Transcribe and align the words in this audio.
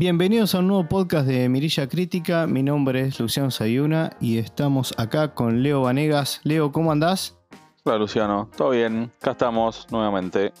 Bienvenidos 0.00 0.54
a 0.54 0.60
un 0.60 0.68
nuevo 0.68 0.88
podcast 0.88 1.26
de 1.26 1.46
Mirilla 1.50 1.86
Crítica. 1.86 2.46
Mi 2.46 2.62
nombre 2.62 3.02
es 3.02 3.20
Luciano 3.20 3.50
Sayuna 3.50 4.16
y 4.18 4.38
estamos 4.38 4.94
acá 4.96 5.34
con 5.34 5.62
Leo 5.62 5.82
Vanegas. 5.82 6.40
Leo, 6.42 6.72
¿cómo 6.72 6.90
andás? 6.90 7.36
Hola 7.84 7.98
Luciano, 7.98 8.48
todo 8.56 8.70
bien, 8.70 9.12
acá 9.20 9.32
estamos 9.32 9.86
nuevamente. 9.90 10.54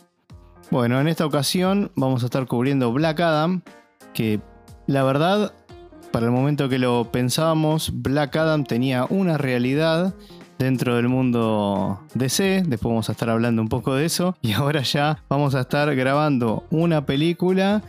Bueno, 0.70 1.00
en 1.00 1.08
esta 1.08 1.24
ocasión 1.24 1.90
vamos 1.94 2.22
a 2.22 2.26
estar 2.26 2.46
cubriendo 2.46 2.92
Black 2.92 3.20
Adam, 3.20 3.62
que 4.12 4.42
la 4.86 5.04
verdad, 5.04 5.54
para 6.12 6.26
el 6.26 6.32
momento 6.32 6.68
que 6.68 6.78
lo 6.78 7.10
pensábamos, 7.10 7.92
Black 7.94 8.36
Adam 8.36 8.64
tenía 8.64 9.06
una 9.08 9.38
realidad 9.38 10.14
dentro 10.58 10.96
del 10.96 11.08
mundo 11.08 11.98
DC, 12.12 12.64
después 12.66 12.90
vamos 12.90 13.08
a 13.08 13.12
estar 13.12 13.30
hablando 13.30 13.62
un 13.62 13.70
poco 13.70 13.94
de 13.94 14.04
eso, 14.04 14.36
y 14.42 14.52
ahora 14.52 14.82
ya 14.82 15.24
vamos 15.30 15.54
a 15.54 15.60
estar 15.60 15.94
grabando 15.96 16.64
una 16.70 17.06
película 17.06 17.82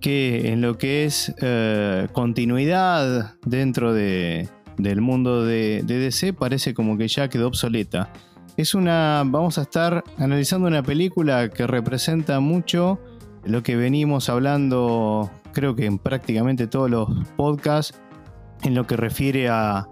que 0.00 0.52
en 0.52 0.60
lo 0.60 0.78
que 0.78 1.04
es 1.04 1.34
eh, 1.40 2.08
continuidad 2.12 3.34
dentro 3.44 3.92
de, 3.92 4.48
del 4.78 5.00
mundo 5.00 5.44
de, 5.44 5.82
DC 5.82 6.32
parece 6.32 6.74
como 6.74 6.96
que 6.98 7.08
ya 7.08 7.28
quedó 7.28 7.48
obsoleta. 7.48 8.12
Es 8.56 8.74
una. 8.74 9.22
Vamos 9.26 9.58
a 9.58 9.62
estar 9.62 10.02
analizando 10.18 10.68
una 10.68 10.82
película 10.82 11.48
que 11.50 11.66
representa 11.66 12.40
mucho 12.40 12.98
lo 13.44 13.62
que 13.62 13.76
venimos 13.76 14.28
hablando, 14.28 15.30
creo 15.52 15.76
que 15.76 15.86
en 15.86 15.98
prácticamente 15.98 16.66
todos 16.66 16.90
los 16.90 17.08
podcasts, 17.36 17.98
en 18.62 18.74
lo 18.74 18.86
que 18.86 18.96
refiere 18.96 19.48
a, 19.48 19.88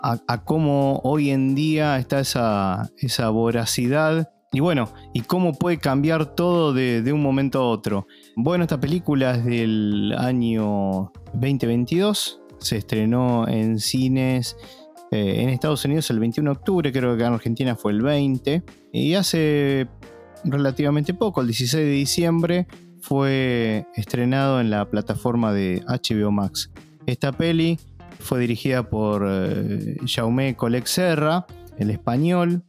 a, 0.00 0.44
cómo 0.44 1.00
hoy 1.04 1.30
en 1.30 1.54
día 1.54 1.98
está 1.98 2.20
esa, 2.20 2.90
esa 2.96 3.28
voracidad 3.28 4.30
y 4.50 4.60
bueno, 4.60 4.88
y 5.12 5.20
cómo 5.20 5.52
puede 5.52 5.78
cambiar 5.78 6.34
todo 6.34 6.72
de, 6.72 7.02
de, 7.02 7.12
un 7.12 7.22
momento 7.22 7.60
a 7.60 7.68
otro. 7.68 8.06
Bueno, 8.40 8.62
esta 8.62 8.78
película 8.78 9.34
es 9.34 9.44
del 9.44 10.14
año 10.16 11.10
2022, 11.32 12.40
se 12.60 12.76
estrenó 12.76 13.48
en 13.48 13.80
cines 13.80 14.56
eh, 15.10 15.42
en 15.42 15.48
Estados 15.48 15.84
Unidos 15.84 16.08
el 16.10 16.20
21 16.20 16.48
de 16.48 16.56
octubre, 16.56 16.92
creo 16.92 17.16
que 17.16 17.24
en 17.24 17.32
Argentina 17.32 17.74
fue 17.74 17.90
el 17.90 18.00
20, 18.00 18.62
y 18.92 19.14
hace 19.14 19.88
relativamente 20.44 21.14
poco, 21.14 21.40
el 21.40 21.48
16 21.48 21.84
de 21.84 21.90
diciembre, 21.90 22.68
fue 23.00 23.86
estrenado 23.96 24.60
en 24.60 24.70
la 24.70 24.88
plataforma 24.88 25.52
de 25.52 25.82
HBO 25.88 26.30
Max. 26.30 26.70
Esta 27.06 27.32
peli 27.32 27.76
fue 28.20 28.38
dirigida 28.38 28.88
por 28.88 29.26
eh, 29.28 29.96
Jaume 30.06 30.54
Colec 30.54 30.86
Serra, 30.86 31.44
el 31.76 31.90
español, 31.90 32.62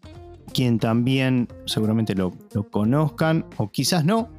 quien 0.52 0.80
también 0.80 1.48
seguramente 1.66 2.16
lo, 2.16 2.34
lo, 2.56 2.68
conozcan, 2.72 3.46
o 3.58 3.70
quizás 3.70 4.04
no, 4.04 4.30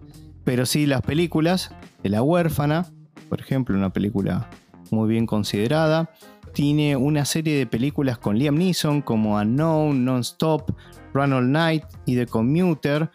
pero 0.45 0.67
sí 0.67 0.87
las 0.87 1.03
películas 1.03 1.75
de 2.03 2.11
La 2.11 2.23
huérfana, 2.23 2.87
por 3.29 3.41
ejemplo, 3.41 3.77
una 3.77 3.93
película 3.93 4.49
muy 4.91 5.09
bien 5.09 5.27
considerada. 5.27 6.11
Tiene 6.53 6.97
una 6.97 7.25
serie 7.25 7.57
de 7.57 7.67
películas 7.67 8.19
con 8.19 8.39
Liam 8.39 8.57
Neeson 8.57 9.03
como 9.03 9.37
Unknown, 9.37 10.05
Non-Stop, 10.05 10.75
Run 11.15 11.33
All 11.33 11.51
Night 11.51 11.85
y 12.07 12.17
The 12.17 12.27
Commuter, 12.27 13.11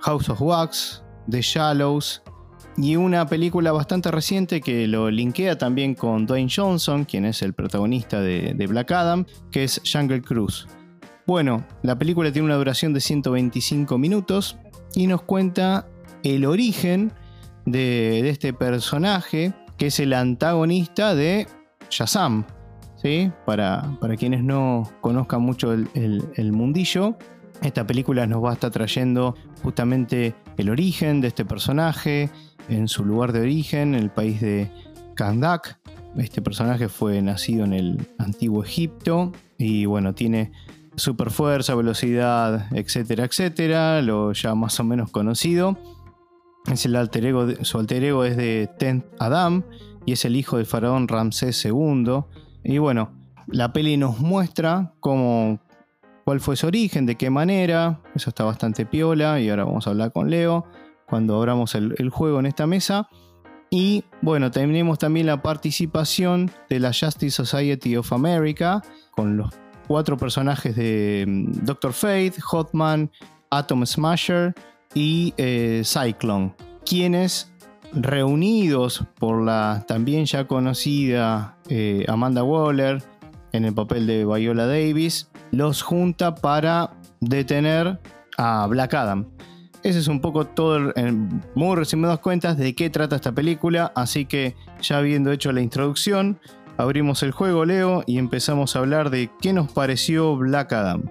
House 0.00 0.28
of 0.28 0.40
Wax, 0.40 1.02
The 1.28 1.40
Shallows 1.40 2.22
y 2.76 2.94
una 2.94 3.26
película 3.26 3.72
bastante 3.72 4.12
reciente 4.12 4.60
que 4.60 4.86
lo 4.86 5.10
linkea 5.10 5.58
también 5.58 5.96
con 5.96 6.26
Dwayne 6.26 6.50
Johnson, 6.54 7.04
quien 7.04 7.24
es 7.24 7.42
el 7.42 7.52
protagonista 7.52 8.20
de, 8.20 8.54
de 8.54 8.66
Black 8.68 8.92
Adam, 8.92 9.26
que 9.50 9.64
es 9.64 9.82
Jungle 9.90 10.22
Cruise. 10.22 10.68
Bueno, 11.26 11.66
la 11.82 11.98
película 11.98 12.30
tiene 12.30 12.46
una 12.46 12.54
duración 12.54 12.94
de 12.94 13.00
125 13.00 13.98
minutos 13.98 14.56
y 14.94 15.08
nos 15.08 15.22
cuenta 15.22 15.88
el 16.22 16.44
origen 16.44 17.12
de, 17.66 18.28
este 18.28 18.52
personaje, 18.52 19.52
que 19.76 19.86
es 19.88 20.00
el 20.00 20.12
antagonista 20.12 21.14
de 21.14 21.46
Shazam. 21.90 22.44
¿sí? 22.96 23.30
Para, 23.46 23.96
para 24.00 24.16
quienes 24.16 24.42
no 24.42 24.90
conozcan 25.00 25.42
mucho 25.42 25.72
el, 25.72 25.88
el, 25.94 26.52
mundillo, 26.52 27.16
esta 27.62 27.86
película 27.86 28.26
nos 28.26 28.44
va 28.44 28.50
a 28.50 28.54
estar 28.54 28.70
trayendo 28.70 29.34
justamente 29.62 30.34
el 30.56 30.70
origen 30.70 31.20
de 31.20 31.28
este 31.28 31.44
personaje, 31.44 32.30
en 32.68 32.86
su 32.86 33.04
lugar 33.04 33.32
de 33.32 33.40
origen, 33.40 33.94
en 33.94 34.02
el 34.02 34.10
país 34.10 34.40
de 34.40 34.70
Kandak. 35.14 35.78
Este 36.16 36.42
personaje 36.42 36.88
fue 36.88 37.22
nacido 37.22 37.64
en 37.64 37.72
el 37.72 38.08
antiguo 38.18 38.62
Egipto 38.62 39.32
y 39.56 39.86
bueno, 39.86 40.14
tiene 40.14 40.52
super 40.98 41.30
fuerza, 41.30 41.74
velocidad, 41.74 42.66
etcétera, 42.72 43.24
etcétera, 43.24 44.02
lo 44.02 44.32
ya 44.32 44.54
más 44.54 44.78
o 44.80 44.84
menos 44.84 45.10
conocido. 45.10 45.78
Es 46.66 46.84
el 46.84 46.96
alter 46.96 47.24
ego 47.24 47.46
de, 47.46 47.64
su 47.64 47.78
alter 47.78 48.04
ego 48.04 48.24
es 48.24 48.36
de 48.36 48.68
Tenth 48.78 49.06
Adam 49.18 49.62
y 50.04 50.12
es 50.12 50.24
el 50.24 50.36
hijo 50.36 50.56
del 50.56 50.66
faraón 50.66 51.08
Ramsés 51.08 51.64
II. 51.64 52.24
Y 52.64 52.78
bueno, 52.78 53.12
la 53.46 53.72
peli 53.72 53.96
nos 53.96 54.20
muestra 54.20 54.92
cómo, 55.00 55.60
cuál 56.24 56.40
fue 56.40 56.56
su 56.56 56.66
origen, 56.66 57.06
de 57.06 57.16
qué 57.16 57.30
manera. 57.30 58.00
Eso 58.14 58.30
está 58.30 58.44
bastante 58.44 58.84
piola 58.86 59.40
y 59.40 59.48
ahora 59.48 59.64
vamos 59.64 59.86
a 59.86 59.90
hablar 59.90 60.12
con 60.12 60.30
Leo 60.30 60.66
cuando 61.06 61.36
abramos 61.36 61.74
el, 61.74 61.94
el 61.98 62.10
juego 62.10 62.38
en 62.40 62.46
esta 62.46 62.66
mesa. 62.66 63.08
Y 63.70 64.04
bueno, 64.22 64.50
tenemos 64.50 64.98
también 64.98 65.26
la 65.26 65.42
participación 65.42 66.50
de 66.68 66.80
la 66.80 66.88
Justice 66.88 67.30
Society 67.30 67.96
of 67.96 68.12
America 68.12 68.82
con 69.10 69.36
los 69.36 69.50
cuatro 69.86 70.16
personajes 70.16 70.76
de 70.76 71.24
Doctor 71.62 71.92
Fate, 71.92 72.34
Hotman, 72.40 73.10
Atom 73.50 73.84
Smasher 73.84 74.54
y 74.94 75.34
eh, 75.36 75.82
Cyclone, 75.84 76.54
quienes 76.84 77.52
reunidos 77.92 79.04
por 79.18 79.42
la 79.42 79.84
también 79.86 80.26
ya 80.26 80.46
conocida 80.46 81.56
eh, 81.68 82.04
Amanda 82.08 82.42
Waller 82.42 83.02
en 83.52 83.64
el 83.64 83.74
papel 83.74 84.06
de 84.06 84.24
Viola 84.24 84.66
Davis, 84.66 85.30
los 85.52 85.82
junta 85.82 86.34
para 86.34 86.92
detener 87.20 87.98
a 88.36 88.66
Black 88.66 88.94
Adam. 88.94 89.26
Ese 89.82 90.00
es 90.00 90.08
un 90.08 90.20
poco 90.20 90.44
todo, 90.44 90.92
en 90.96 91.42
muy 91.54 91.76
resumidas 91.76 92.18
cuentas, 92.18 92.58
de 92.58 92.74
qué 92.74 92.90
trata 92.90 93.16
esta 93.16 93.32
película. 93.32 93.92
Así 93.94 94.26
que, 94.26 94.56
ya 94.82 94.98
habiendo 94.98 95.30
hecho 95.30 95.52
la 95.52 95.60
introducción, 95.60 96.40
abrimos 96.76 97.22
el 97.22 97.30
juego, 97.30 97.64
Leo, 97.64 98.02
y 98.06 98.18
empezamos 98.18 98.74
a 98.74 98.80
hablar 98.80 99.10
de 99.10 99.30
qué 99.40 99.52
nos 99.52 99.72
pareció 99.72 100.36
Black 100.36 100.72
Adam. 100.72 101.04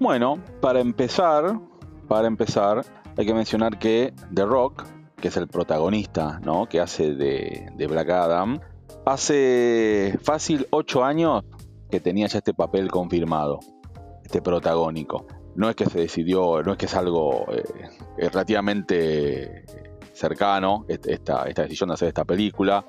Bueno, 0.00 0.38
para 0.60 0.80
empezar, 0.80 1.58
para 2.06 2.28
empezar, 2.28 2.84
hay 3.16 3.26
que 3.26 3.34
mencionar 3.34 3.78
que 3.78 4.12
The 4.32 4.44
Rock, 4.44 4.84
que 5.16 5.28
es 5.28 5.36
el 5.36 5.48
protagonista, 5.48 6.40
¿no? 6.44 6.66
Que 6.68 6.80
hace 6.80 7.14
de, 7.14 7.70
de 7.76 7.86
Black 7.86 8.10
Adam, 8.10 8.60
hace 9.06 10.18
fácil 10.22 10.66
8 10.70 11.04
años 11.04 11.44
que 11.90 12.00
tenía 12.00 12.26
ya 12.26 12.38
este 12.38 12.54
papel 12.54 12.90
confirmado, 12.90 13.60
este 14.24 14.42
protagónico. 14.42 15.26
No 15.56 15.70
es 15.70 15.76
que 15.76 15.86
se 15.86 16.00
decidió, 16.00 16.62
no 16.62 16.72
es 16.72 16.78
que 16.78 16.86
es 16.86 16.94
algo 16.94 17.46
eh, 17.52 17.62
relativamente 18.16 19.64
cercano 20.12 20.84
esta, 20.88 21.44
esta 21.44 21.62
decisión 21.62 21.88
de 21.88 21.94
hacer 21.94 22.08
esta 22.08 22.24
película 22.24 22.84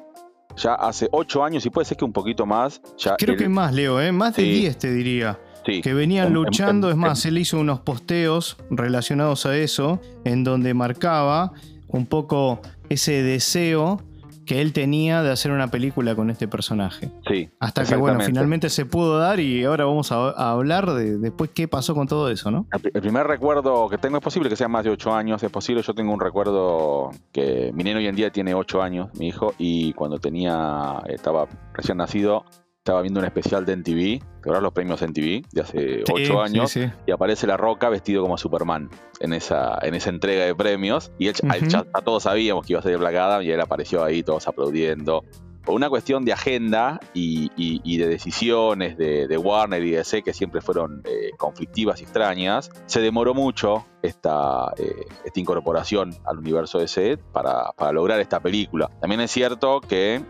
ya 0.58 0.74
hace 0.76 1.08
8 1.12 1.44
años 1.44 1.66
y 1.66 1.70
puede 1.70 1.86
ser 1.86 1.98
que 1.98 2.06
un 2.06 2.14
poquito 2.14 2.46
más. 2.46 2.82
Ya 2.98 3.18
Creo 3.18 3.36
que 3.36 3.50
más, 3.50 3.74
Leo, 3.74 4.00
¿eh? 4.00 4.12
más 4.12 4.36
de 4.36 4.44
Sí. 4.44 4.52
10 4.62 4.78
te 4.78 4.92
diría. 4.92 5.38
Sí, 5.66 5.82
Que 5.82 5.94
venían 5.94 6.28
en- 6.28 6.34
luchando, 6.34 6.88
en- 6.88 6.94
es 6.94 6.98
más, 6.98 7.26
él 7.26 7.38
hizo 7.38 7.60
unos 7.60 7.80
posteos 7.82 8.58
relacionados 8.70 9.46
a 9.46 9.56
eso, 9.58 10.00
en 10.24 10.44
donde 10.44 10.74
marcaba 10.74 11.52
un 11.88 12.06
poco 12.06 12.60
ese 12.90 13.22
deseo 13.24 14.02
que 14.46 14.62
él 14.62 14.74
tenía 14.74 15.24
de 15.24 15.32
hacer 15.32 15.50
una 15.52 15.72
película 15.72 16.14
con 16.14 16.30
este 16.30 16.48
personaje. 16.48 17.10
Sí, 17.28 17.50
Hasta 17.60 17.84
que, 17.84 17.96
bueno, 17.96 18.20
finalmente 18.20 18.70
se 18.70 18.86
pudo 18.86 19.18
dar 19.18 19.40
y 19.40 19.64
ahora 19.64 19.86
vamos 19.86 20.12
a, 20.12 20.30
a 20.30 20.52
hablar 20.52 20.92
de 20.94 21.18
después 21.18 21.50
qué 21.52 21.68
pasó 21.68 21.96
con 21.96 22.06
todo 22.08 22.30
eso, 22.30 22.52
¿no? 22.52 22.68
El 22.72 22.80
pri- 22.80 22.92
el 22.94 23.02
primer 23.02 23.26
recuerdo 23.26 23.90
que 23.90 23.98
tengo 23.98 24.18
es 24.18 24.24
posible 24.24 24.48
que 24.50 24.56
sea 24.56 24.68
más 24.68 24.84
de 24.84 24.92
8 24.92 25.16
años, 25.16 25.42
es 25.42 25.50
posible. 25.50 25.82
Yo 25.82 25.96
tengo 25.96 26.14
un 26.14 26.20
recuerdo 26.20 27.10
que 27.32 27.72
mi 27.74 27.84
neno 27.84 27.98
hoy 27.98 28.06
en 28.06 28.16
día 28.16 28.30
tiene 28.30 28.54
8 28.54 28.84
años, 28.84 29.10
mi 29.18 29.30
hijo, 29.30 29.56
y 29.58 29.94
cuando 29.94 30.20
tenía, 30.20 31.02
estaba 31.08 31.48
recién 31.74 31.98
nacido, 31.98 32.46
estaba 32.86 33.02
viendo 33.02 33.20
un 33.20 33.26
especial 33.26 33.66
de 33.66 33.74
NTV, 33.74 34.20
¿te 34.20 34.40
acuerdas 34.42 34.62
los 34.62 34.72
premios 34.72 35.02
NTV 35.02 35.42
de 35.52 35.62
hace 35.62 36.04
8 36.08 36.16
Sí, 36.24 36.34
años? 36.38 36.72
sí, 36.72 36.84
sí. 36.86 36.92
Y 37.08 37.12
aparece 37.12 37.48
La 37.48 37.58
Roca 37.58 37.90
vestido 37.90 38.22
como 38.22 38.38
Superman 38.38 38.92
en 39.20 39.34
esa, 39.34 39.80
en 39.82 39.96
esa 39.96 40.12
entrega 40.12 40.46
de 40.46 40.54
premios. 40.54 41.12
Y 41.18 41.28
él, 41.30 41.34
Ujú. 41.42 41.66
ya, 41.68 41.84
ya 41.84 42.02
todos 42.04 42.22
sabíamos 42.22 42.64
que 42.64 42.74
iba 42.74 42.80
a 42.80 42.84
ser 42.84 42.96
Black 43.00 43.16
Adam 43.16 43.42
y 43.42 43.50
él 43.50 43.60
apareció 43.60 44.04
ahí, 44.04 44.22
todos 44.22 44.48
aplaudiendo. 44.48 45.24
Por 45.64 45.74
una 45.74 45.90
cuestión 45.90 46.26
de 46.26 46.34
agenda 46.34 47.00
y, 47.16 47.46
y- 47.58 47.82
y 47.84 47.98
de 47.98 48.08
decisiones 48.08 48.98
de, 49.00 49.28
de 49.28 49.36
Warner 49.40 49.84
y 49.84 49.90
DC 49.90 50.22
que 50.22 50.32
siempre 50.32 50.62
fueron 50.62 51.02
eh, 51.06 51.32
conflictivas 51.40 52.02
y 52.02 52.04
extrañas, 52.04 52.70
se 52.86 53.02
demoró 53.02 53.34
mucho 53.34 53.84
esta, 54.04 54.72
eh, 54.78 55.08
esta 55.26 55.40
incorporación 55.40 56.14
al 56.24 56.38
universo 56.38 56.78
DC 56.78 57.18
para, 57.34 57.72
para 57.76 57.92
lograr 57.94 58.20
esta 58.20 58.40
película. 58.40 58.92
También 59.02 59.22
es 59.22 59.32
cierto 59.32 59.82
que 59.82 60.22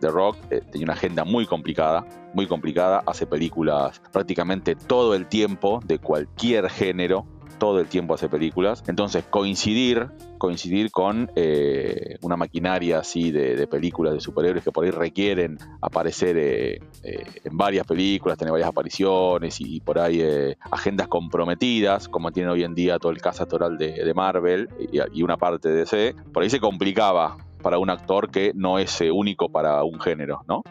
The 0.00 0.10
Rock 0.10 0.36
eh, 0.50 0.62
tenía 0.70 0.86
una 0.86 0.94
agenda 0.94 1.24
muy 1.24 1.46
complicada, 1.46 2.06
muy 2.34 2.46
complicada, 2.46 3.02
hace 3.06 3.26
películas 3.26 4.00
prácticamente 4.12 4.74
todo 4.74 5.14
el 5.14 5.26
tiempo 5.26 5.80
de 5.84 5.98
cualquier 5.98 6.68
género 6.70 7.26
todo 7.60 7.78
el 7.78 7.86
tiempo 7.86 8.14
hace 8.14 8.28
películas. 8.28 8.82
Entonces, 8.88 9.22
coincidir, 9.30 10.08
coincidir 10.38 10.90
con 10.90 11.30
eh, 11.36 12.16
una 12.22 12.36
maquinaria 12.36 12.98
así 12.98 13.30
de, 13.30 13.68
películas 13.68 14.14
de 14.14 14.20
superhéroes 14.20 14.64
que 14.64 14.72
por 14.72 14.84
ahí 14.84 14.90
requieren 14.90 15.58
aparecer 15.80 16.36
eh, 16.36 16.80
eh, 17.04 17.24
en 17.44 17.56
varias 17.56 17.86
películas, 17.86 18.36
tener 18.36 18.50
varias 18.50 18.70
apariciones 18.70 19.60
y, 19.60 19.80
por 19.80 19.98
ahí 20.00 20.24
agendas 20.70 21.06
comprometidas, 21.06 22.08
como 22.08 22.32
tiene 22.32 22.50
hoy 22.50 22.64
en 22.64 22.74
día 22.74 22.98
todo 22.98 23.12
el 23.12 23.20
caso 23.20 23.44
actoral 23.44 23.76
de, 23.76 24.12
Marvel 24.14 24.68
y, 24.90 24.98
y 25.18 25.22
una 25.22 25.36
parte 25.36 25.68
de 25.68 25.76
DC, 25.80 26.16
por 26.32 26.42
ahí 26.42 26.50
se 26.50 26.58
complicaba 26.58 27.36
para 27.60 27.78
un 27.78 27.90
actor 27.90 28.30
que 28.30 28.52
no 28.54 28.78
es 28.78 29.00
eh, 29.00 29.10
único 29.10 29.48
para 29.48 29.82
un 29.84 30.00
género, 30.00 30.42
¿no? 30.48 30.62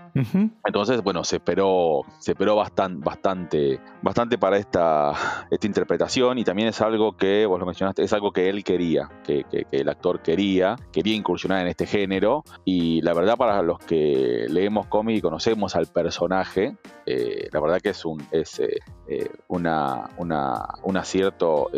Entonces, 0.65 1.01
bueno, 1.01 1.23
se 1.23 1.37
esperó, 1.37 2.01
se 2.19 2.31
esperó 2.31 2.55
bastante, 2.55 3.03
bastante, 3.03 3.79
bastante 4.01 4.37
para 4.37 4.57
esta, 4.57 5.13
esta 5.49 5.67
interpretación 5.67 6.37
y 6.37 6.43
también 6.43 6.67
es 6.67 6.81
algo 6.81 7.15
que, 7.15 7.45
vos 7.45 7.59
lo 7.59 7.65
mencionaste, 7.65 8.03
es 8.03 8.13
algo 8.13 8.31
que 8.31 8.49
él 8.49 8.63
quería, 8.63 9.09
que, 9.23 9.45
el 9.71 9.89
actor 9.89 10.21
quería, 10.21 10.75
quería 10.91 11.15
incursionar 11.15 11.61
en 11.61 11.67
este 11.67 11.85
género 11.85 12.43
y 12.65 13.01
la 13.01 13.13
verdad 13.13 13.37
para 13.37 13.61
los 13.61 13.79
que 13.79 14.45
leemos 14.49 14.87
cómic 14.87 15.17
y 15.17 15.21
conocemos 15.21 15.75
al 15.75 15.87
personaje, 15.87 16.75
eh, 17.05 17.47
la 17.51 17.59
verdad 17.59 17.79
que 17.79 17.89
es 17.89 18.03
un, 18.05 18.21
es, 18.31 18.59
eh, 18.59 19.29
una, 19.47 20.09
un 20.17 20.97
acierto 20.97 21.69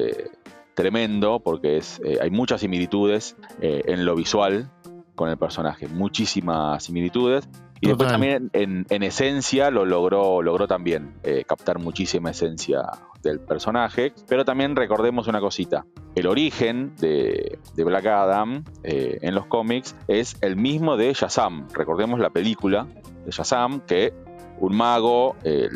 tremendo 0.73 1.39
porque 1.39 1.77
es, 1.77 2.01
hay 2.21 2.31
muchas 2.31 2.61
similitudes 2.61 3.35
en 3.61 4.05
lo 4.05 4.15
visual 4.15 4.69
con 5.21 5.29
el 5.29 5.37
personaje, 5.37 5.87
muchísimas 5.87 6.83
similitudes. 6.83 7.47
Y 7.79 7.87
después 7.87 8.09
también 8.09 8.49
en, 8.53 9.03
esencia 9.03 9.69
lo 9.69 9.85
logró, 9.85 10.41
logró 10.41 10.67
también 10.67 11.13
eh, 11.21 11.43
captar 11.47 11.77
muchísima 11.77 12.31
esencia 12.31 12.81
del 13.21 13.39
personaje. 13.39 14.13
Pero 14.27 14.45
también 14.45 14.75
recordemos 14.75 15.27
una 15.27 15.39
cosita. 15.39 15.85
El 16.15 16.25
origen 16.25 16.95
de, 16.95 17.59
Black 17.75 18.07
Adam 18.07 18.63
eh, 18.81 19.19
en 19.21 19.35
los 19.35 19.45
cómics 19.45 19.95
es 20.07 20.37
el 20.41 20.55
mismo 20.55 20.97
de 20.97 21.13
Shazam. 21.13 21.67
Recordemos 21.71 22.19
la 22.19 22.31
película 22.31 22.87
de 23.23 23.29
Shazam 23.29 23.81
que 23.81 24.11
un 24.59 24.75
mago 24.75 25.35
eh, 25.43 25.69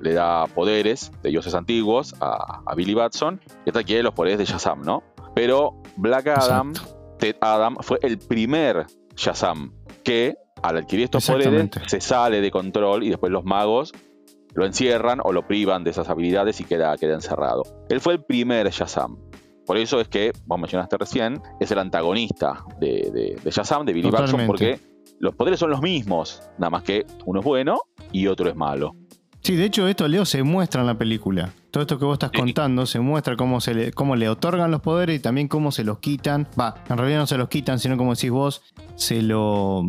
le, 0.00 0.14
da 0.14 0.46
poderes 0.46 1.12
de 1.22 1.28
dioses 1.28 1.54
antiguos 1.54 2.14
a, 2.22 2.74
Billy 2.74 2.94
Batson. 2.94 3.38
Y 3.66 3.68
esta 3.68 3.82
quiere 3.82 4.02
los 4.02 4.14
poderes 4.14 4.38
de 4.38 4.46
Shazam, 4.46 4.80
¿no? 4.80 5.02
Pero 5.34 5.74
Black 5.98 6.28
Adam... 6.28 6.72
Adam 7.40 7.76
fue 7.80 7.98
el 8.02 8.18
primer 8.18 8.86
Shazam 9.16 9.72
que 10.02 10.36
al 10.62 10.78
adquirir 10.78 11.04
estos 11.04 11.26
poderes 11.26 11.70
se 11.86 12.00
sale 12.00 12.40
de 12.40 12.50
control 12.50 13.04
y 13.04 13.10
después 13.10 13.30
los 13.30 13.44
magos 13.44 13.92
lo 14.54 14.64
encierran 14.64 15.20
o 15.22 15.32
lo 15.32 15.46
privan 15.46 15.84
de 15.84 15.90
esas 15.90 16.08
habilidades 16.08 16.60
y 16.60 16.64
queda, 16.64 16.96
queda 16.96 17.14
encerrado. 17.14 17.64
Él 17.88 18.00
fue 18.00 18.14
el 18.14 18.24
primer 18.24 18.70
Shazam. 18.70 19.18
Por 19.66 19.78
eso 19.78 20.00
es 20.00 20.08
que, 20.08 20.32
vos 20.44 20.58
mencionaste 20.58 20.96
recién, 20.96 21.40
es 21.58 21.70
el 21.70 21.78
antagonista 21.78 22.64
de, 22.78 23.36
de, 23.42 23.50
Shazam, 23.50 23.84
de 23.84 23.92
Billy 23.92 24.10
Batson, 24.10 24.46
porque 24.46 24.78
los 25.18 25.34
poderes 25.34 25.58
son 25.58 25.70
los 25.70 25.80
mismos, 25.80 26.42
nada 26.58 26.70
más 26.70 26.82
que 26.82 27.06
uno 27.24 27.40
es 27.40 27.44
bueno 27.44 27.80
y 28.12 28.26
otro 28.26 28.48
es 28.48 28.54
malo. 28.54 28.94
Sí, 29.44 29.56
de 29.56 29.66
hecho 29.66 29.86
esto, 29.86 30.08
Leo, 30.08 30.24
se 30.24 30.42
muestra 30.42 30.80
en 30.80 30.86
la 30.86 30.96
película. 30.96 31.52
Todo 31.70 31.82
esto 31.82 31.98
que 31.98 32.06
vos 32.06 32.14
estás 32.14 32.30
contando 32.30 32.86
se 32.86 32.98
muestra 33.00 33.36
cómo, 33.36 33.60
se 33.60 33.74
le, 33.74 33.92
cómo 33.92 34.16
le 34.16 34.30
otorgan 34.30 34.70
los 34.70 34.80
poderes 34.80 35.18
y 35.18 35.20
también 35.20 35.48
cómo 35.48 35.70
se 35.70 35.84
los 35.84 35.98
quitan. 35.98 36.48
Va, 36.58 36.82
en 36.88 36.96
realidad 36.96 37.18
no 37.18 37.26
se 37.26 37.36
los 37.36 37.50
quitan, 37.50 37.78
sino 37.78 37.98
como 37.98 38.14
decís 38.14 38.30
vos, 38.30 38.62
se 38.94 39.20
lo, 39.20 39.82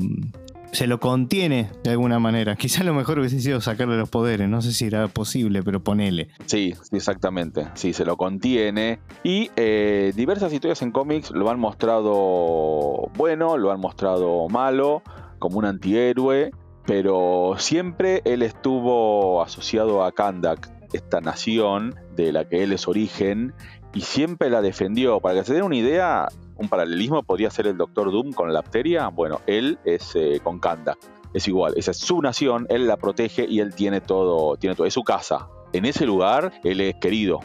se 0.74 0.88
lo 0.88 1.00
contiene 1.00 1.70
de 1.86 1.92
alguna 1.92 2.20
manera. 2.20 2.56
Quizás 2.58 2.86
lo 2.86 2.94
mejor 2.94 3.20
hubiese 3.20 3.40
sido 3.40 3.62
sacarle 3.62 3.96
los 3.96 4.10
poderes, 4.10 4.50
no 4.50 4.62
sé 4.62 4.74
si 4.74 4.88
era 4.88 5.08
posible, 5.08 5.64
pero 5.64 5.82
ponele. 5.82 6.28
Sí, 6.48 6.74
exactamente. 6.92 7.70
Sí, 7.76 7.94
se 7.94 8.04
lo 8.04 8.18
contiene. 8.18 9.00
Y 9.24 9.52
eh, 9.56 10.12
diversas 10.18 10.52
historias 10.52 10.82
en 10.82 10.92
cómics 10.92 11.32
lo 11.32 11.50
han 11.50 11.62
mostrado 11.62 13.10
bueno, 13.16 13.56
lo 13.56 13.72
han 13.72 13.80
mostrado 13.80 14.50
malo, 14.50 15.02
como 15.40 15.60
un 15.60 15.66
antihéroe 15.66 16.52
pero 16.86 17.56
siempre 17.58 18.22
él 18.26 18.42
estuvo 18.42 19.42
asociado 19.42 20.04
a 20.04 20.12
Kandak, 20.12 20.72
esta 20.94 21.20
nación 21.20 21.96
de 22.16 22.32
la 22.32 22.48
que 22.48 22.64
él 22.64 22.74
es 22.74 22.88
origen, 22.88 23.54
y 23.94 24.02
siempre 24.02 24.50
la 24.50 24.62
defendió. 24.62 25.20
Para 25.20 25.40
que 25.40 25.46
se 25.46 25.54
den 25.54 25.64
una 25.64 25.78
idea, 25.78 26.28
un 26.58 26.70
paralelismo 26.70 27.24
podría 27.24 27.50
ser 27.50 27.68
el 27.68 27.78
Doctor 27.78 28.12
Doom 28.12 28.34
con 28.34 28.54
la 28.54 28.62
bacteria. 28.62 29.08
Bueno, 29.08 29.42
él 29.48 29.80
es 29.86 30.16
eh, 30.16 30.40
con 30.44 30.60
Kandak. 30.60 30.98
Es 31.34 31.48
igual, 31.48 31.74
esa 31.76 31.92
es 31.92 31.98
su 31.98 32.22
nación, 32.22 32.66
él 32.70 32.88
la 32.88 32.96
protege 32.96 33.46
y 33.46 33.60
él 33.60 33.76
tiene 33.76 34.00
todo, 34.00 34.56
tiene 34.56 34.74
todo, 34.74 34.88
es 34.88 34.94
su 34.94 35.04
casa. 35.04 35.50
En 35.74 35.84
ese 35.84 36.06
lugar, 36.06 36.54
él 36.64 36.80
es 36.80 36.96
querido. 36.96 37.42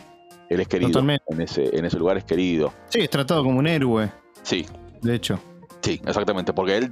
Él 0.48 0.60
es 0.60 0.68
querido. 0.68 1.00
En 1.00 1.40
ese, 1.40 1.76
en 1.76 1.84
ese 1.84 1.98
lugar 1.98 2.16
es 2.16 2.24
querido. 2.24 2.72
Sí, 2.88 3.00
es 3.00 3.10
tratado 3.10 3.42
como 3.42 3.58
un 3.58 3.66
héroe. 3.66 4.12
Sí. 4.42 4.66
De 5.02 5.14
hecho. 5.14 5.40
Sí, 5.82 6.00
exactamente, 6.06 6.52
porque 6.52 6.76
él 6.76 6.90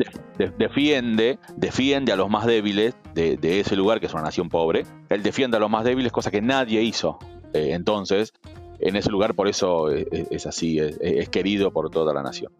defiende, 0.56 1.38
defiende 1.56 2.12
a 2.12 2.16
los 2.16 2.30
más 2.30 2.46
débiles 2.46 2.96
de, 3.14 3.60
ese 3.60 3.76
lugar, 3.76 4.00
que 4.00 4.06
es 4.06 4.14
una 4.14 4.22
nación 4.22 4.48
pobre. 4.48 4.84
Él 5.10 5.22
defiende 5.22 5.56
a 5.56 5.60
los 5.60 5.70
más 5.70 5.84
débiles, 5.84 6.10
cosa 6.10 6.30
que 6.30 6.40
nadie 6.40 6.82
hizo. 6.82 7.18
Eh, 7.52 7.70
entonces, 7.72 8.32
en 8.80 8.96
ese 8.96 9.10
lugar, 9.10 9.34
por 9.34 9.48
eso 9.48 9.90
eh, 9.90 10.06
eh, 10.10 10.26
es, 10.30 10.46
así, 10.46 10.78
es, 10.78 11.28
querido 11.28 11.70
por 11.70 11.90
toda 11.90 12.14
la 12.14 12.22
nación. 12.22 12.50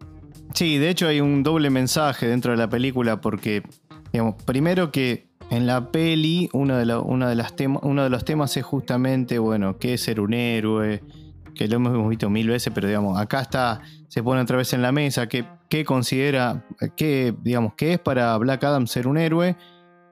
Sí, 0.53 0.77
de 0.77 0.89
hecho 0.89 1.07
hay 1.07 1.21
un 1.21 1.43
doble 1.43 1.69
mensaje 1.69 2.27
dentro 2.27 2.51
de 2.51 2.57
la 2.57 2.69
película, 2.69 3.21
porque, 3.21 3.63
digamos, 4.11 4.35
primero 4.43 4.91
que 4.91 5.29
en 5.49 5.65
la 5.65 5.91
peli 5.91 6.49
uno 6.53 6.75
de, 6.75 6.81
de 6.81 7.35
las 7.35 7.53
uno 7.81 8.03
de 8.03 8.09
los 8.09 8.23
temas 8.23 8.55
es 8.55 8.63
justamente, 8.63 9.39
bueno, 9.39 9.77
qué 9.77 9.95
es 9.95 10.01
ser 10.01 10.19
un 10.19 10.33
héroe, 10.33 11.01
que 11.55 11.67
lo 11.67 11.77
hemos 11.77 12.09
visto 12.09 12.29
mil 12.29 12.47
veces, 12.47 12.71
pero 12.73 12.87
digamos, 12.87 13.19
acá 13.19 13.41
está, 13.41 13.81
se 14.07 14.21
pone 14.21 14.41
otra 14.41 14.57
vez 14.57 14.73
en 14.73 14.81
la 14.81 14.91
mesa, 14.91 15.27
qué, 15.27 15.45
qué 15.69 15.85
considera, 15.85 16.65
qué, 16.97 17.33
digamos, 17.41 17.75
qué 17.75 17.93
es 17.93 17.99
para 17.99 18.35
Black 18.37 18.63
Adam 18.63 18.87
ser 18.87 19.07
un 19.07 19.17
héroe. 19.17 19.55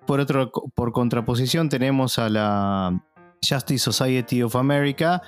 Por 0.05 0.19
otro, 0.19 0.51
por 0.51 0.91
contraposición 0.93 1.67
tenemos 1.67 2.19
a 2.19 2.29
la 2.29 3.03
Justice 3.47 3.83
Society 3.83 4.41
of 4.43 4.55
America 4.55 5.21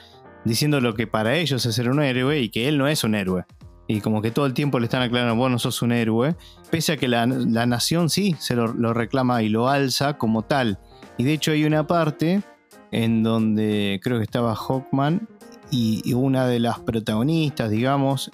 diciendo 0.46 0.80
lo 0.80 0.94
que 0.94 1.08
para 1.08 1.36
ellos 1.36 1.66
es 1.66 1.76
ser 1.76 1.90
un 1.90 2.02
héroe 2.02 2.40
y 2.40 2.50
que 2.50 2.68
él 2.68 2.78
no 2.78 2.88
es 2.88 3.04
un 3.04 3.16
héroe. 3.16 3.46
Y 3.88 4.02
como 4.02 4.22
que 4.22 4.30
todo 4.30 4.46
el 4.46 4.54
tiempo 4.54 4.80
le 4.80 4.86
están 4.86 5.02
aclarando, 5.02 5.36
vos 5.36 5.50
no 5.50 5.58
sos 5.58 5.82
un 5.82 5.92
héroe, 5.92 6.36
pese 6.70 6.94
a 6.94 6.98
que 6.98 7.08
la, 7.08 7.26
nación 7.26 8.12
sí 8.12 8.36
se 8.38 8.56
lo, 8.56 8.94
reclama 8.94 9.42
y 9.42 9.50
lo 9.50 9.68
alza 9.68 10.18
como 10.18 10.44
tal. 10.44 10.80
Y 11.18 11.24
de 11.24 11.34
hecho 11.34 11.52
hay 11.52 11.66
una 11.66 11.88
parte 11.88 12.44
en 12.92 13.24
donde 13.24 14.00
creo 14.04 14.20
que 14.20 14.24
estaba 14.24 14.56
Hawkman 14.56 15.28
y, 15.72 16.14
una 16.14 16.46
de 16.46 16.60
las 16.60 16.80
protagonistas, 16.80 17.72
digamos, 17.72 18.30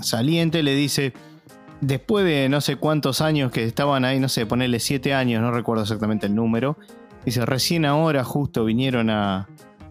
saliente, 0.00 0.62
le 0.62 0.74
dice, 0.74 1.12
después 1.80 2.24
de 2.24 2.48
no 2.48 2.60
sé 2.60 2.76
cuántos 2.76 3.20
años 3.20 3.50
que 3.50 3.64
estaban 3.64 4.04
ahí, 4.04 4.20
no 4.20 4.28
sé, 4.28 4.46
ponerle 4.46 4.80
siete 4.80 5.14
años, 5.14 5.42
no 5.42 5.50
recuerdo 5.50 5.82
exactamente 5.82 6.26
el 6.26 6.34
número, 6.34 6.76
dice, 7.24 7.44
recién 7.46 7.84
ahora 7.84 8.24
justo 8.24 8.64
vinieron 8.64 9.10
a, 9.10 9.48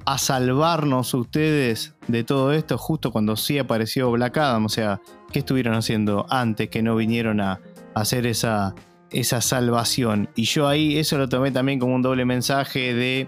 a 0.08 0.18
salvarnos 0.18 1.14
ustedes 1.14 1.94
de 2.08 2.24
todo 2.24 2.54
esto, 2.54 2.78
justo 2.78 3.12
cuando 3.12 3.36
sí 3.36 3.60
apareció 3.60 4.10
Black 4.10 4.38
Adam, 4.38 4.66
o 4.66 4.70
sea, 4.70 5.02
¿qué 5.34 5.40
estuvieron 5.40 5.74
haciendo 5.76 6.26
antes 6.30 6.70
que 6.70 6.82
no 6.82 6.96
vinieron 6.96 7.42
a, 7.42 7.60
hacer 7.94 8.26
esa, 8.26 8.74
esa 9.12 9.42
salvación? 9.42 10.30
Y 10.36 10.44
yo 10.44 10.70
ahí 10.70 10.98
eso 10.98 11.18
lo 11.18 11.28
tomé 11.28 11.52
también 11.52 11.78
como 11.78 11.94
un 11.94 12.02
doble 12.02 12.24
mensaje 12.24 12.94
de 12.94 13.28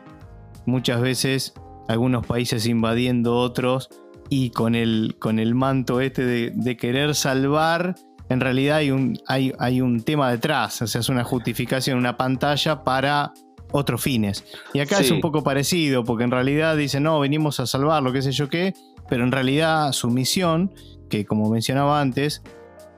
muchas 0.66 1.02
veces 1.02 1.54
algunos 1.90 2.26
países 2.26 2.66
invadiendo 2.66 3.36
otros 3.36 3.90
y 4.30 4.52
con 4.52 4.76
el, 4.76 5.16
con 5.20 5.40
el 5.40 5.56
manto 5.56 6.02
este 6.02 6.24
de, 6.52 6.78
querer 6.78 7.16
salvar, 7.16 7.96
en 8.30 8.40
realidad 8.40 8.78
hay 8.78 8.92
un, 8.92 9.20
hay, 9.28 9.54
hay 9.60 9.82
un 9.82 10.02
tema 10.02 10.32
detrás, 10.32 10.82
o 10.82 10.88
sea, 10.88 11.02
es 11.02 11.10
una 11.10 11.24
justificación, 11.24 11.98
una 11.98 12.16
pantalla 12.16 12.84
para 12.84 13.34
otros 13.72 14.02
fines. 14.02 14.44
Y 14.74 14.80
acá 14.80 15.00
es 15.00 15.12
un 15.12 15.22
poco 15.22 15.44
parecido, 15.44 16.04
porque 16.04 16.24
en 16.24 16.32
realidad 16.32 16.78
dicen, 16.78 17.04
no, 17.04 17.20
venimos 17.20 17.60
a 17.60 17.66
salvar 17.66 18.04
lo 18.04 18.14
que 18.14 18.22
sé 18.22 18.32
yo 18.32 18.50
qué, 18.50 18.74
pero 19.10 19.24
en 19.24 19.32
realidad 19.32 19.92
su 19.92 20.10
misión, 20.10 20.72
que 21.10 21.26
como 21.26 21.50
mencionaba 21.50 22.00
antes, 22.00 22.44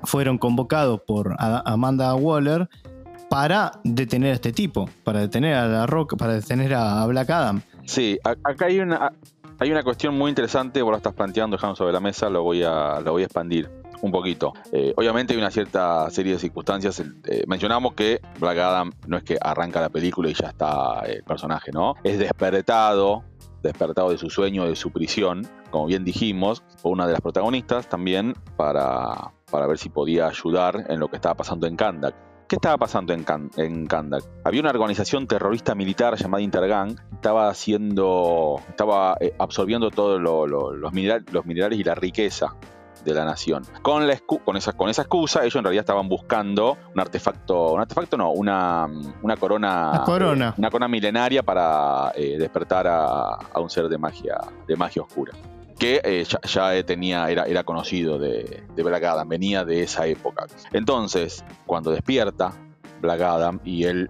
fueron 0.03 0.37
convocados 0.37 1.01
por 1.05 1.35
Amanda 1.39 2.13
Waller 2.15 2.67
para 3.29 3.71
detener 3.85 4.31
a 4.31 4.35
este 4.35 4.51
tipo, 4.51 4.89
para 5.05 5.21
detener 5.21 5.55
a 5.55 5.67
la 5.67 5.85
Rock, 5.85 6.17
para 6.17 6.33
detener 6.33 6.73
a 6.73 7.05
Black 7.05 7.29
Adam. 7.29 7.61
Sí, 7.85 8.19
acá 8.23 8.65
hay 8.65 8.79
una, 8.79 9.13
hay 9.61 9.71
una 9.71 9.83
cuestión 9.83 10.17
muy 10.17 10.29
interesante, 10.29 10.81
vos 10.81 10.89
lo 10.89 10.97
estás 10.97 11.13
planteando, 11.13 11.55
dejando 11.55 11.75
sobre 11.75 11.93
la 11.93 11.99
mesa, 11.99 12.31
lo 12.31 12.41
voy 12.41 12.63
a, 12.63 12.99
lo 12.99 13.11
voy 13.11 13.21
a 13.21 13.25
expandir 13.25 13.69
un 14.01 14.11
poquito. 14.11 14.53
Eh, 14.71 14.91
obviamente 14.97 15.33
hay 15.33 15.39
una 15.39 15.51
cierta 15.51 16.09
serie 16.09 16.33
de 16.33 16.39
circunstancias. 16.39 16.99
Eh, 16.99 17.43
mencionamos 17.45 17.93
que 17.93 18.21
Black 18.39 18.57
Adam 18.57 18.91
no 19.05 19.17
es 19.17 19.23
que 19.23 19.37
arranca 19.39 19.79
la 19.79 19.89
película 19.89 20.31
y 20.31 20.33
ya 20.33 20.47
está 20.47 21.01
el 21.05 21.21
personaje, 21.21 21.71
¿no? 21.71 21.93
Es 22.03 22.17
despertado, 22.17 23.23
despertado 23.61 24.09
de 24.09 24.17
su 24.17 24.31
sueño, 24.31 24.65
de 24.65 24.75
su 24.75 24.89
prisión, 24.89 25.47
como 25.69 25.85
bien 25.85 26.03
dijimos, 26.03 26.63
por 26.81 26.93
una 26.93 27.05
de 27.05 27.11
las 27.13 27.21
protagonistas 27.21 27.87
también 27.87 28.33
para, 28.57 29.31
para 29.51 29.67
ver 29.67 29.77
si 29.77 29.89
podía 29.89 30.25
ayudar 30.25 30.87
en 30.89 30.99
lo 30.99 31.07
que 31.07 31.17
estaba 31.17 31.35
pasando 31.35 31.67
en 31.67 31.75
Kandak. 31.75 32.30
¿Qué 32.51 32.57
estaba 32.57 32.77
pasando 32.77 33.13
en, 33.13 33.25
en 33.55 33.87
Kandak? 33.87 34.25
Había 34.43 34.59
una 34.59 34.71
organización 34.71 35.25
terrorista 35.25 35.73
militar 35.73 36.17
llamada 36.17 36.43
Intergang, 36.43 36.97
estaba 37.13 37.47
haciendo, 37.47 38.59
estaba 38.67 39.15
eh, 39.21 39.33
absorbiendo 39.39 39.89
todos 39.89 40.19
los, 40.19 40.91
minerales 40.91 41.79
y 41.79 41.83
la 41.85 41.95
riqueza 41.95 42.53
de 43.05 43.13
la 43.13 43.23
nación. 43.23 43.63
Con, 43.81 44.05
la 44.05 44.19
con, 44.19 44.57
esa, 44.57 44.73
con 44.73 44.89
esa 44.89 45.03
excusa, 45.03 45.43
ellos 45.43 45.55
en 45.55 45.63
realidad 45.63 45.83
estaban 45.83 46.09
buscando 46.09 46.77
un 46.93 46.99
artefacto, 46.99 47.71
un 47.71 47.79
artefacto 47.79 48.17
no, 48.17 48.31
una, 48.31 48.85
una 49.21 49.37
corona. 49.37 50.01
corona. 50.05 50.53
una 50.57 50.69
corona 50.69 50.89
milenaria 50.89 51.43
para 51.43 52.11
eh, 52.15 52.37
despertar 52.37 52.85
a, 52.85 53.35
a, 53.53 53.61
un 53.61 53.69
ser 53.69 53.87
de 53.87 53.97
magia, 53.97 54.35
de 54.67 54.75
magia 54.75 55.03
oscura. 55.03 55.31
Que 55.77 56.01
eh, 56.03 56.25
ya, 56.43 56.83
tenía, 56.83 57.29
era, 57.29 57.45
era 57.45 57.63
conocido 57.63 58.19
de, 58.19 58.63
de 58.75 58.83
Black 58.83 59.03
Adam, 59.03 59.27
venía 59.27 59.65
de 59.65 59.83
esa 59.83 60.05
época. 60.07 60.45
Entonces, 60.73 61.43
cuando 61.65 61.91
despierta 61.91 62.53
Black 63.01 63.21
Adam 63.21 63.59
y 63.63 63.85
él 63.85 64.09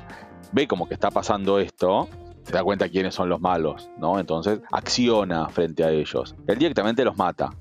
ve 0.51 0.67
como 0.67 0.87
que 0.87 0.93
está 0.93 1.11
pasando 1.11 1.59
esto, 1.59 2.09
se 2.43 2.53
da 2.53 2.63
cuenta 2.63 2.89
quiénes 2.89 3.15
son 3.15 3.29
los 3.29 3.39
malos, 3.39 3.89
¿no? 3.97 4.19
Entonces 4.19 4.59
acciona 4.71 5.47
frente 5.49 5.83
a 5.83 5.91
ellos. 5.91 6.35
Él 6.47 6.57
directamente 6.57 7.05
los 7.05 7.17
mata 7.17 7.51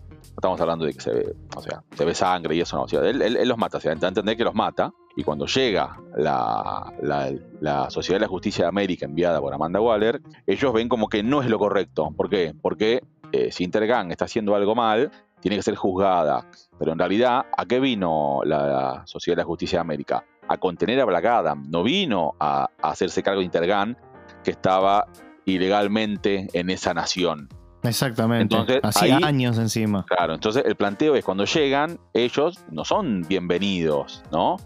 estamos 0.41 0.61
hablando 0.61 0.87
de 0.87 0.95
que 0.95 1.01
se 1.01 1.13
ve, 1.13 1.35
o 1.55 1.61
sea, 1.61 1.83
se 1.95 2.05
ve 2.05 2.15
sangre 2.15 2.57
y 2.57 2.61
eso 2.61 2.77
no. 2.77 2.85
O 2.85 2.89
sea, 2.89 3.01
él, 3.01 3.47
los 3.47 3.59
mata, 3.59 3.79
o 3.79 3.81
sea, 3.81 3.93
entender 3.93 4.37
que 4.37 4.45
los 4.45 4.55
mata. 4.55 4.93
Y 5.17 5.23
cuando 5.23 5.47
llega 5.47 6.01
la, 6.17 6.93
la, 7.03 7.91
Sociedad 7.91 8.17
de 8.19 8.27
la 8.27 8.29
Justicia 8.29 8.65
de 8.65 8.69
América 8.69 9.05
enviada 9.05 9.41
por 9.41 9.53
Amanda 9.53 9.81
Waller, 9.81 10.23
ellos 10.47 10.73
ven 10.73 10.89
como 10.89 11.09
que 11.09 11.23
no 11.23 11.43
es 11.43 11.51
lo 11.51 11.59
correcto. 11.59 12.11
¿Por 12.17 12.31
qué? 12.31 12.55
Porque 12.61 13.03
eh, 13.33 13.51
si 13.53 13.65
Intergang 13.65 14.11
está 14.11 14.25
haciendo 14.27 14.55
algo 14.55 14.75
mal, 14.75 15.11
tiene 15.41 15.57
que 15.57 15.63
ser 15.63 15.75
juzgada. 15.75 16.47
Pero 16.79 16.93
en 16.93 16.99
realidad, 16.99 17.47
¿a 17.57 17.65
qué 17.67 17.81
vino 17.81 18.41
la, 18.45 19.03
Sociedad 19.07 19.37
de 19.37 19.43
la 19.43 19.47
Justicia 19.47 19.79
de 19.79 19.81
América? 19.81 20.25
A 20.49 20.57
contener 20.59 21.01
a 21.01 21.05
Black 21.05 21.25
Adam. 21.25 21.71
No 21.71 21.83
vino 21.83 22.35
a, 22.41 22.69
a 22.83 22.91
hacerse 22.91 23.23
cargo 23.23 23.41
de 23.41 23.47
Intergang, 23.47 23.97
que 24.43 24.51
estaba 24.51 25.07
ilegalmente 25.45 26.49
en 26.53 26.71
esa 26.71 26.95
nación. 26.95 27.49
Exactamente. 27.83 28.55
Entonces, 28.55 28.81
Hacía 28.83 29.19
años 29.23 29.59
encima. 29.59 30.05
Claro, 30.05 30.35
entonces 30.35 30.65
el 30.67 30.77
planteo 30.77 31.15
es 31.17 31.25
cuando 31.25 31.45
llegan, 31.45 31.99
ellos 32.13 32.59
no 32.71 32.85
son 32.85 33.25
bienvenidos, 33.29 34.23
¿no? 34.31 34.57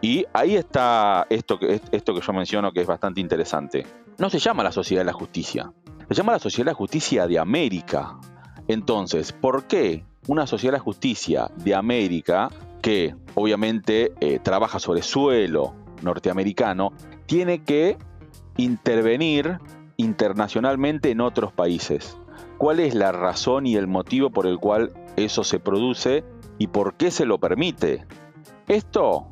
Y 0.00 0.26
ahí 0.32 0.54
está 0.54 1.26
esto 1.28 1.58
que, 1.58 1.80
esto 1.90 2.14
que 2.14 2.20
yo 2.20 2.32
menciono 2.32 2.72
que 2.72 2.80
es 2.80 2.86
bastante 2.86 3.20
interesante. 3.20 3.84
No 4.18 4.30
se 4.30 4.38
llama 4.38 4.62
la 4.62 4.72
Sociedad 4.72 5.00
de 5.00 5.06
la 5.06 5.12
Justicia, 5.12 5.72
se 6.08 6.14
llama 6.14 6.32
la 6.32 6.38
Sociedad 6.38 6.66
de 6.66 6.72
la 6.72 6.76
Justicia 6.76 7.26
de 7.26 7.38
América. 7.38 8.18
Entonces, 8.66 9.32
¿por 9.32 9.66
qué 9.66 10.04
una 10.26 10.46
Sociedad 10.46 10.72
de 10.72 10.78
la 10.78 10.84
Justicia 10.84 11.50
de 11.56 11.74
América, 11.74 12.50
que 12.82 13.14
obviamente 13.34 14.12
eh, 14.20 14.38
trabaja 14.38 14.78
sobre 14.78 15.02
suelo 15.02 15.74
norteamericano, 16.02 16.92
tiene 17.26 17.62
que 17.62 17.98
intervenir 18.56 19.58
internacionalmente 19.96 21.10
en 21.10 21.20
otros 21.20 21.52
países? 21.52 22.18
cuál 22.58 22.80
es 22.80 22.94
la 22.94 23.12
razón 23.12 23.66
y 23.66 23.76
el 23.76 23.86
motivo 23.86 24.30
por 24.30 24.46
el 24.46 24.58
cual 24.58 24.92
eso 25.16 25.44
se 25.44 25.60
produce 25.60 26.24
y 26.58 26.66
por 26.66 26.94
qué 26.94 27.10
se 27.10 27.24
lo 27.24 27.38
permite. 27.38 28.04
Esto 28.66 29.28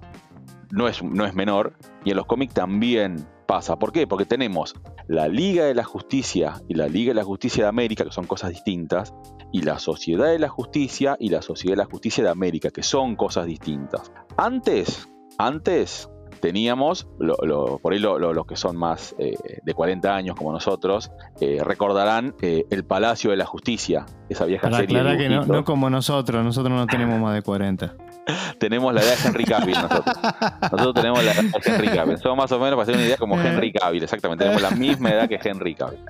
no 0.70 0.88
es, 0.88 1.02
no 1.02 1.26
es 1.26 1.34
menor 1.34 1.74
y 2.04 2.10
en 2.10 2.16
los 2.16 2.26
cómics 2.26 2.54
también 2.54 3.26
pasa. 3.46 3.78
¿Por 3.78 3.92
qué? 3.92 4.06
Porque 4.06 4.24
tenemos 4.24 4.74
la 5.08 5.28
Liga 5.28 5.64
de 5.64 5.74
la 5.74 5.84
Justicia 5.84 6.62
y 6.68 6.74
la 6.74 6.88
Liga 6.88 7.10
de 7.10 7.14
la 7.14 7.24
Justicia 7.24 7.64
de 7.64 7.68
América, 7.68 8.04
que 8.04 8.12
son 8.12 8.26
cosas 8.26 8.50
distintas, 8.50 9.14
y 9.52 9.62
la 9.62 9.78
Sociedad 9.78 10.26
de 10.26 10.38
la 10.38 10.48
Justicia 10.48 11.16
y 11.18 11.30
la 11.30 11.42
Sociedad 11.42 11.72
de 11.72 11.82
la 11.84 11.90
Justicia 11.90 12.24
de 12.24 12.30
América, 12.30 12.70
que 12.70 12.82
son 12.82 13.16
cosas 13.16 13.46
distintas. 13.46 14.12
Antes, 14.36 15.08
antes 15.38 16.10
teníamos, 16.40 17.08
por 17.82 17.92
ahí 17.92 17.98
los 17.98 18.46
que 18.46 18.56
son 18.56 18.76
más 18.76 19.14
eh, 19.18 19.34
de 19.62 19.74
40 19.74 20.14
años 20.14 20.36
como 20.36 20.52
nosotros, 20.52 21.10
eh, 21.40 21.60
recordarán 21.64 22.34
eh, 22.42 22.64
el 22.70 22.84
Palacio 22.84 23.30
de 23.30 23.36
la 23.36 23.46
Justicia, 23.46 24.06
esa 24.28 24.44
vieja 24.44 24.70
serie. 24.70 24.88
Clara 24.88 25.16
que 25.16 25.28
no, 25.28 25.64
como 25.64 25.90
nosotros, 25.90 26.44
nosotros 26.44 26.76
no 26.76 26.86
tenemos 26.86 27.20
más 27.20 27.34
de 27.34 27.42
40. 27.42 27.96
Tenemos 28.58 28.92
la 28.92 29.02
edad 29.02 29.16
de 29.16 29.28
Henry 29.28 29.44
Cavill 29.44 29.74
nosotros. 29.82 30.16
Nosotros 30.62 30.94
tenemos 30.94 31.24
la 31.24 31.32
edad 31.32 31.42
de 31.42 31.60
Henry 31.64 31.88
Cavill. 31.88 32.18
Somos 32.18 32.36
más 32.36 32.52
o 32.52 32.58
menos, 32.58 32.72
para 32.72 32.82
hacer 32.82 32.94
una 32.96 33.04
idea, 33.04 33.16
como 33.16 33.40
Henry 33.40 33.72
Cavill, 33.72 34.02
exactamente. 34.02 34.44
Tenemos 34.44 34.62
la 34.62 34.70
misma 34.70 35.10
edad 35.10 35.28
que 35.28 35.38
Henry 35.42 35.74
Cavill. 35.74 36.00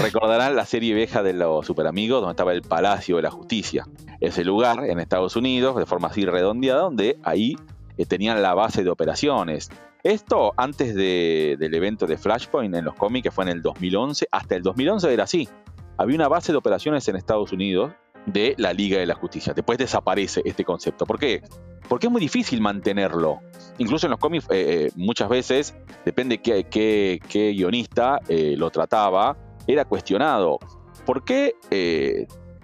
recordarán 0.00 0.56
la 0.56 0.64
serie 0.64 0.94
vieja 0.94 1.22
de 1.22 1.32
los 1.32 1.66
superamigos 1.66 2.20
donde 2.20 2.32
estaba 2.32 2.52
el 2.52 2.62
Palacio 2.62 3.16
de 3.16 3.22
la 3.22 3.30
Justicia. 3.30 3.86
Ese 4.20 4.44
lugar 4.44 4.84
en 4.84 5.00
Estados 5.00 5.36
Unidos, 5.36 5.76
de 5.76 5.86
forma 5.86 6.08
así 6.08 6.24
redondeada, 6.24 6.82
donde 6.82 7.18
ahí 7.22 7.56
eh, 7.96 8.06
tenían 8.06 8.42
la 8.42 8.54
base 8.54 8.84
de 8.84 8.90
operaciones. 8.90 9.70
Esto 10.02 10.52
antes 10.56 10.94
del 10.94 11.74
evento 11.74 12.06
de 12.06 12.18
Flashpoint 12.18 12.74
en 12.74 12.84
los 12.84 12.94
cómics, 12.94 13.24
que 13.24 13.30
fue 13.30 13.44
en 13.44 13.50
el 13.50 13.62
2011, 13.62 14.28
hasta 14.30 14.54
el 14.54 14.62
2011 14.62 15.12
era 15.12 15.24
así. 15.24 15.48
Había 15.96 16.16
una 16.16 16.28
base 16.28 16.52
de 16.52 16.58
operaciones 16.58 17.08
en 17.08 17.16
Estados 17.16 17.52
Unidos 17.52 17.92
de 18.26 18.54
la 18.58 18.72
Liga 18.72 18.98
de 18.98 19.06
la 19.06 19.14
Justicia. 19.14 19.52
Después 19.54 19.78
desaparece 19.78 20.42
este 20.44 20.64
concepto. 20.64 21.06
¿Por 21.06 21.18
qué? 21.18 21.42
Porque 21.88 22.06
es 22.06 22.12
muy 22.12 22.20
difícil 22.20 22.60
mantenerlo. 22.60 23.40
Incluso 23.78 24.06
en 24.06 24.12
los 24.12 24.20
cómics 24.20 24.46
eh, 24.50 24.86
eh, 24.86 24.90
muchas 24.96 25.28
veces, 25.28 25.74
depende 26.04 26.38
qué, 26.38 26.64
qué, 26.64 27.20
guionista 27.52 28.20
lo 28.28 28.70
trataba, 28.70 29.36
era 29.66 29.84
cuestionado. 29.84 30.58
¿Por 31.04 31.24
qué 31.24 31.54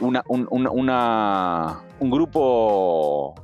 una, 0.01 0.23
un 0.27 2.11
grupo 2.11 3.35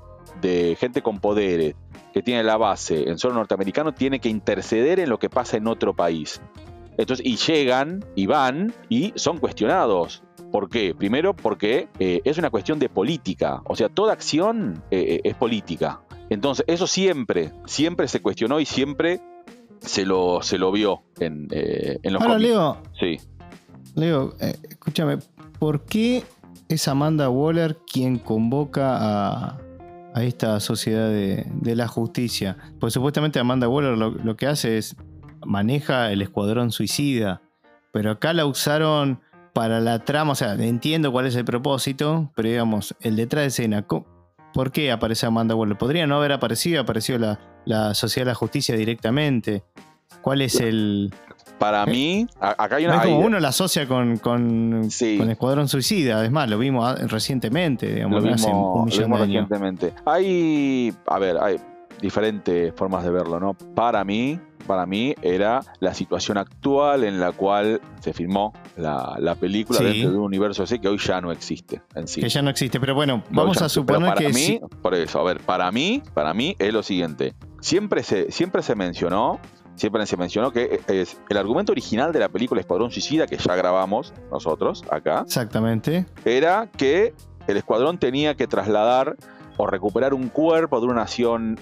de 0.40 0.76
gente 0.78 1.02
con 1.02 1.20
poderes 1.20 1.74
que 2.16 2.22
tiene 2.22 2.42
la 2.42 2.56
base 2.56 3.10
en 3.10 3.18
suelo 3.18 3.36
norteamericano 3.36 3.92
tiene 3.92 4.20
que 4.20 4.30
interceder 4.30 5.00
en 5.00 5.10
lo 5.10 5.18
que 5.18 5.28
pasa 5.28 5.58
en 5.58 5.66
otro 5.66 5.94
país. 5.94 6.40
Entonces, 6.96 7.26
y 7.26 7.36
llegan 7.36 8.04
y 8.14 8.24
van 8.24 8.72
y 8.88 9.12
son 9.16 9.36
cuestionados. 9.36 10.22
¿Por 10.56 10.70
qué? 10.70 10.94
Primero 10.94 11.36
porque 11.36 11.88
eh, 11.98 12.22
es 12.24 12.38
una 12.38 12.48
cuestión 12.48 12.78
de 12.78 12.88
política. 12.88 13.60
O 13.66 13.76
sea, 13.76 13.90
toda 13.90 14.14
acción 14.14 14.82
eh, 14.90 15.16
eh, 15.16 15.20
es 15.22 15.34
política. 15.34 16.00
Entonces, 16.30 16.64
eso 16.66 16.86
siempre, 16.86 17.52
siempre 17.66 18.08
se 18.08 18.22
cuestionó 18.22 18.58
y 18.58 18.64
siempre 18.64 19.20
se 19.80 20.06
lo, 20.06 20.40
se 20.40 20.56
lo 20.56 20.72
vio 20.72 21.02
en, 21.20 21.48
en 21.50 22.10
los 22.10 22.22
Ahora, 22.22 22.38
Leo, 22.38 22.78
sí. 22.98 23.18
Leo, 23.96 24.34
escúchame, 24.40 25.18
¿por 25.58 25.84
qué 25.84 26.24
es 26.70 26.88
Amanda 26.88 27.28
Waller 27.28 27.76
quien 27.86 28.18
convoca 28.18 28.96
a, 28.96 29.58
a 30.14 30.22
esta 30.22 30.58
sociedad 30.60 31.10
de, 31.10 31.76
la 31.76 31.86
justicia. 31.86 32.56
Pues 32.80 32.94
supuestamente 32.94 33.38
Amanda 33.38 33.68
Waller 33.68 33.98
lo, 33.98 34.36
que 34.36 34.46
hace 34.46 34.78
es 34.78 34.96
maneja 35.44 36.10
el 36.12 36.22
escuadrón 36.22 36.72
suicida, 36.72 37.42
pero 37.92 38.12
acá 38.12 38.32
la 38.32 38.46
usaron 38.46 39.20
para 39.56 39.80
la 39.80 40.00
trama, 40.00 40.32
o 40.32 40.34
sea, 40.34 40.52
entiendo 40.52 41.10
cuál 41.10 41.24
es 41.24 41.34
el 41.34 41.46
propósito, 41.46 42.30
pero 42.34 42.46
digamos, 42.46 42.94
el 43.00 43.16
detrás 43.16 43.40
de 43.40 43.46
escena, 43.48 43.86
¿por 44.52 44.70
qué 44.70 44.92
aparece 44.92 45.24
Amanda 45.24 45.54
Waller? 45.54 45.78
Podría 45.78 46.06
no 46.06 46.18
haber 46.18 46.32
aparecido, 46.32 46.82
apareció 46.82 47.18
la, 47.18 47.40
la 47.64 47.94
Sociedad 47.94 48.26
de 48.26 48.32
la 48.32 48.34
Justicia 48.34 48.76
directamente. 48.76 49.64
¿Cuál 50.20 50.42
es 50.42 50.60
el, 50.60 51.10
para 51.58 51.84
eh, 51.84 51.90
mí, 51.90 52.26
acá 52.38 52.76
hay 52.76 52.84
una. 52.84 53.00
como 53.00 53.20
uno 53.20 53.40
la 53.40 53.48
asocia 53.48 53.88
con, 53.88 54.18
con, 54.18 54.90
Escuadrón 54.90 55.68
Suicida, 55.68 56.22
es 56.22 56.30
más, 56.30 56.50
lo 56.50 56.58
vimos 56.58 56.94
recientemente, 57.10 57.94
digamos, 57.94 58.22
lo 58.22 58.34
hace 58.34 58.50
un 58.50 58.84
millón 58.84 59.10
de 59.10 59.16
recientemente. 59.16 59.92
Hay, 60.04 60.92
a 61.06 61.18
ver, 61.18 61.38
hay 61.38 61.56
diferentes 62.02 62.74
formas 62.74 63.04
de 63.04 63.10
verlo, 63.10 63.40
¿no? 63.40 63.54
Para 63.74 64.04
mí, 64.04 64.38
para 64.66 64.86
mí 64.86 65.14
era 65.22 65.60
la 65.80 65.94
situación 65.94 66.38
actual 66.38 67.04
en 67.04 67.20
la 67.20 67.32
cual 67.32 67.80
se 68.00 68.12
filmó 68.12 68.52
la, 68.76 69.36
película 69.40 69.80
dentro 69.80 70.10
de 70.10 70.16
un 70.16 70.24
universo 70.24 70.62
así 70.62 70.78
que 70.78 70.88
hoy 70.88 70.98
ya 70.98 71.20
no 71.20 71.32
existe 71.32 71.82
en 71.94 72.08
sí. 72.08 72.20
Que 72.20 72.28
ya 72.28 72.42
no 72.42 72.50
existe, 72.50 72.80
pero 72.80 72.94
bueno, 72.94 73.22
vamos 73.30 73.60
a 73.62 73.68
suponer 73.68 74.14
para 74.14 74.20
que 74.20 74.32
mí, 74.32 74.60
por 74.82 74.94
eso, 74.94 75.20
a 75.20 75.24
ver, 75.24 75.40
para 75.40 75.70
mí, 75.70 76.02
para 76.14 76.34
mí 76.34 76.56
es 76.58 76.72
lo 76.72 76.82
siguiente. 76.82 77.34
Siempre 77.60 78.02
se, 78.02 78.30
siempre 78.30 78.62
se 78.62 78.74
mencionó 78.74 79.40
siempre 79.76 80.04
se 80.06 80.16
mencionó 80.16 80.52
que 80.52 80.80
es 80.88 81.18
el 81.28 81.36
argumento 81.36 81.72
original 81.72 82.12
de 82.12 82.18
la 82.18 82.28
película 82.30 82.60
Escuadrón 82.60 82.90
Suicida, 82.90 83.26
que 83.26 83.36
ya 83.36 83.54
grabamos 83.54 84.12
nosotros 84.30 84.82
acá. 84.90 85.22
Exactamente. 85.26 86.06
Era 86.24 86.68
que 86.76 87.14
el 87.46 87.56
escuadrón 87.58 87.98
tenía 87.98 88.34
que 88.34 88.46
trasladar 88.46 89.16
o 89.56 89.66
recuperar 89.66 90.14
un 90.14 90.28
cuerpo 90.28 90.80
de 90.80 90.86
una 90.86 90.94
nación 90.96 91.58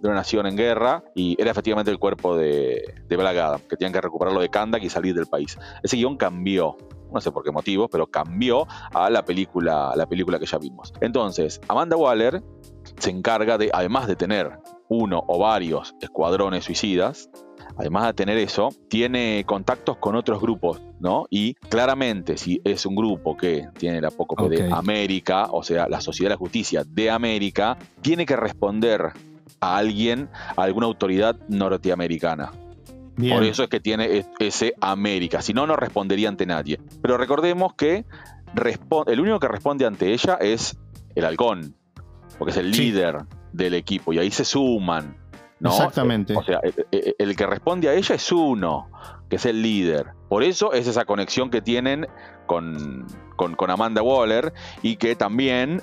de 0.00 0.08
una 0.08 0.18
nación 0.18 0.46
en 0.46 0.56
guerra 0.56 1.04
y 1.14 1.40
era 1.40 1.50
efectivamente 1.50 1.90
el 1.90 1.98
cuerpo 1.98 2.36
de, 2.36 2.82
de 3.08 3.16
Black 3.16 3.66
que 3.68 3.76
tenían 3.76 3.92
que 3.92 4.00
recuperarlo 4.00 4.40
de 4.40 4.48
Kandak 4.48 4.82
y 4.82 4.90
salir 4.90 5.14
del 5.14 5.26
país. 5.26 5.58
Ese 5.82 5.96
guion 5.96 6.16
cambió, 6.16 6.76
no 7.12 7.20
sé 7.20 7.32
por 7.32 7.44
qué 7.44 7.50
motivo, 7.50 7.88
pero 7.88 8.06
cambió 8.06 8.66
a 8.92 9.10
la 9.10 9.24
película, 9.24 9.92
la 9.96 10.06
película 10.06 10.38
que 10.38 10.46
ya 10.46 10.58
vimos. 10.58 10.92
Entonces, 11.00 11.60
Amanda 11.68 11.96
Waller 11.96 12.42
se 12.98 13.10
encarga 13.10 13.58
de, 13.58 13.70
además 13.72 14.06
de 14.06 14.16
tener 14.16 14.58
uno 14.88 15.22
o 15.26 15.38
varios 15.38 15.94
escuadrones 16.00 16.64
suicidas, 16.64 17.30
además 17.76 18.06
de 18.06 18.14
tener 18.14 18.38
eso, 18.38 18.70
tiene 18.88 19.44
contactos 19.46 19.98
con 19.98 20.16
otros 20.16 20.40
grupos, 20.40 20.80
¿no? 21.00 21.26
Y 21.30 21.54
claramente, 21.54 22.36
si 22.36 22.60
es 22.64 22.86
un 22.86 22.96
grupo 22.96 23.36
que 23.36 23.68
tiene 23.78 24.00
la 24.00 24.10
poco 24.10 24.48
de 24.48 24.70
América, 24.72 25.48
o 25.50 25.62
sea, 25.62 25.88
la 25.88 26.00
Sociedad 26.00 26.30
de 26.30 26.34
la 26.34 26.38
Justicia 26.38 26.84
de 26.84 27.10
América, 27.10 27.78
tiene 28.00 28.26
que 28.26 28.36
responder 28.36 29.12
a 29.60 29.76
alguien, 29.76 30.28
a 30.56 30.62
alguna 30.62 30.86
autoridad 30.86 31.36
norteamericana. 31.48 32.52
Por 33.18 33.42
eso 33.42 33.64
es 33.64 33.68
que 33.68 33.80
tiene 33.80 34.24
ese 34.38 34.74
América. 34.80 35.42
Si 35.42 35.52
no, 35.52 35.66
no 35.66 35.74
respondería 35.74 36.28
ante 36.28 36.46
nadie. 36.46 36.78
Pero 37.02 37.18
recordemos 37.18 37.74
que 37.74 38.04
el 39.06 39.20
único 39.20 39.40
que 39.40 39.48
responde 39.48 39.86
ante 39.86 40.12
ella 40.12 40.34
es 40.40 40.78
el 41.16 41.24
halcón, 41.24 41.74
porque 42.38 42.52
es 42.52 42.56
el 42.56 42.70
líder 42.70 43.24
del 43.52 43.74
equipo 43.74 44.12
y 44.12 44.18
ahí 44.18 44.30
se 44.30 44.44
suman. 44.44 45.16
¿no? 45.58 45.70
Exactamente. 45.70 46.36
O 46.36 46.44
sea, 46.44 46.60
el, 46.92 47.34
que 47.34 47.46
responde 47.46 47.88
a 47.88 47.94
ella 47.94 48.14
es 48.14 48.30
uno, 48.30 48.88
que 49.28 49.36
es 49.36 49.46
el 49.46 49.62
líder. 49.62 50.12
Por 50.28 50.44
eso 50.44 50.72
es 50.72 50.86
esa 50.86 51.04
conexión 51.04 51.50
que 51.50 51.60
tienen 51.60 52.06
con, 52.46 53.04
con 53.36 53.70
Amanda 53.70 54.00
Waller 54.00 54.52
y 54.82 54.94
que 54.94 55.16
también 55.16 55.82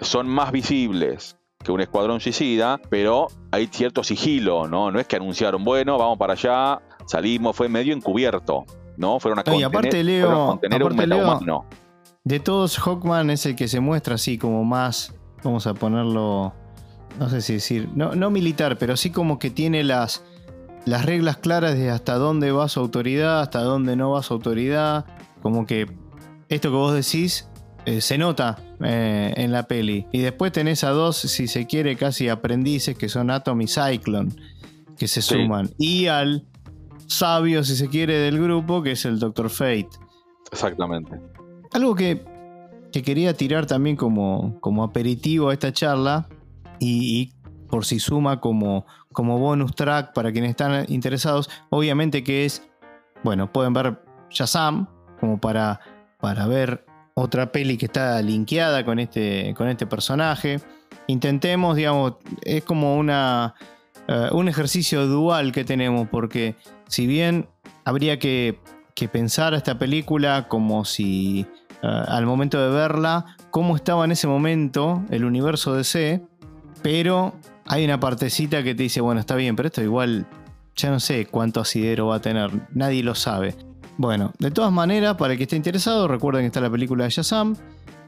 son 0.00 0.28
más 0.28 0.50
visibles 0.50 1.36
que 1.64 1.72
un 1.72 1.80
escuadrón 1.80 2.20
suicida, 2.20 2.80
pero 2.88 3.26
hay 3.50 3.66
cierto 3.66 4.04
sigilo, 4.04 4.68
¿no? 4.68 4.92
No 4.92 5.00
es 5.00 5.06
que 5.06 5.16
anunciaron, 5.16 5.64
bueno, 5.64 5.98
vamos 5.98 6.18
para 6.18 6.34
allá, 6.34 6.80
salimos, 7.06 7.56
fue 7.56 7.68
medio 7.68 7.92
encubierto, 7.92 8.64
¿no? 8.96 9.18
Fueron 9.18 9.40
a 9.40 9.42
contener, 9.42 9.60
y 9.60 9.64
aparte 9.64 10.04
Leo, 10.04 10.52
aparte 10.52 10.76
un 10.76 11.08
Leo, 11.08 11.64
De 12.22 12.38
todos, 12.38 12.78
Hawkman 12.78 13.30
es 13.30 13.46
el 13.46 13.56
que 13.56 13.66
se 13.66 13.80
muestra 13.80 14.14
así 14.14 14.38
como 14.38 14.64
más, 14.64 15.14
vamos 15.42 15.66
a 15.66 15.74
ponerlo, 15.74 16.54
no 17.18 17.28
sé 17.28 17.40
si 17.40 17.54
decir, 17.54 17.88
no, 17.94 18.14
no 18.14 18.30
militar, 18.30 18.78
pero 18.78 18.96
sí 18.96 19.10
como 19.10 19.38
que 19.40 19.50
tiene 19.50 19.82
las, 19.82 20.22
las 20.84 21.04
reglas 21.04 21.38
claras 21.38 21.74
de 21.74 21.90
hasta 21.90 22.14
dónde 22.14 22.52
va 22.52 22.68
su 22.68 22.78
autoridad, 22.78 23.40
hasta 23.40 23.62
dónde 23.62 23.96
no 23.96 24.10
va 24.10 24.22
su 24.22 24.34
autoridad, 24.34 25.06
como 25.42 25.66
que 25.66 25.90
esto 26.48 26.70
que 26.70 26.76
vos 26.76 26.94
decís 26.94 27.48
eh, 27.86 28.00
se 28.00 28.16
nota 28.16 28.58
eh, 28.80 29.34
en 29.36 29.52
la 29.52 29.64
peli. 29.64 30.06
Y 30.12 30.20
después 30.20 30.52
tenés 30.52 30.84
a 30.84 30.90
dos, 30.90 31.16
si 31.16 31.46
se 31.46 31.66
quiere, 31.66 31.96
casi 31.96 32.28
aprendices 32.28 32.96
que 32.96 33.08
son 33.08 33.30
Atom 33.30 33.60
y 33.60 33.66
Cyclone, 33.66 34.30
que 34.96 35.06
se 35.06 35.20
suman. 35.20 35.70
Y 35.78 36.06
al 36.06 36.46
sabio, 37.06 37.62
si 37.62 37.76
se 37.76 37.88
quiere, 37.88 38.18
del 38.18 38.40
grupo, 38.40 38.82
que 38.82 38.92
es 38.92 39.04
el 39.04 39.18
Doctor 39.18 39.50
Fate. 39.50 39.90
Exactamente. 40.50 41.20
Algo 41.72 41.94
que, 41.94 42.24
quería 42.92 43.34
tirar 43.34 43.66
también 43.66 43.96
como, 43.96 44.58
como 44.60 44.84
aperitivo 44.84 45.50
a 45.50 45.52
esta 45.52 45.72
charla, 45.72 46.28
y, 46.80 47.32
por 47.68 47.84
si 47.84 47.98
suma 47.98 48.40
como, 48.40 48.86
como 49.12 49.38
bonus 49.38 49.74
track 49.74 50.12
para 50.14 50.32
quienes 50.32 50.50
están 50.50 50.86
interesados, 50.88 51.50
obviamente 51.70 52.22
que 52.24 52.44
es, 52.44 52.62
bueno, 53.24 53.52
pueden 53.52 53.72
ver 53.72 54.00
Shazam, 54.30 54.88
como 55.20 55.40
para, 55.40 55.80
para 56.20 56.46
ver 56.46 56.84
otra 57.14 57.52
peli 57.52 57.76
que 57.76 57.86
está 57.86 58.20
linkeada 58.20 58.84
con 58.84 58.98
este, 58.98 59.54
con 59.56 59.68
este 59.68 59.86
personaje. 59.86 60.60
Intentemos, 61.06 61.76
digamos, 61.76 62.14
es 62.42 62.64
como 62.64 62.96
una, 62.96 63.54
eh, 64.08 64.28
un 64.32 64.48
ejercicio 64.48 65.06
dual 65.06 65.52
que 65.52 65.64
tenemos, 65.64 66.08
porque 66.08 66.56
si 66.88 67.06
bien 67.06 67.48
habría 67.84 68.18
que, 68.18 68.58
que 68.94 69.08
pensar 69.08 69.54
a 69.54 69.56
esta 69.56 69.78
película 69.78 70.48
como 70.48 70.84
si 70.84 71.46
eh, 71.82 72.04
al 72.08 72.26
momento 72.26 72.60
de 72.60 72.74
verla, 72.74 73.36
cómo 73.50 73.76
estaba 73.76 74.04
en 74.04 74.12
ese 74.12 74.26
momento 74.26 75.02
el 75.10 75.24
universo 75.24 75.74
DC, 75.74 76.22
pero 76.82 77.34
hay 77.66 77.84
una 77.84 78.00
partecita 78.00 78.62
que 78.62 78.74
te 78.74 78.84
dice, 78.84 79.00
bueno, 79.00 79.20
está 79.20 79.36
bien, 79.36 79.56
pero 79.56 79.68
esto 79.68 79.82
igual 79.82 80.26
ya 80.76 80.90
no 80.90 80.98
sé 80.98 81.26
cuánto 81.26 81.60
asidero 81.60 82.08
va 82.08 82.16
a 82.16 82.20
tener, 82.20 82.50
nadie 82.72 83.02
lo 83.02 83.14
sabe. 83.14 83.54
Bueno, 83.96 84.32
de 84.38 84.50
todas 84.50 84.72
maneras, 84.72 85.16
para 85.16 85.32
el 85.32 85.38
que 85.38 85.44
esté 85.44 85.56
interesado, 85.56 86.08
recuerden 86.08 86.42
que 86.42 86.46
está 86.46 86.60
la 86.60 86.70
película 86.70 87.04
de 87.04 87.10
Shazam. 87.10 87.54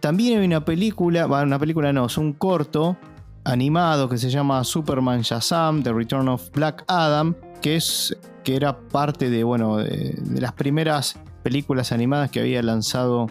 También 0.00 0.40
hay 0.40 0.46
una 0.46 0.64
película, 0.64 1.26
bueno, 1.26 1.44
una 1.44 1.58
película 1.58 1.92
no, 1.92 2.06
es 2.06 2.18
un 2.18 2.32
corto 2.32 2.96
animado 3.44 4.08
que 4.08 4.18
se 4.18 4.28
llama 4.28 4.62
Superman 4.64 5.22
Shazam, 5.22 5.82
The 5.82 5.92
Return 5.92 6.28
of 6.28 6.50
Black 6.52 6.84
Adam, 6.88 7.34
que 7.62 7.76
es 7.76 8.16
que 8.42 8.56
era 8.56 8.78
parte 8.78 9.30
de, 9.30 9.44
bueno, 9.44 9.76
de, 9.78 10.14
las 10.40 10.52
primeras 10.52 11.18
películas 11.42 11.92
animadas 11.92 12.30
que 12.30 12.40
había 12.40 12.62
lanzado 12.62 13.28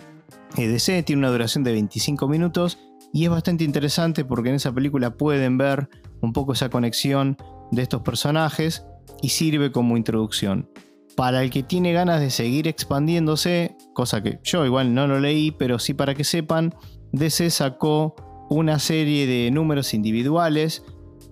eh, 0.57 0.67
DC, 0.67 1.03
tiene 1.03 1.19
una 1.19 1.29
duración 1.29 1.65
de 1.65 1.73
25 1.73 2.27
minutos 2.29 2.77
y 3.13 3.25
es 3.25 3.29
bastante 3.29 3.65
interesante 3.65 4.23
porque 4.23 4.49
en 4.49 4.55
esa 4.55 4.71
película 4.71 5.11
pueden 5.11 5.57
ver 5.57 5.89
un 6.21 6.31
poco 6.31 6.53
esa 6.53 6.69
conexión 6.69 7.37
de 7.71 7.81
estos 7.81 8.01
personajes 8.01 8.85
y 9.21 9.29
sirve 9.29 9.71
como 9.71 9.97
introducción 9.97 10.69
para 11.15 11.43
el 11.43 11.49
que 11.49 11.63
tiene 11.63 11.93
ganas 11.93 12.19
de 12.19 12.29
seguir 12.29 12.67
expandiéndose, 12.67 13.75
cosa 13.93 14.21
que 14.21 14.39
yo 14.43 14.65
igual 14.65 14.93
no 14.93 15.07
lo 15.07 15.19
leí, 15.19 15.51
pero 15.51 15.79
sí 15.79 15.93
para 15.93 16.13
que 16.13 16.23
sepan, 16.23 16.73
DC 17.11 17.49
sacó 17.49 18.15
una 18.49 18.79
serie 18.79 19.25
de 19.25 19.49
números 19.51 19.93
individuales 19.93 20.83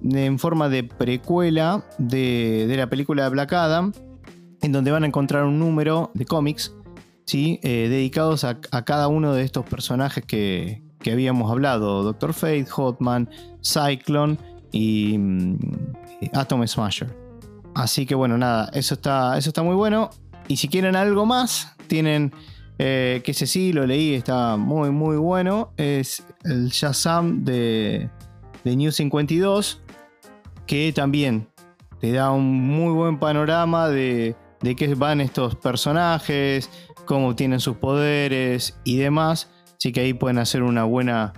en 0.04 0.40
forma 0.40 0.70
de 0.70 0.84
precuela 0.84 1.86
de, 1.98 2.72
la 2.76 2.88
película 2.88 3.24
de 3.24 3.30
Black 3.30 3.54
Adam, 3.54 3.92
en 4.62 4.72
donde 4.72 4.92
van 4.92 5.04
a 5.04 5.08
encontrar 5.08 5.44
un 5.44 5.60
número 5.60 6.12
de 6.14 6.26
cómics 6.26 6.74
¿sí? 7.26 7.60
Eh, 7.64 7.88
dedicados 7.90 8.44
a, 8.44 8.60
cada 8.60 9.08
uno 9.08 9.34
de 9.34 9.44
estos 9.44 9.66
personajes 9.66 10.26
que, 10.26 10.82
habíamos 11.12 11.52
hablado, 11.52 12.04
Doctor 12.04 12.34
Fate, 12.34 12.66
Hotman, 12.66 13.30
Cyclone 13.62 14.38
y 14.72 15.18
mm, 15.18 15.58
Atom 16.34 16.66
Smasher. 16.66 17.23
Así 17.76 18.06
que 18.06 18.16
bueno, 18.16 18.38
nada, 18.38 18.70
eso 18.74 18.96
está, 18.96 19.38
eso 19.38 19.50
está 19.50 19.64
muy 19.64 19.76
bueno. 19.76 20.10
Y 20.48 20.58
si 20.58 20.68
quieren 20.68 20.96
algo 20.96 21.26
más, 21.26 21.76
tienen, 21.88 22.34
eh, 22.78 23.22
que 23.24 23.32
ese 23.32 23.48
sí 23.48 23.74
lo 23.74 23.86
leí, 23.86 24.14
está 24.14 24.58
muy, 24.58 24.92
muy 24.92 25.18
bueno. 25.18 25.74
Es 25.78 26.24
el 26.44 26.70
Shazam 26.70 27.44
de, 27.44 28.10
de 28.64 28.76
New 28.76 28.92
52, 28.92 29.82
que 30.68 30.92
también 30.94 31.48
te 32.00 32.12
da 32.12 32.32
un 32.32 32.46
muy 32.46 32.94
buen 32.94 33.18
panorama 33.18 33.88
de, 33.90 34.36
de 34.62 34.76
qué 34.76 34.94
van 34.96 35.22
estos 35.22 35.56
personajes, 35.56 36.70
cómo 37.06 37.36
tienen 37.36 37.60
sus 37.60 37.78
poderes 37.78 38.78
y 38.84 38.98
demás. 38.98 39.50
Así 39.78 39.92
que 39.92 40.02
ahí 40.02 40.14
pueden 40.14 40.38
hacer 40.38 40.64
una 40.64 40.84
buena 40.84 41.34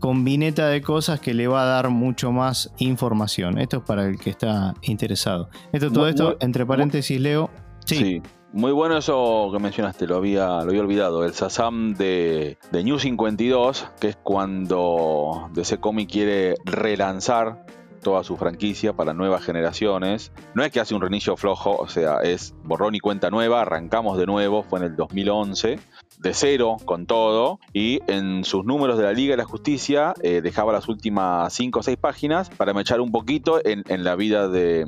combineta 0.00 0.68
de 0.68 0.82
cosas 0.82 1.20
que 1.20 1.34
le 1.34 1.48
va 1.48 1.62
a 1.62 1.66
dar 1.66 1.90
mucho 1.90 2.32
más 2.32 2.72
información. 2.78 3.58
Esto 3.58 3.78
es 3.78 3.82
para 3.82 4.06
el 4.06 4.18
que 4.18 4.30
está 4.30 4.74
interesado. 4.82 5.48
Esto, 5.72 5.90
todo 5.92 6.08
esto, 6.08 6.36
entre 6.40 6.64
paréntesis, 6.66 7.20
Leo. 7.20 7.50
Sí. 7.84 8.22
Muy 8.52 8.72
bueno 8.72 8.96
eso 8.96 9.50
que 9.52 9.58
mencionaste, 9.58 10.06
lo 10.06 10.16
había, 10.16 10.46
lo 10.46 10.70
había 10.70 10.80
olvidado. 10.80 11.24
El 11.26 11.34
Sasam 11.34 11.94
de, 11.94 12.56
de 12.72 12.84
New 12.84 12.98
52, 12.98 13.86
que 14.00 14.08
es 14.08 14.16
cuando 14.16 15.50
DC 15.52 15.78
Comics 15.78 16.10
quiere 16.10 16.54
relanzar 16.64 17.65
toda 18.06 18.22
su 18.22 18.36
franquicia 18.36 18.92
para 18.92 19.14
nuevas 19.14 19.44
generaciones. 19.44 20.30
No 20.54 20.62
es 20.62 20.70
que 20.70 20.78
hace 20.78 20.94
un 20.94 21.00
reinicio 21.00 21.36
flojo, 21.36 21.74
o 21.76 21.88
sea, 21.88 22.20
es 22.22 22.54
borrón 22.62 22.94
y 22.94 23.00
cuenta 23.00 23.30
nueva, 23.30 23.62
arrancamos 23.62 24.16
de 24.16 24.26
nuevo, 24.26 24.62
fue 24.62 24.78
en 24.78 24.84
el 24.84 24.94
2011 24.94 25.80
de 26.20 26.32
cero 26.32 26.76
con 26.84 27.06
todo 27.06 27.58
y 27.72 27.98
en 28.06 28.44
sus 28.44 28.64
números 28.64 28.96
de 28.96 29.02
la 29.02 29.12
Liga 29.12 29.32
de 29.32 29.38
la 29.38 29.44
Justicia 29.44 30.14
eh, 30.22 30.40
dejaba 30.40 30.72
las 30.72 30.86
últimas 30.86 31.52
5 31.52 31.80
o 31.80 31.82
6 31.82 31.96
páginas 31.96 32.48
para 32.48 32.72
me 32.72 32.82
echar 32.82 33.00
un 33.00 33.10
poquito 33.10 33.60
en, 33.64 34.04
la 34.04 34.14
vida 34.14 34.46
de, 34.46 34.84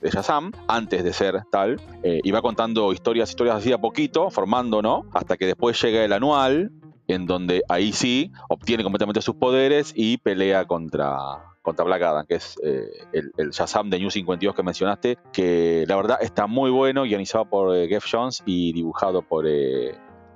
de, 0.00 0.10
Shazam 0.10 0.52
antes 0.68 1.02
de 1.02 1.12
ser 1.12 1.42
tal 1.50 1.80
eh, 2.04 2.20
y 2.22 2.30
va 2.30 2.40
contando 2.40 2.92
historias, 2.92 3.30
historias 3.30 3.56
así 3.56 3.72
a 3.72 3.78
poquito, 3.78 4.30
formando, 4.30 4.80
¿no? 4.80 5.06
Hasta 5.12 5.36
que 5.36 5.46
después 5.46 5.82
llega 5.82 6.04
el 6.04 6.12
anual 6.12 6.70
en 7.08 7.26
donde 7.26 7.62
ahí 7.68 7.92
sí 7.92 8.30
obtiene 8.48 8.84
completamente 8.84 9.22
sus 9.22 9.34
poderes 9.34 9.92
y 9.96 10.18
pelea 10.18 10.66
contra, 10.66 11.49
contra 11.62 11.84
Black 11.84 12.02
Adam, 12.02 12.26
que 12.26 12.36
es 12.36 12.56
eh, 12.62 12.90
el, 13.12 13.32
el, 13.36 13.50
Shazam 13.50 13.90
de 13.90 13.98
New 13.98 14.10
52 14.10 14.54
que 14.54 14.62
mencionaste, 14.62 15.18
que 15.32 15.84
la 15.86 15.96
verdad 15.96 16.18
está 16.20 16.46
muy 16.46 16.70
bueno, 16.70 17.02
guionizado 17.02 17.44
por 17.44 17.86
Jeff 17.86 18.04
Jones 18.10 18.42
y 18.46 18.72
dibujado 18.72 19.22
por 19.22 19.46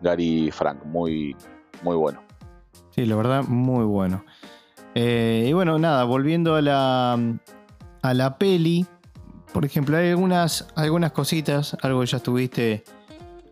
Gary 0.03 0.51
Frank, 0.51 0.85
muy, 0.85 1.35
muy 1.83 1.97
bueno. 1.97 2.23
Sí, 2.91 3.07
la 3.07 3.17
verdad, 3.17 3.43
muy 3.45 3.85
bueno. 3.85 4.25
Eh, 4.95 5.47
y 5.49 5.53
bueno, 5.53 5.79
nada, 5.79 6.05
volviendo 6.05 6.55
a 6.55 6.63
la, 6.63 7.19
a 8.03 8.15
la 8.15 8.39
peli, 8.39 8.87
por 9.53 9.65
ejemplo, 9.65 9.97
hay 9.97 10.11
algunas, 10.11 10.69
algunas 10.77 11.13
cositas, 11.13 11.77
algo 11.83 12.01
que 12.01 12.07
ya 12.07 12.19
estuviste, 12.19 12.85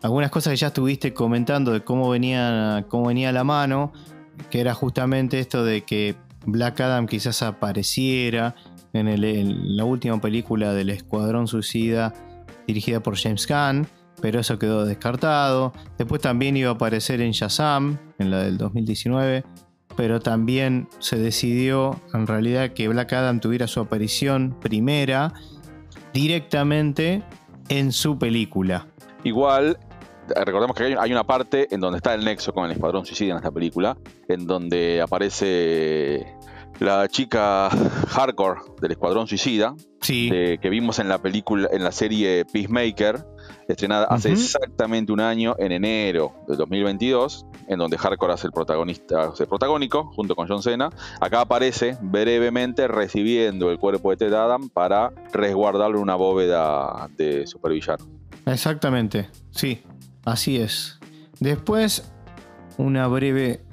algunas 0.03 0.31
cosas 0.31 0.53
que 0.53 0.57
ya 0.59 0.69
estuviste 0.69 1.13
comentando 1.13 1.73
de 1.73 1.83
cómo 1.83 2.09
venía, 2.11 2.85
cómo 2.89 3.07
venía 3.07 3.33
la 3.33 3.43
mano, 3.43 3.93
que 4.51 4.61
era 4.61 4.75
justamente 4.75 5.41
esto 5.41 5.65
de 5.65 5.83
que 5.83 6.15
Black 6.47 6.81
Adam 6.81 7.07
quizás 7.07 7.43
apareciera 7.43 8.55
en, 8.93 9.77
la 9.77 9.85
última 9.85 10.21
película 10.21 10.73
del 10.73 10.91
Escuadrón 10.91 11.49
Suicida 11.49 12.13
dirigida 12.67 13.01
por 13.01 13.17
James 13.17 13.47
Gunn 13.47 13.87
pero 14.23 14.41
eso 14.41 14.59
quedó 14.59 14.87
descartado. 14.87 15.73
Después 15.99 16.23
también 16.23 16.57
iba 16.57 16.71
a 16.71 16.75
aparecer 16.75 17.21
en 17.21 17.33
Shazam, 17.33 17.99
en 18.19 18.31
la 18.31 18.45
del 18.45 18.57
2019, 18.57 19.45
pero 19.97 20.21
también 20.21 20.89
se 21.01 21.19
decidió 21.19 22.01
en 22.15 22.27
realidad 22.27 22.71
que 22.71 22.89
Black 22.89 23.13
Adam 23.13 23.41
tuviera 23.41 23.67
su 23.67 23.81
aparición 23.81 24.57
primera 24.61 25.35
directamente 26.15 27.23
en 27.69 27.91
su 27.93 28.17
película. 28.17 28.87
Igual, 29.25 29.77
recordemos 30.45 30.77
que 30.77 30.97
hay 30.99 31.13
una 31.13 31.25
parte 31.25 31.69
en 31.75 31.81
donde 31.81 31.99
está 31.99 32.15
el 32.15 32.25
nexo 32.25 32.53
con 32.53 32.65
el 32.67 32.73
Escuadrón 32.73 33.05
Suicida 33.05 33.33
en 33.33 33.37
esta 33.39 33.51
película, 33.51 33.97
en 34.29 34.47
donde 34.47 35.01
aparece 35.03 36.27
la 36.81 37.07
chica 37.09 37.69
hardcore 38.09 38.61
del 38.81 38.93
Escuadrón 38.93 39.27
Suicida, 39.27 39.75
Sí, 40.01 40.31
de- 40.31 40.59
que 40.61 40.69
vimos 40.71 40.99
en 40.99 41.09
la 41.09 41.19
película, 41.19 41.69
en 41.73 41.85
la 41.85 41.93
serie 41.93 42.45
Peacemaker, 42.53 43.25
estrenada 43.69 44.07
hace 44.07 44.33
exactamente 44.33 45.13
un 45.13 45.21
año, 45.21 45.55
en 45.59 45.71
enero 45.73 46.33
de 46.49 46.57
2022, 46.57 47.47
en 47.69 47.79
donde 47.79 47.97
Hardcore 47.97 48.33
hace 48.33 48.49
el 48.49 48.53
protagonista, 48.53 49.29
hace 49.29 49.45
el 49.45 49.49
protagónico, 49.49 50.11
junto 50.13 50.35
con 50.35 50.49
John 50.49 50.63
Cena. 50.63 50.91
Acá 51.21 51.43
aparece 51.43 51.97
brevemente 52.01 52.89
recibiendo 52.89 53.71
el 53.71 53.79
cuerpo 53.79 54.11
de 54.11 54.17
Ted 54.17 54.33
Adam 54.35 54.69
para 54.69 55.13
resguardarlo 55.33 55.99
en 55.99 56.03
una 56.03 56.17
bóveda 56.17 57.09
de 57.17 57.47
supervillano. 57.47 58.05
exactamente. 58.47 59.31
Sí, 59.53 59.83
así 60.25 60.57
es. 60.59 60.99
Después, 61.41 62.13
una 62.79 63.07
breve. 63.09 63.65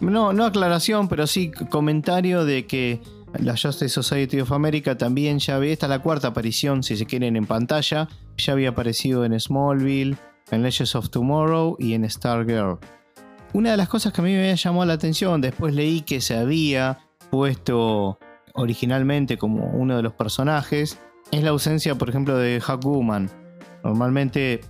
No, 0.00 0.32
no 0.32 0.44
aclaración, 0.44 1.08
pero 1.08 1.26
sí 1.26 1.50
comentario 1.50 2.44
de 2.44 2.66
que 2.66 3.00
la 3.38 3.56
Justice 3.56 3.88
Society 3.88 4.40
of 4.40 4.52
America 4.52 4.96
también 4.96 5.38
ya 5.38 5.56
había. 5.56 5.72
Esta 5.72 5.86
es 5.86 5.90
la 5.90 5.98
cuarta 6.00 6.28
aparición, 6.28 6.82
si 6.82 6.96
se 6.96 7.06
quieren, 7.06 7.36
en 7.36 7.46
pantalla. 7.46 8.08
Ya 8.36 8.52
había 8.52 8.70
aparecido 8.70 9.24
en 9.24 9.38
Smallville, 9.38 10.16
en 10.50 10.62
Legends 10.62 10.94
of 10.94 11.10
Tomorrow 11.10 11.76
y 11.78 11.94
en 11.94 12.08
Stargirl. 12.08 12.78
Una 13.52 13.70
de 13.70 13.76
las 13.76 13.88
cosas 13.88 14.12
que 14.12 14.20
a 14.20 14.24
mí 14.24 14.32
me 14.32 14.54
llamado 14.56 14.84
la 14.84 14.94
atención, 14.94 15.40
después 15.40 15.74
leí 15.74 16.02
que 16.02 16.20
se 16.20 16.36
había 16.36 16.98
puesto 17.30 18.18
originalmente 18.54 19.36
como 19.38 19.66
uno 19.70 19.96
de 19.96 20.02
los 20.02 20.12
personajes, 20.12 20.98
es 21.30 21.42
la 21.42 21.50
ausencia, 21.50 21.96
por 21.96 22.08
ejemplo, 22.08 22.36
de 22.36 22.60
Hackwoman. 22.60 23.30
Normalmente 23.82 24.60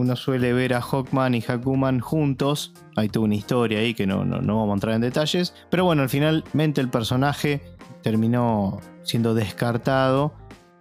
uno 0.00 0.16
suele 0.16 0.52
ver 0.52 0.74
a 0.74 0.80
Hawkman 0.80 1.34
y 1.34 1.40
Hackwoman 1.40 2.00
juntos. 2.00 2.72
Hay 2.96 3.08
toda 3.08 3.26
una 3.26 3.34
historia 3.34 3.78
ahí 3.78 3.94
que 3.94 4.06
no, 4.06 4.24
no, 4.24 4.40
no 4.40 4.56
vamos 4.56 4.70
a 4.70 4.74
entrar 4.74 4.94
en 4.94 5.02
detalles. 5.02 5.54
Pero 5.70 5.84
bueno, 5.84 6.02
al 6.02 6.08
finalmente 6.08 6.80
el 6.80 6.88
personaje 6.88 7.62
terminó 8.02 8.80
siendo 9.02 9.34
descartado 9.34 10.32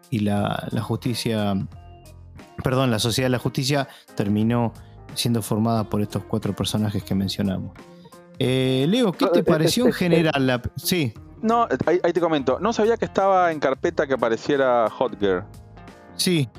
y 0.09 0.19
la, 0.19 0.67
la 0.71 0.81
justicia, 0.81 1.55
perdón, 2.63 2.91
la 2.91 2.99
Sociedad 2.99 3.27
de 3.27 3.31
la 3.31 3.39
Justicia 3.39 3.87
terminó 4.15 4.73
siendo 5.13 5.41
formada 5.41 5.83
por 5.83 6.01
estos 6.01 6.23
cuatro 6.23 6.55
personajes 6.55 7.03
que 7.03 7.15
mencionamos. 7.15 7.73
Eh, 8.37 8.85
Leo, 8.87 9.11
¿qué 9.11 9.27
te 9.27 9.39
eh, 9.39 9.43
pareció 9.43 9.85
eh, 9.85 9.87
en 9.87 9.93
general? 9.93 10.47
La... 10.47 10.61
Sí, 10.77 11.13
No, 11.41 11.67
ahí, 11.85 11.99
ahí 12.03 12.13
te 12.13 12.21
comento. 12.21 12.59
No 12.59 12.71
sabía 12.73 12.95
que 12.97 13.05
estaba 13.05 13.51
en 13.51 13.59
carpeta 13.59 14.07
que 14.07 14.13
apareciera 14.13 14.89
Hot 14.89 15.19
Girl. 15.19 15.43
sí, 16.15 16.49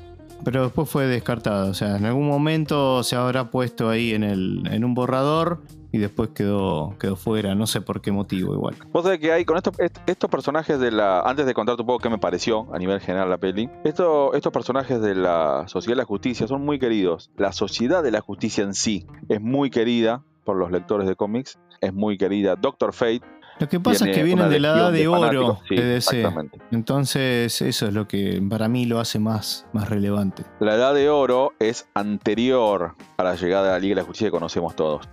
pero 0.44 0.64
después 0.64 0.88
fue 0.88 1.07
descartada. 1.07 1.70
O 1.70 1.74
sea, 1.74 1.96
en 1.96 2.05
algún 2.07 2.26
momento 2.29 3.03
se 3.03 3.16
habrá 3.16 3.50
puesto 3.50 3.88
ahí 3.88 4.12
en, 4.14 4.22
el, 4.24 4.62
en 4.70 4.85
un 4.85 4.94
borrador 4.94 5.62
y 5.92 5.98
después 5.98 6.31
quedó, 6.31 6.94
quedó 7.00 7.16
fuera. 7.16 7.55
No 7.55 7.66
sé 7.66 7.81
por 7.81 8.00
qué 8.00 8.12
motivo 8.12 8.55
igual. 8.55 8.76
Vos 8.92 9.03
sabés 9.05 9.18
que 9.18 9.33
hay 9.33 9.44
con 9.44 9.57
estos, 9.57 9.79
est- 9.81 9.98
estos 10.07 10.31
personajes 10.31 10.79
de 10.79 10.90
la. 10.92 11.20
Antes 11.20 11.46
de 11.46 11.55
contarte 11.55 11.83
un 11.83 11.87
poco 11.87 11.98
qué 12.00 12.11
me 12.11 12.18
pareció 12.18 12.72
a 12.72 12.79
nivel 12.79 13.00
general 13.00 13.29
la 13.29 13.38
peli, 13.38 13.68
esto- 13.85 14.33
estos 14.35 14.53
personajes 14.53 15.00
de 15.00 15.14
la 15.14 15.64
Sociedad 15.66 15.96
de 15.96 16.03
la 16.03 16.07
Justicia 16.07 16.46
son 16.46 16.64
muy 16.64 16.79
queridos. 16.79 17.31
La 17.37 17.53
Sociedad 17.53 18.03
de 18.03 18.11
la 18.12 18.20
Justicia 18.20 18.62
en 18.64 18.74
sí 18.74 19.07
es 19.29 19.40
muy 19.40 19.70
querida 19.70 20.22
por 20.44 20.57
los 20.57 20.70
lectores 20.70 21.07
de 21.07 21.16
cómics, 21.16 21.59
es 21.81 21.92
muy 21.92 22.16
querida. 22.18 22.57
Doctor 22.57 22.92
Fate. 22.92 23.22
Lo 23.61 23.68
que 23.68 23.79
pasa 23.79 24.09
es 24.09 24.16
que 24.16 24.23
vienen 24.23 24.49
de 24.49 24.59
la 24.59 24.68
edad 24.77 24.92
de 24.92 25.07
oro. 25.07 25.61
Sí, 25.68 25.77
de 25.77 25.85
DC. 25.85 26.16
Exactamente. 26.18 26.59
Entonces, 26.70 27.61
eso 27.62 27.87
es 27.87 27.92
lo 27.94 28.09
que 28.09 28.42
para 28.49 28.68
mí 28.68 28.87
lo 28.87 28.99
hace 29.01 29.18
más, 29.18 29.66
más 29.73 29.88
relevante. 29.88 30.44
La 30.61 30.75
Edad 30.75 30.94
de 30.94 31.09
Oro 31.11 31.53
es 31.59 31.87
anterior 31.94 32.94
a 33.18 33.23
la 33.25 33.35
llegada 33.35 33.66
de 33.66 33.70
la 33.73 33.79
Liga 33.79 33.94
de 33.96 34.01
la 34.03 34.07
Justicia 34.07 34.29
que 34.29 34.33
conocemos 34.33 34.75
todos. 34.75 35.09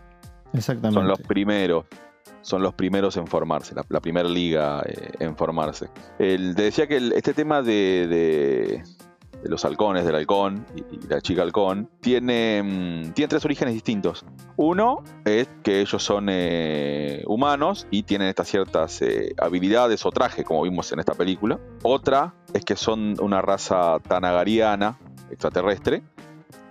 Exactamente. 0.54 1.00
Son 1.00 1.08
los 1.08 1.20
primeros. 1.20 1.86
Son 2.42 2.62
los 2.62 2.74
primeros 2.74 3.18
en 3.18 3.28
formarse, 3.28 3.76
la, 3.76 3.84
la 3.90 4.00
primera 4.00 4.30
liga 4.30 4.82
eh, 4.86 5.12
en 5.20 5.36
formarse. 5.36 5.90
El, 6.18 6.56
te 6.56 6.62
decía 6.64 6.88
que 6.88 6.96
el- 6.96 7.12
este 7.12 7.34
tema 7.34 7.62
de 7.62 8.82
los 9.50 9.66
halcones, 9.66 10.06
del 10.06 10.16
halcón 10.16 10.66
y, 10.76 11.08
la 11.08 11.22
chica 11.22 11.42
halcón, 11.42 11.90
tiene, 12.02 12.62
mm, 12.64 13.12
tiene 13.14 13.28
tres 13.28 13.44
orígenes 13.46 13.74
distintos. 13.74 14.26
Uno 14.56 15.04
es 15.26 15.48
que 15.64 15.82
ellos 15.82 16.02
son 16.04 16.28
eh, 16.30 17.24
humanos 17.28 17.88
y 17.92 18.04
tienen 18.04 18.28
estas 18.28 18.48
ciertas 18.48 19.02
eh, 19.02 19.34
habilidades 19.40 20.06
o 20.06 20.12
traje, 20.12 20.44
como 20.44 20.62
vimos 20.64 20.92
en 20.92 21.00
esta 21.00 21.14
película. 21.14 21.60
Otra 21.84 22.34
es 22.54 22.64
que 22.66 22.76
son 22.76 23.16
una 23.22 23.42
raza 23.42 24.00
tanagariana, 24.08 24.98
extraterrestre, 25.30 26.04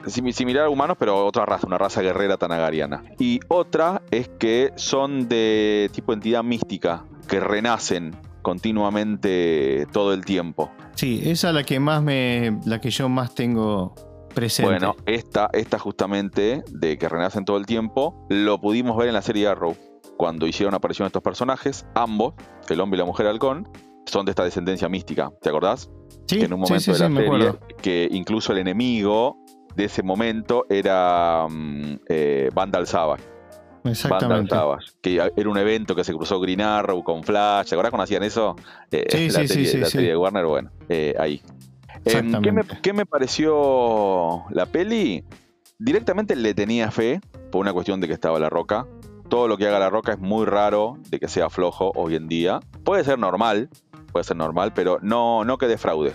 Sim- 0.07 0.33
similar 0.33 0.67
a 0.67 0.69
humanos, 0.71 0.97
pero 1.01 1.27
otra 1.27 1.45
raza, 1.47 1.67
una 1.67 1.79
raza 1.79 2.01
guerrera 2.01 2.37
tanagariana. 2.37 3.03
Y 3.19 3.41
otra 3.49 4.03
es 4.13 4.29
que 4.29 4.73
son 4.77 5.29
de 5.29 5.91
tipo 5.93 6.13
entidad 6.13 6.45
mística, 6.45 7.05
que 7.27 7.41
renacen 7.41 8.15
continuamente 8.47 9.89
todo 9.93 10.15
el 10.15 10.25
tiempo. 10.25 10.71
Sí, 10.95 11.21
esa 11.25 11.49
es 11.49 11.55
la 11.57 11.65
que 11.65 11.81
más 11.81 12.01
me. 12.01 12.61
la 12.65 12.81
que 12.81 12.91
yo 12.91 13.09
más 13.09 13.35
tengo 13.35 13.93
presente. 14.37 14.71
Bueno, 14.71 14.95
esta, 15.05 15.51
esta 15.53 15.81
justamente, 15.81 16.63
de 16.71 16.97
que 16.97 17.09
renacen 17.09 17.45
todo 17.45 17.57
el 17.57 17.67
tiempo, 17.67 18.25
lo 18.29 18.61
pudimos 18.61 18.97
ver 18.97 19.09
en 19.09 19.15
la 19.15 19.23
serie 19.23 19.49
Arrow. 19.49 19.77
Cuando 20.17 20.47
hicieron 20.47 20.75
aparición 20.75 21.07
estos 21.07 21.25
personajes, 21.25 21.87
ambos, 21.97 22.35
el 22.69 22.81
hombre 22.81 22.99
y 22.99 23.01
la 23.01 23.05
mujer 23.05 23.27
halcón, 23.27 23.69
son 24.05 24.25
de 24.25 24.31
esta 24.31 24.45
descendencia 24.45 24.89
mística. 24.89 25.33
¿Te 25.43 25.49
acordás? 25.49 25.91
sí, 26.29 26.39
que 26.39 26.45
en 26.45 26.53
un 26.53 26.65
sí, 26.65 26.73
momento 26.73 26.85
sí, 26.85 26.93
de 26.93 26.99
la 27.01 27.09
sí, 27.09 27.17
serie, 27.17 27.53
que 27.83 28.09
incluso 28.13 28.53
el 28.53 28.59
enemigo 28.59 29.39
de 29.75 29.87
ese 29.87 30.05
momento 30.05 30.67
era 30.71 31.49
mm, 31.51 31.97
eh, 32.09 32.51
Vandal 32.55 32.87
Savage. 32.87 33.25
Exactamente. 33.89 34.55
Que 35.01 35.31
era 35.37 35.49
un 35.49 35.59
evento 35.59 35.95
que 35.95 36.05
se 36.05 36.13
cruzó 36.13 36.41
Green 36.41 36.61
Arrow 36.61 37.03
con 37.03 37.23
Flash. 37.25 37.69
¿Te 37.69 37.75
acordás 37.75 37.91
cuando 37.91 38.05
hacían 38.05 38.23
eso? 38.23 38.57
Eh, 38.91 39.07
Sí, 39.11 39.29
la 39.31 39.41
sí, 39.41 39.49
sí, 39.49 39.55
serie, 39.55 39.67
sí, 39.67 39.79
la 39.79 39.87
serie 39.87 40.09
de 40.11 40.17
Warner, 40.17 40.47
bueno, 40.47 40.71
eh, 40.89 41.15
ahí. 41.19 41.41
Em, 42.05 42.41
¿qué, 42.43 42.53
me, 42.53 42.61
Exactamente. 42.61 42.79
qué 42.83 42.93
me 42.93 43.07
pareció 43.07 44.45
la 44.51 44.67
peli? 44.67 45.25
Directamente 45.79 46.37
le 46.37 46.55
tenía 46.55 46.91
fe, 46.91 47.21
por 47.51 47.61
una 47.61 47.73
cuestión 47.73 48.01
de 48.01 48.07
que 48.07 48.13
estaba 48.15 48.39
La 48.39 48.49
Roca. 48.49 48.87
Todo 49.29 49.49
lo 49.49 49.57
que 49.57 49.67
haga 49.67 49.79
La 49.79 49.91
Roca 49.91 50.13
es 50.13 50.19
muy 50.19 50.47
raro 50.47 50.99
de 51.11 51.19
que 51.19 51.29
sea 51.29 51.51
flojo 51.51 51.93
hoy 51.97 52.15
en 52.15 52.29
día. 52.29 52.61
Puede 52.85 53.03
ser 53.05 53.19
normal, 53.19 53.69
puede 54.13 54.25
ser 54.25 54.37
normal, 54.37 54.73
pero 54.75 54.99
no, 55.03 55.45
no 55.45 55.59
que 55.59 55.67
defraude. 55.67 56.13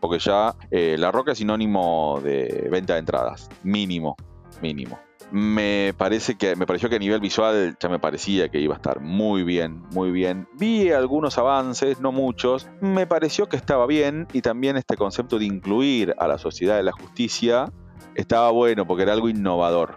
Porque 0.00 0.18
ya 0.18 0.54
eh, 0.70 0.96
La 0.98 1.10
Roca 1.12 1.32
es 1.32 1.38
sinónimo 1.38 2.20
de 2.22 2.68
venta 2.70 2.94
de 2.94 3.00
entradas. 3.00 3.48
Mínimo, 3.62 4.16
mínimo. 4.60 4.98
Me 5.32 5.94
parece 5.96 6.36
que 6.36 6.56
me 6.56 6.66
pareció 6.66 6.90
que 6.90 6.96
a 6.96 6.98
nivel 6.98 7.18
visual 7.18 7.74
ya 7.80 7.88
me 7.88 7.98
parecía 7.98 8.50
que 8.50 8.60
iba 8.60 8.74
a 8.74 8.76
estar 8.76 9.00
muy 9.00 9.44
bien, 9.44 9.82
muy 9.94 10.10
bien. 10.10 10.46
Vi 10.58 10.92
algunos 10.92 11.38
avances, 11.38 12.00
no 12.00 12.12
muchos. 12.12 12.68
Me 12.82 13.06
pareció 13.06 13.48
que 13.48 13.56
estaba 13.56 13.86
bien 13.86 14.28
y 14.34 14.42
también 14.42 14.76
este 14.76 14.94
concepto 14.94 15.38
de 15.38 15.46
incluir 15.46 16.14
a 16.18 16.28
la 16.28 16.36
sociedad 16.36 16.76
de 16.76 16.82
la 16.82 16.92
justicia 16.92 17.72
estaba 18.14 18.50
bueno 18.50 18.86
porque 18.86 19.04
era 19.04 19.14
algo 19.14 19.30
innovador. 19.30 19.96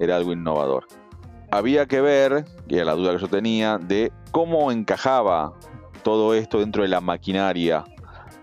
Era 0.00 0.16
algo 0.16 0.34
innovador. 0.34 0.86
Había 1.50 1.86
que 1.86 2.02
ver, 2.02 2.44
y 2.68 2.76
era 2.76 2.84
la 2.84 2.94
duda 2.94 3.12
que 3.12 3.22
yo 3.22 3.28
tenía, 3.28 3.78
de 3.78 4.12
cómo 4.32 4.70
encajaba 4.70 5.54
todo 6.02 6.34
esto 6.34 6.58
dentro 6.58 6.82
de 6.82 6.88
la 6.88 7.00
maquinaria 7.00 7.84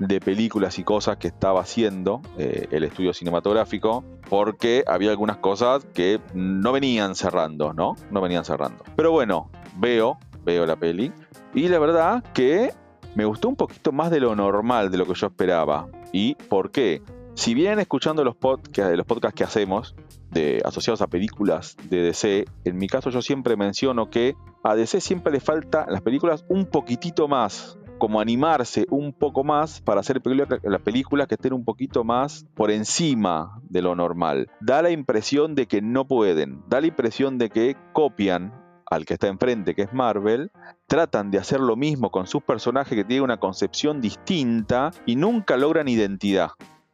de 0.08 0.20
películas 0.20 0.80
y 0.80 0.84
cosas 0.84 1.18
que 1.18 1.28
estaba 1.28 1.62
haciendo 1.62 2.22
eh, 2.38 2.68
el 2.72 2.84
estudio 2.84 3.14
cinematográfico, 3.14 4.04
porque 4.30 4.84
había 4.88 5.12
algunas 5.12 5.38
cosas 5.38 5.86
que 5.94 6.20
no 6.34 6.72
venían 6.72 7.14
cerrando, 7.16 7.74
¿no? 7.74 7.96
No 8.10 8.20
venían 8.22 8.44
cerrando. 8.44 8.84
Pero 8.96 9.12
bueno, 9.12 9.52
veo, 9.78 10.18
veo 10.44 10.66
la 10.66 10.76
peli, 10.76 11.12
y 11.54 11.68
la 11.68 11.78
verdad 11.80 12.24
que 12.34 12.74
me 13.14 13.26
gustó 13.26 13.48
un 13.50 13.56
poquito 13.56 13.92
más 13.92 14.10
de 14.10 14.20
lo 14.20 14.36
normal, 14.36 14.90
de 14.90 14.98
lo 14.98 15.06
que 15.06 15.14
yo 15.14 15.28
esperaba. 15.28 15.88
¿Y 16.12 16.34
por 16.36 16.72
qué? 16.72 17.04
Si 17.36 17.54
bien 17.54 17.80
escuchando 17.80 18.24
los, 18.24 18.36
podca- 18.36 18.96
los 18.96 19.06
podcasts 19.06 19.36
que 19.38 19.44
hacemos, 19.44 19.96
de, 20.32 20.62
asociados 20.66 21.02
a 21.02 21.08
películas 21.08 21.76
de 21.90 22.02
DC, 22.02 22.46
en 22.64 22.78
mi 22.78 22.88
caso 22.88 23.10
yo 23.10 23.22
siempre 23.22 23.56
menciono 23.58 24.10
que 24.10 24.36
a 24.64 24.76
DC 24.76 25.02
siempre 25.02 25.32
le 25.34 25.42
falta 25.42 25.86
las 25.90 26.02
películas 26.02 26.46
un 26.48 26.66
poquitito 26.66 27.28
más, 27.28 27.78
como 28.02 28.20
animarse 28.20 28.88
un 28.90 29.14
poco 29.14 29.44
más 29.44 29.80
para 29.80 30.00
hacer 30.00 30.20
las 30.64 30.82
películas 30.82 31.28
que 31.28 31.36
estén 31.36 31.54
un 31.54 31.64
poquito 31.64 32.04
más 32.04 32.48
por 32.56 32.72
encima 32.72 33.62
de 33.70 33.84
lo 33.84 33.96
normal. 33.96 34.50
Da 34.60 34.82
la 34.82 34.90
impresión 34.90 35.54
de 35.54 35.68
que 35.68 35.84
no 35.84 36.08
pueden, 36.08 36.64
da 36.68 36.82
la 36.82 36.88
impresión 36.88 37.38
de 37.38 37.52
que 37.52 37.78
copian 37.94 38.60
al 38.88 39.06
que 39.06 39.14
está 39.14 39.28
enfrente, 39.28 39.76
que 39.76 39.84
es 39.84 39.94
Marvel, 39.94 40.52
tratan 40.88 41.30
de 41.30 41.38
hacer 41.38 41.60
lo 41.60 41.76
mismo 41.76 42.10
con 42.10 42.26
sus 42.26 42.42
personajes 42.42 42.96
que 42.96 43.04
tienen 43.04 43.24
una 43.24 43.40
concepción 43.40 44.02
distinta 44.02 44.90
y 45.06 45.16
nunca 45.16 45.56
logran 45.56 45.88
identidad. 45.88 46.50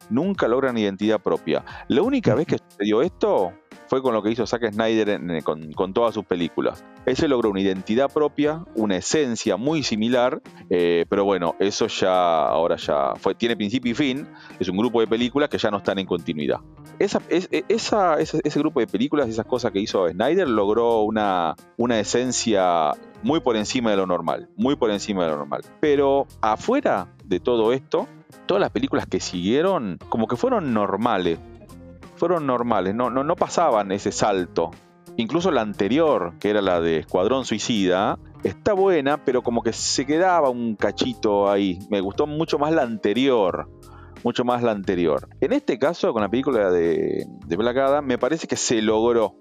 Nunca 0.10 0.50
logran 0.50 0.78
identidad 0.78 1.22
propia. 1.22 1.64
La 1.88 2.02
única 2.02 2.36
vez 2.36 2.48
que 2.48 2.58
sucedió 2.58 3.02
esto 3.02 3.54
fue 3.88 4.02
con 4.02 4.14
lo 4.14 4.22
que 4.22 4.32
hizo 4.32 4.46
Zack 4.46 4.72
Snyder 4.72 5.10
en- 5.10 5.42
con, 5.42 5.94
todas 5.94 6.14
sus 6.14 6.26
películas. 6.26 6.84
Ese 7.06 7.28
logró 7.28 7.50
una 7.50 7.62
identidad 7.62 8.12
propia, 8.12 8.64
una 8.76 8.98
esencia 8.98 9.58
muy 9.58 9.84
similar, 9.84 10.42
eh, 10.70 11.06
pero 11.10 11.24
bueno, 11.26 11.56
eso 11.60 11.88
ya 11.88 12.46
ahora 12.48 12.76
ya 12.76 13.14
fue, 13.16 13.36
tiene 13.36 13.56
principio 13.56 13.92
y 13.92 13.96
fin. 13.96 14.28
Es 14.60 14.70
un 14.70 14.78
grupo 14.78 15.00
de 15.00 15.08
películas 15.08 15.50
que 15.50 15.58
ya 15.58 15.72
no 15.72 15.78
están 15.78 16.00
en 16.00 16.06
continuidad. 16.06 16.60
esa, 17.00 17.22
e, 17.30 17.64
esa, 17.70 18.20
ese, 18.20 18.60
grupo 18.60 18.80
de 18.80 18.88
películas, 18.88 19.30
esas 19.30 19.46
cosas 19.46 19.72
que 19.72 19.80
hizo 19.80 20.08
Snyder, 20.10 20.48
logró 20.48 21.02
una, 21.02 21.56
una 21.78 22.00
esencia 22.00 22.92
muy 23.24 23.40
por 23.40 23.56
encima 23.56 23.92
de 23.92 23.98
lo 23.98 24.06
normal, 24.06 24.50
muy 24.56 24.76
por 24.76 24.92
encima 24.92 25.24
de 25.24 25.32
lo 25.32 25.38
normal. 25.38 25.62
Pero 25.80 26.28
afuera 26.42 27.08
de 27.24 27.40
todo 27.40 27.74
esto, 27.74 28.08
todas 28.46 28.62
las 28.62 28.72
películas 28.72 29.06
que 29.06 29.20
siguieron, 29.20 29.98
como 30.10 30.28
que 30.28 30.36
fueron 30.36 30.74
normales. 30.74 31.40
Fueron 32.18 32.46
normales, 32.46 32.94
no, 32.94 33.10
no, 33.10 33.24
no 33.24 33.36
pasaban 33.36 33.92
ese 33.92 34.12
salto. 34.12 34.72
Incluso 35.16 35.50
la 35.50 35.62
anterior, 35.62 36.36
que 36.40 36.50
era 36.50 36.62
la 36.62 36.80
de 36.80 36.98
Escuadrón 36.98 37.46
Suicida, 37.46 38.20
está 38.44 38.74
buena, 38.74 39.24
pero 39.24 39.42
como 39.42 39.64
que 39.64 39.74
se 39.74 40.06
quedaba 40.06 40.50
un 40.50 40.76
cachito 40.76 41.50
ahí. 41.50 41.80
Me 41.90 42.02
gustó 42.02 42.28
mucho 42.28 42.60
más 42.60 42.72
la 42.72 42.84
anterior. 42.84 43.70
Mucho 44.24 44.44
más 44.44 44.62
la 44.62 44.72
anterior. 44.72 45.30
En 45.42 45.54
este 45.54 45.80
caso, 45.80 46.12
con 46.14 46.22
la 46.22 46.30
película 46.30 46.70
de, 46.70 47.26
de 47.46 48.02
me 48.04 48.18
parece 48.18 48.48
que 48.48 48.58
se 48.58 48.82
logró 48.82 49.36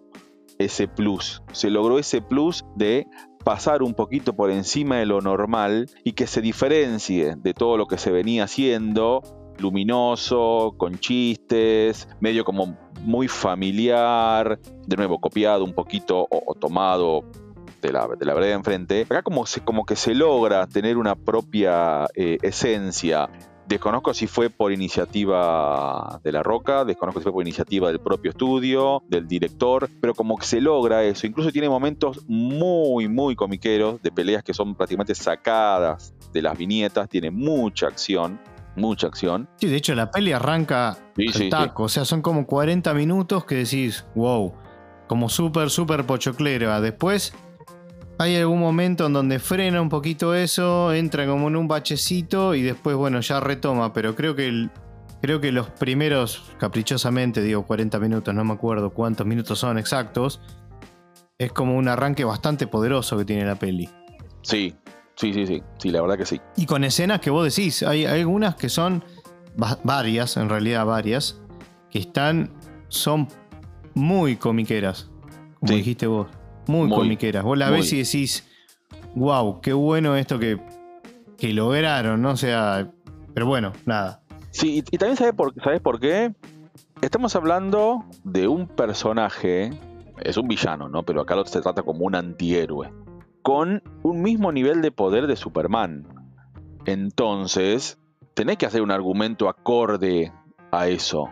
ese 0.58 0.88
plus. 0.88 1.42
Se 1.52 1.70
logró 1.70 1.98
ese 1.98 2.22
plus 2.22 2.64
de 2.74 3.06
pasar 3.44 3.82
un 3.82 3.94
poquito 3.94 4.34
por 4.34 4.50
encima 4.50 4.96
de 4.96 5.06
lo 5.06 5.20
normal 5.20 5.88
y 6.04 6.12
que 6.12 6.26
se 6.26 6.40
diferencie 6.40 7.36
de 7.36 7.54
todo 7.54 7.76
lo 7.76 7.86
que 7.86 7.98
se 7.98 8.10
venía 8.10 8.44
haciendo, 8.44 9.22
luminoso, 9.59 10.75
con 10.77 10.99
chistes, 10.99 12.09
medio 12.21 12.45
como 12.45 12.77
muy 13.01 13.29
familiar, 13.29 14.59
de 14.87 14.97
nuevo 14.97 15.21
copiado 15.21 15.64
un 15.64 15.73
poquito 15.73 16.27
o, 16.31 16.55
tomado 16.55 17.25
de 17.83 17.92
la, 17.92 18.09
de 18.19 18.25
la 18.25 18.35
vereda 18.35 18.55
enfrente. 18.55 19.03
Acá 19.03 19.23
como, 19.23 19.47
se, 19.47 19.61
como 19.61 19.85
que 19.85 19.97
se 19.97 20.14
logra 20.14 20.66
tener 20.66 20.97
una 20.97 21.14
propia 21.14 22.07
eh, 22.14 22.38
esencia 22.42 23.29
Desconozco 23.66 24.14
si 24.14 24.29
fue 24.29 24.49
por 24.49 24.71
iniciativa 24.71 26.21
de 26.23 26.31
La 26.31 26.45
Roca, 26.45 26.85
desconozco 26.85 27.19
si 27.19 27.25
fue 27.25 27.33
por 27.33 27.42
iniciativa 27.42 27.88
del 27.88 27.99
propio 27.99 28.31
estudio, 28.31 29.03
del 29.09 29.27
director, 29.27 29.90
pero 30.01 30.14
como 30.14 30.37
que 30.37 30.47
se 30.47 30.61
logra 30.61 31.03
eso. 31.03 31.27
Incluso 31.27 31.51
tiene 31.51 31.69
momentos 31.69 32.25
muy, 32.29 33.09
muy 33.09 33.35
comiqueros 33.35 34.01
de 34.03 34.12
peleas 34.12 34.45
que 34.45 34.55
son 34.55 34.77
prácticamente 34.77 35.16
sacadas 35.16 36.14
de 36.33 36.42
las 36.42 36.57
viñetas, 36.57 37.09
tiene 37.09 37.33
mucha 37.33 37.88
acción. 37.88 38.38
Mucha 38.76 39.06
acción. 39.06 39.48
Sí, 39.56 39.68
de 39.68 39.76
hecho 39.76 39.94
la 39.94 40.10
peli 40.10 40.32
arranca 40.32 40.98
sí, 41.16 41.48
taco, 41.48 41.84
o 41.84 41.88
sea, 41.88 42.04
son 42.04 42.22
como 42.22 42.46
40 42.46 42.92
minutos 42.94 43.44
que 43.44 43.56
decís, 43.56 44.04
wow, 44.14 44.52
como 45.06 45.28
súper, 45.28 45.70
súper 45.70 46.04
pochoclera. 46.04 46.80
Después 46.80 47.32
hay 48.18 48.36
algún 48.36 48.60
momento 48.60 49.06
en 49.06 49.12
donde 49.12 49.38
frena 49.38 49.80
un 49.80 49.88
poquito 49.88 50.34
eso, 50.34 50.92
entra 50.92 51.26
como 51.26 51.48
en 51.48 51.56
un 51.56 51.68
bachecito 51.68 52.54
y 52.54 52.62
después, 52.62 52.96
bueno, 52.96 53.20
ya 53.20 53.40
retoma. 53.40 53.92
Pero 53.92 54.14
creo 54.14 54.34
que, 54.34 54.68
creo 55.20 55.40
que 55.40 55.52
los 55.52 55.70
primeros, 55.70 56.54
caprichosamente, 56.58 57.42
digo 57.42 57.66
40 57.66 57.98
minutos, 57.98 58.34
no 58.34 58.44
me 58.44 58.54
acuerdo 58.54 58.90
cuántos 58.90 59.26
minutos 59.26 59.58
son 59.58 59.78
exactos, 59.78 60.40
es 61.38 61.52
como 61.52 61.76
un 61.76 61.88
arranque 61.88 62.24
bastante 62.24 62.66
poderoso 62.66 63.18
que 63.18 63.24
tiene 63.24 63.44
la 63.44 63.56
peli. 63.56 63.88
Sí, 64.42 64.74
sí, 65.16 65.33
sí, 65.33 65.46
sí, 65.46 65.62
sí, 65.79 65.90
la 65.90 66.00
verdad 66.02 66.16
que 66.16 66.26
sí. 66.26 66.40
Y 66.57 66.66
con 66.66 66.85
escenas 66.85 67.20
que 67.20 67.31
vos 67.31 67.44
decís, 67.44 67.83
hay, 67.83 68.05
algunas 68.05 68.55
que 68.55 68.68
son 68.68 69.05
varias, 69.85 70.37
en 70.37 70.48
realidad 70.48 70.87
varias, 70.87 71.40
que 71.90 71.98
están, 71.98 72.50
son 72.88 73.29
muy 73.94 74.37
comiqueras, 74.37 75.11
como 75.59 75.72
dijiste 75.72 76.07
vos. 76.07 76.29
Muy, 76.68 76.90
comiqueras. 76.90 77.44
Vos 77.44 77.57
la 77.57 77.70
ves 77.70 77.92
y 77.92 77.98
decís, 77.98 78.44
wow, 79.14 79.61
qué 79.61 79.72
bueno 79.72 80.16
esto 80.16 80.38
que, 80.38 80.61
que 81.38 81.52
lograron, 81.52 82.22
¿no? 82.22 82.31
O 82.31 82.37
sea, 82.37 82.90
pero 83.35 83.46
bueno, 83.46 83.72
nada. 83.85 84.22
Sí, 84.50 84.83
y, 84.90 84.98
también 84.98 85.16
sabes 85.16 85.35
por, 85.35 85.55
¿sabes 85.62 85.81
por 85.81 86.00
qué? 86.00 86.35
Estamos 87.02 87.37
hablando 87.37 88.05
de 88.24 88.48
un 88.48 88.66
personaje, 88.66 89.70
es 90.22 90.37
un 90.37 90.48
villano, 90.48 90.88
¿no? 90.88 91.02
Pero 91.02 91.20
acá 91.20 91.37
lo 91.37 91.44
se 91.44 91.61
trata 91.61 91.83
como 91.83 92.07
un 92.07 92.14
antihéroe, 92.14 92.90
con 93.46 93.80
un 94.02 94.22
mismo 94.22 94.50
nivel 94.50 94.82
de 94.82 94.90
poder 94.90 95.28
de 95.28 95.37
Superman. 95.37 96.04
Entonces, 96.85 97.96
tenés 98.35 98.56
que 98.56 98.66
hacer 98.66 98.82
un 98.82 98.90
argumento 98.90 99.48
acorde 99.48 100.32
a 100.72 100.88
eso. 100.88 101.30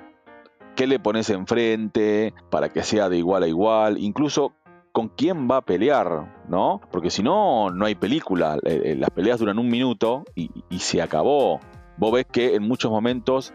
¿Qué 0.77 0.87
le 0.87 1.01
pones 1.01 1.29
enfrente 1.31 2.33
para 2.53 2.69
que 2.69 2.85
sea 2.85 3.09
de 3.09 3.19
igual 3.19 3.43
a 3.43 3.49
igual? 3.49 3.99
Incluso 3.99 4.53
con 4.93 5.09
quién 5.09 5.51
va 5.51 5.57
a 5.57 5.63
pelear, 5.63 6.45
¿no? 6.49 6.81
Porque 6.93 7.11
si 7.11 7.25
no, 7.25 7.71
no 7.71 7.85
hay 7.85 7.97
película. 7.97 8.61
Eh, 8.65 8.83
eh, 8.85 8.95
las 8.97 9.11
peleas 9.11 9.41
duran 9.41 9.59
un 9.59 9.69
minuto 9.69 10.23
y, 10.37 10.53
se 10.79 11.03
acabó. 11.03 11.59
Vos 11.97 12.13
ves 12.13 12.27
que 12.31 12.55
en 12.55 12.63
muchos 12.63 12.93
momentos 12.93 13.53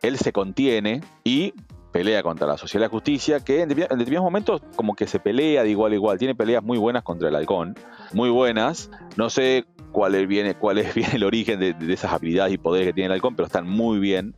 él 0.00 0.16
se 0.16 0.32
contiene 0.32 1.00
y 1.24 1.54
pelea 1.96 2.22
contra 2.22 2.46
la 2.46 2.58
Sociedad 2.58 2.82
de 2.82 2.88
la 2.88 2.90
Justicia, 2.90 3.40
que 3.40 3.62
en 3.62 3.68
determinados 3.70 4.24
momentos 4.24 4.60
como 4.76 4.94
que 4.94 5.06
se 5.06 5.18
pelea 5.18 5.62
de 5.62 5.70
igual 5.70 5.92
a 5.92 5.94
igual. 5.94 6.18
Tiene 6.18 6.34
peleas 6.34 6.62
muy 6.62 6.76
buenas 6.76 7.02
contra 7.02 7.28
el 7.28 7.34
halcón, 7.34 7.74
muy 8.12 8.28
buenas. 8.28 8.90
No 9.16 9.30
sé 9.30 9.64
cuál 9.92 10.14
es, 10.14 10.28
viene, 10.28 10.54
cuál 10.54 10.76
es 10.78 10.94
bien 10.94 11.10
el 11.14 11.24
origen 11.24 11.58
de, 11.58 11.72
de, 11.72 11.94
esas 11.94 12.12
habilidades 12.12 12.52
y 12.52 12.58
poderes 12.58 12.88
que 12.88 12.92
tiene 12.92 13.06
el 13.06 13.12
halcón, 13.12 13.34
pero 13.34 13.46
están 13.46 13.66
muy 13.66 13.98
bien 13.98 14.34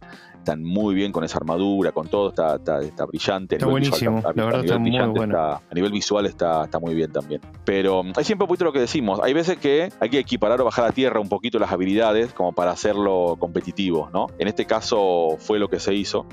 están 0.48 0.64
muy 0.64 0.94
bien 0.94 1.12
con 1.12 1.24
esa 1.24 1.36
armadura, 1.36 1.92
con 1.92 2.08
todo, 2.08 2.30
está, 2.30 2.54
está, 2.56 3.04
brillante. 3.04 3.56
Está 3.56 3.66
buenísimo, 3.66 4.22
la 4.22 4.44
verdad 4.44 4.64
está 4.64 4.78
muy 4.78 4.98
bueno. 5.10 5.38
a 5.38 5.60
nivel 5.74 5.92
visual 5.92 6.24
está, 6.24 6.64
está 6.64 6.78
muy 6.78 6.94
bien 6.94 7.12
también. 7.12 7.42
Pero 7.64 8.02
hay 8.16 8.24
siempre 8.24 8.44
un 8.44 8.48
poquito 8.48 8.64
lo 8.64 8.72
que 8.72 8.80
decimos, 8.80 9.20
hay 9.22 9.34
veces 9.34 9.58
que 9.58 9.90
hay 10.00 10.08
que 10.08 10.18
equiparar 10.18 10.60
o 10.62 10.64
bajar 10.64 10.86
a 10.86 10.92
tierra 10.92 11.20
un 11.20 11.28
poquito 11.28 11.58
las 11.58 11.70
habilidades 11.70 12.32
como 12.32 12.52
para 12.52 12.70
hacerlo 12.70 13.36
competitivo, 13.38 14.08
¿no? 14.12 14.28
En 14.38 14.48
este 14.48 14.64
caso 14.64 15.36
fue 15.38 15.58
lo 15.58 15.68
que 15.68 15.80
se 15.80 15.94
hizo. 15.94 16.26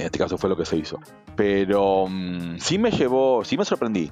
En 0.00 0.06
este 0.06 0.18
caso 0.18 0.38
fue 0.38 0.50
lo 0.50 0.56
que 0.56 0.64
se 0.64 0.76
hizo. 0.76 0.98
Pero 1.36 2.06
mm, 2.08 2.58
sí 2.58 2.78
me 2.78 2.90
llevó, 2.90 3.44
sí 3.44 3.56
me 3.56 3.64
sorprendí 3.64 4.10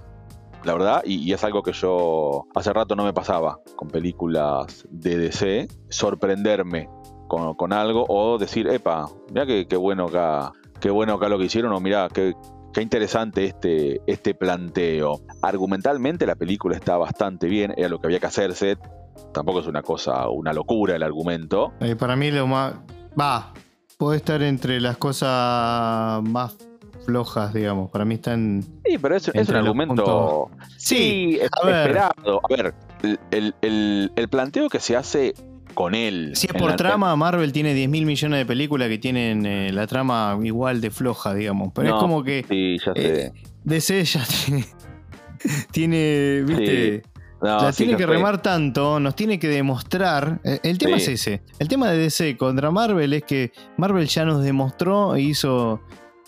la 0.65 0.75
verdad, 0.75 1.03
y, 1.05 1.33
es 1.33 1.43
algo 1.45 1.63
que 1.63 1.73
yo 1.73 2.47
hace 2.55 2.73
rato 2.73 2.95
no 2.95 3.05
me 3.05 3.13
pasaba 3.13 3.59
con 3.77 3.89
películas 3.89 4.87
de 4.91 5.19
DC, 5.19 5.69
sorprenderme 5.89 6.89
con, 7.29 7.73
algo 7.73 8.05
o 8.09 8.39
decir, 8.39 8.69
epa, 8.69 9.07
mira 9.31 9.47
qué, 9.47 9.77
bueno 9.77 10.05
acá, 10.05 10.53
qué 10.81 10.91
bueno 10.91 11.15
acá 11.15 11.29
lo 11.29 11.39
que 11.39 11.47
hicieron 11.47 11.73
o 11.73 11.81
mira 11.81 12.09
qué, 12.13 12.35
qué 12.75 12.83
interesante 12.83 13.47
este, 13.47 14.03
este 14.07 14.35
planteo. 14.35 15.23
Argumentalmente 15.41 16.27
la 16.27 16.37
película 16.37 16.77
está 16.77 16.97
bastante 16.99 17.49
bien, 17.49 17.73
era 17.77 17.89
lo 17.89 18.01
que 18.01 18.09
había 18.09 18.21
que 18.21 18.27
hacerse. 18.27 18.77
Tampoco 19.33 19.61
es 19.61 19.67
una 19.67 19.83
cosa, 19.83 20.29
una 20.29 20.53
locura 20.53 20.95
el 20.95 21.03
argumento. 21.03 21.73
Eh, 21.81 21.97
para 21.97 22.17
mí 22.17 22.31
lo 22.31 22.47
más... 22.47 22.75
Va, 23.19 23.53
puede 24.03 24.17
estar 24.17 24.43
entre 24.43 24.81
las 24.81 24.97
cosas 24.97 26.21
más 26.25 26.57
flojas, 27.07 27.55
digamos. 27.55 27.89
Para 27.89 28.05
mí 28.05 28.15
están. 28.15 28.65
Sí, 28.85 28.99
pero 29.01 29.15
es, 29.15 29.29
es 29.29 29.49
un 29.49 29.55
argumento. 29.55 30.51
Sí, 30.77 31.39
esperado. 31.41 32.41
A 32.43 32.49
ver, 32.49 32.75
el, 33.31 33.55
el, 34.17 34.29
planteo 34.29 34.69
que 34.69 34.81
se 34.81 34.97
hace 34.97 35.35
con 35.75 35.95
él. 35.95 36.33
Si 36.35 36.49
es 36.49 36.53
por 36.53 36.75
trama, 36.75 37.15
Marvel 37.15 37.53
tiene 37.53 37.75
10 37.75 37.89
mil 37.91 38.05
millones 38.05 38.41
de 38.41 38.45
películas 38.45 38.89
que 38.89 38.99
tienen 38.99 39.47
eh, 39.47 39.73
la 39.73 39.87
trama 39.87 40.37
igual 40.43 40.81
de 40.81 40.91
floja, 40.91 41.33
digamos. 41.33 41.71
Pero 41.73 41.91
es 41.91 41.95
como 41.95 42.25
que. 42.25 42.45
Sí, 42.49 42.79
ya 42.85 42.95
sé. 42.95 43.27
Eh, 43.27 43.33
DC 43.63 44.05
ya 44.05 44.25
tiene. 44.45 44.65
tiene 45.71 46.43
¿viste? 46.45 47.03
La 47.43 47.73
tiene 47.73 47.97
que 47.97 48.07
remar 48.07 48.41
tanto, 48.41 49.01
nos 49.01 49.17
tiene 49.17 49.39
que 49.39 49.49
demostrar. 49.49 50.41
Eh, 50.45 50.61
el 50.63 50.79
tema 50.79 50.97
es 50.97 51.09
ese. 51.09 51.43
El 51.59 51.69
tema 51.69 51.91
de 51.91 51.99
DC 51.99 52.37
contra 52.37 52.71
Marvel 52.71 53.13
es 53.13 53.25
que 53.25 53.53
Marvel 53.77 54.07
ya 54.07 54.25
nos 54.25 54.45
demostró 54.45 55.17
e 55.17 55.23
hizo 55.23 55.81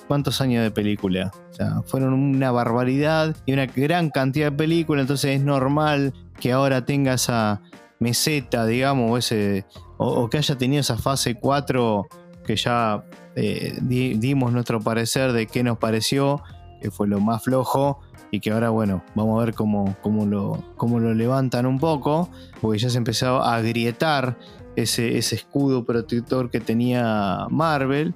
cuántos 0.08 0.40
años 0.40 0.62
de 0.64 0.70
película. 0.70 1.30
O 1.50 1.54
sea, 1.54 1.82
fueron 1.86 2.14
una 2.14 2.50
barbaridad 2.50 3.36
y 3.46 3.52
una 3.52 3.66
gran 3.66 4.10
cantidad 4.10 4.50
de 4.50 4.56
películas. 4.56 5.02
Entonces 5.02 5.36
es 5.36 5.44
normal 5.44 6.12
que 6.40 6.52
ahora 6.52 6.84
tenga 6.84 7.14
esa 7.14 7.62
meseta, 8.00 8.66
digamos, 8.66 9.10
o, 9.10 9.16
ese, 9.16 9.66
o, 9.98 10.28
que 10.28 10.38
haya 10.38 10.58
tenido 10.58 10.80
esa 10.80 10.98
fase 10.98 11.36
4 11.36 12.06
que 12.44 12.56
ya 12.56 13.04
eh, 13.36 13.78
dimos 13.80 14.52
nuestro 14.52 14.80
parecer 14.80 15.32
de 15.32 15.46
qué 15.46 15.62
nos 15.62 15.78
pareció, 15.78 16.42
que 16.82 16.90
fue 16.90 17.08
lo 17.08 17.20
más 17.20 17.42
flojo, 17.42 18.00
y 18.34 18.40
que 18.40 18.50
ahora, 18.50 18.70
bueno, 18.70 19.04
vamos 19.14 19.40
a 19.40 19.44
ver 19.44 19.54
cómo, 19.54 19.96
cómo, 20.02 20.26
lo, 20.26 20.62
cómo 20.76 20.98
lo 20.98 21.14
levantan 21.14 21.66
un 21.66 21.78
poco, 21.78 22.30
porque 22.60 22.78
ya 22.78 22.90
se 22.90 22.98
empezó 22.98 23.40
a 23.42 23.56
agrietar 23.56 24.36
ese, 24.76 25.16
ese 25.18 25.36
escudo 25.36 25.84
protector 25.84 26.50
que 26.50 26.60
tenía 26.60 27.46
Marvel. 27.50 28.14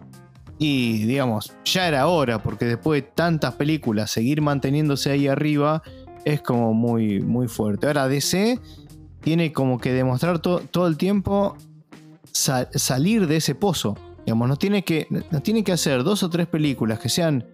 Y 0.59 1.05
digamos, 1.05 1.55
ya 1.65 1.87
era 1.87 2.09
hora, 2.09 2.43
porque 2.43 2.65
después 2.65 3.03
de 3.03 3.09
tantas 3.15 3.55
películas, 3.55 4.11
seguir 4.11 4.43
manteniéndose 4.43 5.11
ahí 5.11 5.29
arriba 5.29 5.83
es 6.25 6.43
como 6.43 6.75
muy, 6.75 7.21
muy 7.21 7.47
fuerte. 7.47 7.87
Ahora, 7.87 8.09
DC 8.09 8.59
tiene 9.21 9.53
como 9.53 9.79
que 9.79 9.93
demostrar 9.93 10.41
todo 10.41 10.87
el 10.87 10.97
tiempo 10.97 11.57
salir 12.33 13.27
de 13.29 13.37
ese 13.37 13.55
pozo. 13.55 13.97
Digamos, 14.27 14.49
nos 14.49 14.59
tiene, 14.59 14.83
que, 14.83 15.07
tiene 15.43 15.63
que 15.63 15.73
hacer 15.73 16.03
dos 16.03 16.23
o 16.23 16.29
tres 16.29 16.49
películas 16.49 16.99
que 16.99 17.09
sean 17.09 17.47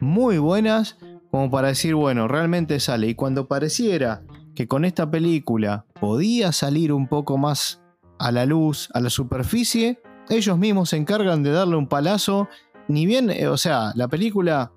muy 0.00 0.38
buenas 0.38 0.96
como 1.38 1.52
para 1.52 1.68
decir, 1.68 1.94
bueno, 1.94 2.26
realmente 2.26 2.80
sale. 2.80 3.06
Y 3.06 3.14
cuando 3.14 3.46
pareciera 3.46 4.22
que 4.56 4.66
con 4.66 4.84
esta 4.84 5.08
película 5.08 5.86
podía 6.00 6.50
salir 6.50 6.92
un 6.92 7.06
poco 7.06 7.38
más 7.38 7.80
a 8.18 8.32
la 8.32 8.44
luz, 8.44 8.88
a 8.92 9.00
la 9.00 9.08
superficie, 9.08 10.00
ellos 10.30 10.58
mismos 10.58 10.88
se 10.88 10.96
encargan 10.96 11.44
de 11.44 11.52
darle 11.52 11.76
un 11.76 11.86
palazo 11.86 12.48
ni 12.88 13.06
bien, 13.06 13.30
eh, 13.30 13.46
o 13.46 13.56
sea, 13.56 13.92
la 13.94 14.08
película 14.08 14.72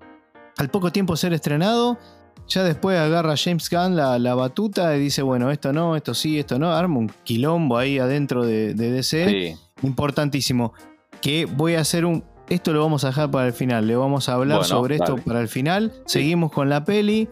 al 0.56 0.70
poco 0.70 0.92
tiempo 0.92 1.16
ser 1.16 1.32
estrenado, 1.32 1.98
ya 2.46 2.62
después 2.62 2.96
agarra 2.96 3.34
James 3.36 3.68
Gunn 3.68 3.96
la, 3.96 4.34
batuta 4.36 4.96
y 4.96 5.00
dice, 5.00 5.22
bueno, 5.22 5.50
esto 5.50 5.72
no, 5.72 5.96
esto 5.96 6.14
sí, 6.14 6.38
esto 6.38 6.60
no, 6.60 6.70
arma 6.70 7.00
un 7.00 7.10
quilombo 7.24 7.76
ahí 7.76 7.98
adentro 7.98 8.46
de, 8.46 8.74
DC. 8.74 9.56
Importantísimo. 9.82 10.74
Que 11.20 11.44
voy 11.44 11.74
a 11.74 11.80
hacer 11.80 12.04
un... 12.04 12.22
Esto 12.52 12.74
lo 12.74 12.82
vamos 12.82 13.02
a 13.04 13.06
dejar 13.06 13.30
para 13.30 13.46
el 13.46 13.54
final, 13.54 13.86
le 13.86 13.96
vamos 13.96 14.28
a 14.28 14.34
hablar 14.34 14.62
sobre 14.66 14.96
esto 14.96 15.16
para 15.16 15.40
el 15.40 15.48
final. 15.48 15.90
Seguimos 16.04 16.52
con 16.52 16.68
la 16.68 16.84
peli. 16.84 17.26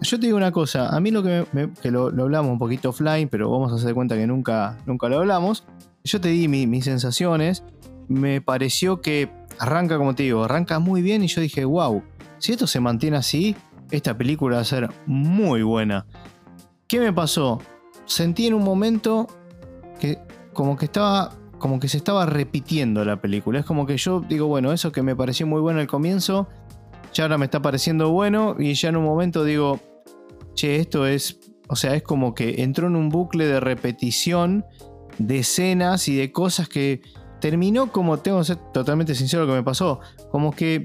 Yo 0.00 0.18
te 0.18 0.24
digo 0.24 0.38
una 0.38 0.50
cosa, 0.50 0.88
a 0.88 0.98
mí 0.98 1.10
lo 1.10 1.22
que, 1.22 1.44
que 1.82 1.90
lo, 1.90 2.06
hablamos 2.06 2.52
un 2.52 2.58
poquito 2.58 2.88
offline, 2.88 3.28
pero 3.28 3.50
vamos 3.50 3.70
a 3.70 3.74
hacer 3.74 3.92
cuenta 3.92 4.16
que 4.16 4.26
nunca, 4.26 4.78
nunca 4.86 5.10
lo 5.10 5.18
hablamos. 5.18 5.64
Yo 6.04 6.22
te 6.22 6.30
di 6.30 6.48
mis 6.48 6.86
sensaciones, 6.86 7.64
me 8.08 8.40
pareció 8.40 9.02
que 9.02 9.30
arranca, 9.58 9.98
como 9.98 10.14
te 10.14 10.22
digo, 10.22 10.42
arranca 10.44 10.78
muy 10.78 11.02
bien 11.02 11.22
y 11.22 11.26
yo 11.26 11.42
dije, 11.42 11.66
wow, 11.66 12.02
si 12.38 12.52
esto 12.52 12.66
se 12.66 12.80
mantiene 12.80 13.18
así, 13.18 13.54
esta 13.90 14.16
película 14.16 14.56
va 14.56 14.62
a 14.62 14.64
ser 14.64 14.88
muy 15.04 15.62
buena. 15.62 16.06
¿Qué 16.88 16.98
me 16.98 17.12
pasó? 17.12 17.60
Sentí 18.06 18.46
en 18.46 18.54
un 18.54 18.64
momento 18.64 19.26
que 20.00 20.18
como 20.54 20.78
que 20.78 20.86
estaba 20.86 21.41
como 21.62 21.78
que 21.78 21.86
se 21.86 21.96
estaba 21.96 22.26
repitiendo 22.26 23.04
la 23.04 23.20
película. 23.20 23.60
Es 23.60 23.64
como 23.64 23.86
que 23.86 23.96
yo 23.96 24.20
digo, 24.20 24.48
bueno, 24.48 24.72
eso 24.72 24.90
que 24.90 25.00
me 25.00 25.14
pareció 25.14 25.46
muy 25.46 25.60
bueno 25.60 25.78
al 25.78 25.86
comienzo, 25.86 26.48
ya 27.14 27.22
ahora 27.22 27.38
me 27.38 27.44
está 27.44 27.62
pareciendo 27.62 28.10
bueno 28.10 28.56
y 28.58 28.74
ya 28.74 28.88
en 28.88 28.96
un 28.96 29.04
momento 29.04 29.44
digo, 29.44 29.78
che, 30.54 30.76
esto 30.76 31.06
es, 31.06 31.38
o 31.68 31.76
sea, 31.76 31.94
es 31.94 32.02
como 32.02 32.34
que 32.34 32.62
entró 32.64 32.88
en 32.88 32.96
un 32.96 33.10
bucle 33.10 33.46
de 33.46 33.60
repetición 33.60 34.64
de 35.18 35.38
escenas 35.38 36.08
y 36.08 36.16
de 36.16 36.32
cosas 36.32 36.68
que 36.68 37.00
terminó 37.40 37.92
como, 37.92 38.18
tengo 38.18 38.40
que 38.40 38.44
ser 38.46 38.56
totalmente 38.72 39.14
sincero 39.14 39.44
lo 39.44 39.52
que 39.52 39.58
me 39.58 39.62
pasó, 39.62 40.00
como 40.32 40.50
que 40.50 40.82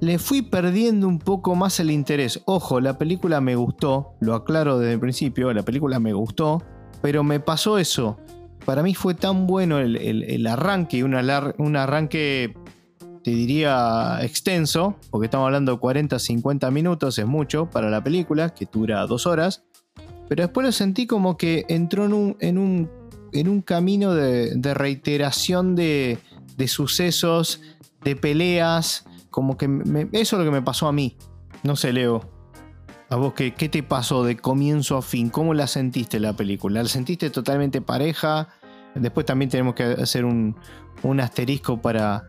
le 0.00 0.18
fui 0.18 0.42
perdiendo 0.42 1.08
un 1.08 1.20
poco 1.20 1.54
más 1.54 1.80
el 1.80 1.90
interés. 1.90 2.42
Ojo, 2.44 2.80
la 2.80 2.98
película 2.98 3.40
me 3.40 3.56
gustó, 3.56 4.12
lo 4.20 4.34
aclaro 4.34 4.78
desde 4.78 4.92
el 4.92 5.00
principio, 5.00 5.54
la 5.54 5.62
película 5.62 5.98
me 5.98 6.12
gustó, 6.12 6.62
pero 7.00 7.24
me 7.24 7.40
pasó 7.40 7.78
eso. 7.78 8.18
Para 8.68 8.82
mí 8.82 8.94
fue 8.94 9.14
tan 9.14 9.46
bueno 9.46 9.78
el, 9.78 10.46
arranque, 10.46 11.02
un, 11.02 11.14
arranque, 11.14 12.54
te 13.24 13.30
diría, 13.30 14.18
extenso, 14.20 14.94
porque 15.08 15.24
estamos 15.24 15.46
hablando 15.46 15.72
de 15.72 15.78
40, 15.78 16.18
50 16.18 16.70
minutos, 16.70 17.18
es 17.18 17.24
mucho 17.24 17.70
para 17.70 17.88
la 17.88 18.04
película, 18.04 18.50
que 18.50 18.68
dura 18.70 19.06
dos 19.06 19.26
horas. 19.26 19.64
Pero 20.28 20.42
después 20.42 20.66
lo 20.66 20.72
sentí 20.72 21.06
como 21.06 21.38
que 21.38 21.64
entró 21.70 22.04
en 22.40 22.58
un, 22.58 23.62
camino 23.62 24.12
de, 24.12 24.74
reiteración 24.74 25.74
de, 25.74 26.18
de 26.58 26.68
sucesos, 26.68 27.62
de 28.04 28.16
peleas, 28.16 29.06
como 29.30 29.56
que 29.56 29.64
eso 30.12 30.36
es 30.36 30.40
lo 30.40 30.44
que 30.44 30.54
me 30.54 30.60
pasó 30.60 30.88
a 30.88 30.92
mí. 30.92 31.16
No 31.62 31.74
sé, 31.74 31.94
Leo. 31.94 32.37
¿A 33.10 33.16
vos 33.16 33.32
qué, 33.32 33.54
qué 33.54 33.70
te 33.70 33.82
pasó 33.82 34.22
de 34.22 34.36
comienzo 34.36 34.98
a 34.98 35.02
fin? 35.02 35.30
¿Cómo 35.30 35.54
la 35.54 35.66
sentiste 35.66 36.20
la 36.20 36.34
película? 36.34 36.82
¿La 36.82 36.88
sentiste 36.88 37.30
totalmente 37.30 37.80
pareja? 37.80 38.48
Después 38.94 39.24
también 39.24 39.50
tenemos 39.50 39.74
que 39.74 39.84
hacer 39.84 40.26
un, 40.26 40.54
asterisco 41.18 41.80
para, 41.80 42.28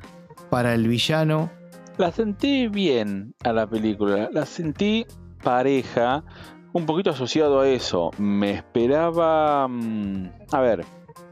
para 0.49 0.73
el 0.73 0.87
villano. 0.87 1.51
La 1.97 2.13
sentí 2.13 2.67
bien 2.67 3.35
a 3.43 3.51
la 3.51 3.67
película. 3.67 4.29
La 4.31 4.45
sentí 4.45 5.05
pareja, 5.43 6.23
un 6.71 6.85
poquito 6.85 7.09
asociado 7.09 7.59
a 7.59 7.67
eso. 7.67 8.11
Me 8.17 8.51
esperaba. 8.51 9.67
Mm, 9.67 10.29
a 10.49 10.61
ver, 10.61 10.85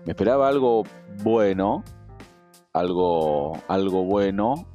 me 0.05 0.12
esperaba 0.12 0.49
algo 0.49 0.83
bueno. 1.23 1.86
Algo, 2.73 3.57
algo 3.69 4.03
bueno 4.03 4.67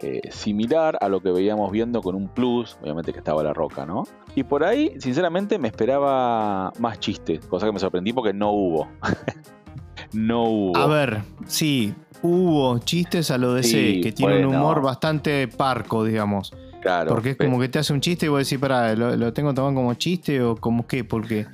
eh, 0.00 0.20
similar 0.30 0.98
a 1.00 1.08
lo 1.08 1.20
que 1.20 1.30
veíamos 1.30 1.70
viendo 1.70 2.02
con 2.02 2.14
un 2.14 2.28
plus, 2.28 2.76
obviamente 2.82 3.12
que 3.12 3.18
estaba 3.18 3.42
la 3.42 3.54
roca, 3.54 3.86
¿no? 3.86 4.04
Y 4.34 4.42
por 4.42 4.64
ahí, 4.64 4.92
sinceramente, 4.98 5.58
me 5.58 5.68
esperaba 5.68 6.72
más 6.78 6.98
chistes, 6.98 7.46
cosa 7.46 7.66
que 7.66 7.72
me 7.72 7.78
sorprendí 7.78 8.12
porque 8.12 8.32
no 8.32 8.50
hubo. 8.50 8.88
no 10.12 10.44
hubo. 10.44 10.76
A 10.76 10.86
ver, 10.86 11.22
sí, 11.46 11.94
hubo 12.22 12.78
chistes 12.80 13.30
a 13.30 13.38
lo 13.38 13.54
DC, 13.54 14.00
que 14.02 14.12
tiene 14.12 14.46
un 14.46 14.54
humor 14.54 14.82
bastante 14.82 15.48
parco, 15.48 16.04
digamos. 16.04 16.52
Claro. 16.82 17.10
Porque 17.10 17.30
es 17.30 17.36
como 17.36 17.58
que 17.58 17.68
te 17.68 17.78
hace 17.78 17.92
un 17.92 18.00
chiste 18.00 18.26
y 18.26 18.28
vos 18.28 18.40
decís, 18.40 18.58
pará, 18.58 18.94
¿lo, 18.94 19.16
lo 19.16 19.32
tengo 19.32 19.54
tomado 19.54 19.74
como 19.74 19.94
chiste 19.94 20.42
o 20.42 20.56
como 20.56 20.86
qué? 20.86 21.02
Porque 21.04 21.46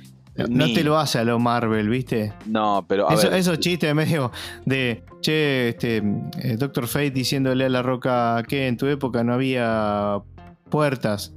no 0.49 0.65
te 0.73 0.83
lo 0.83 0.97
hace 0.97 1.19
a 1.19 1.23
lo 1.23 1.39
Marvel, 1.39 1.89
¿viste? 1.89 2.33
No, 2.45 2.85
pero. 2.87 3.09
A 3.09 3.15
ver. 3.15 3.33
Esos 3.33 3.59
chistes 3.59 3.93
medio 3.95 4.31
de. 4.65 5.03
Che, 5.21 5.69
este. 5.69 5.97
Eh, 6.41 6.57
Doctor 6.57 6.87
Fate 6.87 7.11
diciéndole 7.11 7.65
a 7.65 7.69
la 7.69 7.81
roca 7.81 8.43
que 8.47 8.67
en 8.67 8.77
tu 8.77 8.87
época 8.87 9.23
no 9.23 9.33
había 9.33 10.19
puertas. 10.69 11.33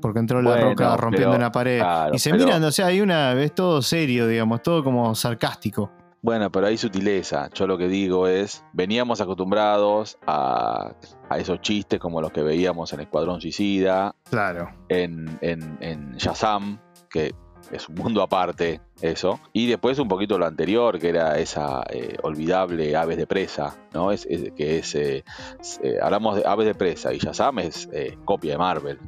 Porque 0.00 0.18
entró 0.18 0.42
la 0.42 0.58
roca 0.58 0.96
rompiendo 0.98 1.34
una 1.34 1.50
pared. 1.50 1.82
y 2.12 2.18
se 2.18 2.32
miran, 2.32 2.62
o 2.62 2.70
sea, 2.70 2.86
hay 2.86 3.00
una. 3.00 3.32
Es 3.32 3.54
todo 3.54 3.80
serio, 3.80 4.26
digamos, 4.26 4.62
todo 4.62 4.84
como 4.84 5.14
sarcástico. 5.14 5.90
Bueno, 6.24 6.50
pero 6.50 6.68
hay 6.68 6.78
sutileza. 6.78 7.50
Yo 7.52 7.66
lo 7.66 7.76
que 7.76 7.86
digo 7.86 8.26
es, 8.26 8.64
veníamos 8.72 9.20
acostumbrados 9.20 10.16
a, 10.26 10.94
a, 11.28 11.38
esos 11.38 11.60
chistes 11.60 12.00
como 12.00 12.22
los 12.22 12.32
que 12.32 12.42
veíamos 12.42 12.94
en 12.94 13.00
Escuadrón 13.00 13.42
Suicida. 13.42 14.16
Claro. 14.30 14.70
En, 14.88 15.38
en, 15.42 15.76
en 15.82 16.16
Shazam, 16.16 16.80
que 17.10 17.34
es 17.72 17.88
un 17.88 17.96
mundo 17.96 18.22
aparte 18.22 18.80
eso. 19.00 19.40
Y 19.52 19.66
después 19.66 19.98
un 19.98 20.08
poquito 20.08 20.38
lo 20.38 20.46
anterior, 20.46 20.98
que 20.98 21.08
era 21.08 21.38
esa 21.38 21.82
eh, 21.90 22.16
olvidable 22.22 22.96
Aves 22.96 23.16
de 23.16 23.26
Presa, 23.26 23.76
¿no? 23.92 24.12
Es, 24.12 24.26
que 24.26 24.78
es, 24.78 24.94
eh, 24.94 25.24
eh, 25.82 25.98
hablamos 26.02 26.36
de 26.36 26.46
Aves 26.46 26.66
de 26.66 26.74
Presa 26.74 27.12
y 27.12 27.18
Shazam 27.18 27.58
es 27.60 27.88
copia 28.24 28.52
de 28.52 28.58
Marvel. 28.58 28.98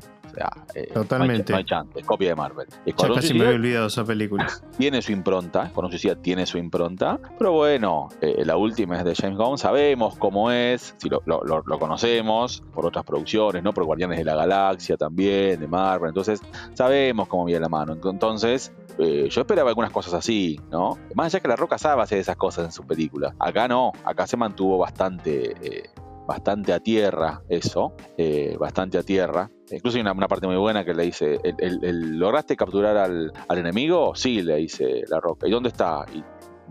Eh, 0.74 0.90
Totalmente. 0.92 1.52
No 1.52 1.58
hay, 1.58 1.64
chance, 1.64 2.02
copia 2.02 2.30
de 2.30 2.34
Marvel. 2.34 2.66
Ya 2.84 2.94
casi 2.94 3.34
me 3.34 3.44
había 3.44 3.56
olvidado 3.56 3.86
esa 3.86 4.04
película. 4.04 4.46
Tiene 4.78 5.02
su 5.02 5.12
impronta, 5.12 5.64
Escuadrón 5.64 5.90
Suicida 5.90 6.16
tiene 6.16 6.46
su 6.46 6.58
impronta, 6.58 7.18
pero 7.38 7.52
bueno, 7.52 8.08
eh, 8.20 8.42
la 8.44 8.56
última 8.56 8.98
es 8.98 9.04
de 9.04 9.14
James 9.14 9.38
Gunn, 9.38 9.58
sabemos 9.58 10.16
cómo 10.16 10.50
es, 10.50 10.94
si 10.98 11.08
lo, 11.08 11.22
conocemos 11.78 12.62
por 12.74 12.86
otras 12.86 13.04
producciones, 13.04 13.62
¿no? 13.62 13.72
Por 13.72 13.84
Guardianes 13.84 14.18
de 14.18 14.24
la 14.24 14.34
Galaxia 14.34 14.96
también, 14.96 15.60
de 15.60 15.66
Marvel, 15.66 16.08
entonces 16.08 16.40
sabemos 16.74 17.28
cómo 17.28 17.44
viene 17.44 17.60
la 17.60 17.68
mano. 17.68 17.96
Entonces, 18.02 18.72
eh, 18.98 19.28
yo 19.30 19.40
esperaba 19.40 19.70
algunas 19.70 19.90
cosas 19.90 20.14
así, 20.14 20.60
¿no? 20.70 20.98
Más 21.14 21.26
allá 21.26 21.40
que 21.40 21.48
La 21.48 21.56
Roca 21.56 21.78
sabe 21.78 22.02
hacer 22.02 22.18
esas 22.18 22.36
cosas 22.36 22.66
en 22.66 22.72
sus 22.72 22.84
películas. 22.84 23.34
Acá 23.38 23.68
no, 23.68 23.92
acá 24.04 24.26
se 24.26 24.36
mantuvo 24.36 24.78
bastante 24.78 25.90
bastante 26.26 26.72
a 26.72 26.80
tierra 26.80 27.42
eso, 27.48 27.94
eh, 28.16 28.56
bastante 28.58 28.98
a 28.98 29.02
tierra. 29.02 29.50
Incluso 29.70 29.96
hay 29.96 30.02
una, 30.02 30.14
parte 30.28 30.46
muy 30.46 30.56
buena 30.56 30.84
que 30.84 30.94
le 30.94 31.04
dice, 31.04 31.40
¿el, 31.42 32.18
lograste 32.18 32.56
capturar 32.56 32.96
al, 32.96 33.32
al, 33.48 33.58
enemigo? 33.58 34.14
Sí, 34.14 34.42
le 34.42 34.56
dice 34.56 35.02
La 35.08 35.20
Roca. 35.20 35.48
¿Y 35.48 35.50
dónde 35.50 35.70
está? 35.70 36.04
Y 36.14 36.22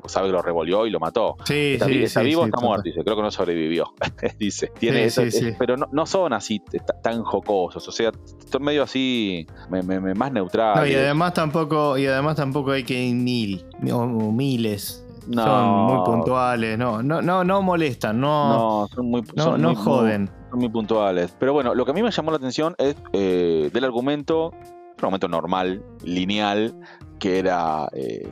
sabe 0.08 0.28
que 0.28 0.34
lo 0.34 0.42
revolvió 0.42 0.86
y 0.86 0.90
lo 0.90 1.00
mató. 1.00 1.38
Sí, 1.46 1.74
está, 1.74 1.86
sí, 1.86 2.04
está 2.04 2.22
vivo 2.22 2.44
o 2.44 2.46
está 2.46 2.60
muerto, 2.60 2.84
dice, 2.84 3.04
creo 3.04 3.16
que 3.16 3.22
no 3.22 3.32
sobrevivió. 3.32 3.94
dice, 4.40 4.72
tiene 4.78 5.06
eso, 5.06 5.24
pero 5.58 5.76
no, 5.78 6.06
son 6.06 6.34
así 6.34 6.62
tan 7.02 7.24
jocosos, 7.24 7.88
o 7.88 7.92
sea, 7.92 8.12
son 8.50 8.64
medio 8.64 8.84
así, 8.84 9.46
más 9.70 10.32
neutrales. 10.32 10.92
y 10.92 10.96
además 10.96 11.34
tampoco, 11.34 11.98
y 11.98 12.06
además 12.06 12.36
tampoco 12.36 12.72
hay 12.72 12.84
que 12.84 13.02
ir 13.02 13.16
mil 13.16 13.66
o 13.92 14.32
miles 14.32 15.05
son 15.34 15.70
muy 15.86 16.06
puntuales, 16.06 16.78
no, 16.78 17.02
no, 17.02 17.22
no, 17.22 17.44
no 17.44 17.62
molestan, 17.62 18.20
no, 18.20 18.50
no, 18.50 18.88
son 18.88 19.10
muy, 19.10 19.24
no, 19.36 19.76
joden. 19.76 20.30
son 20.50 20.60
muy 20.60 20.70
puntuales. 20.70 21.36
Pero 21.40 21.54
bueno, 21.54 21.76
lo 21.76 21.86
que 21.86 21.92
a 21.92 21.94
mí 21.94 22.04
me 22.04 22.12
llamó 22.12 22.32
la 22.32 22.38
atención 22.38 22.76
es 22.78 22.96
eh, 23.14 23.70
del 23.74 23.84
argumento, 23.84 24.52
un 24.52 25.00
argumento 25.00 25.28
normal, 25.28 25.84
lineal, 26.04 26.74
que 27.20 27.40
era, 27.40 27.88
eh, 27.94 28.28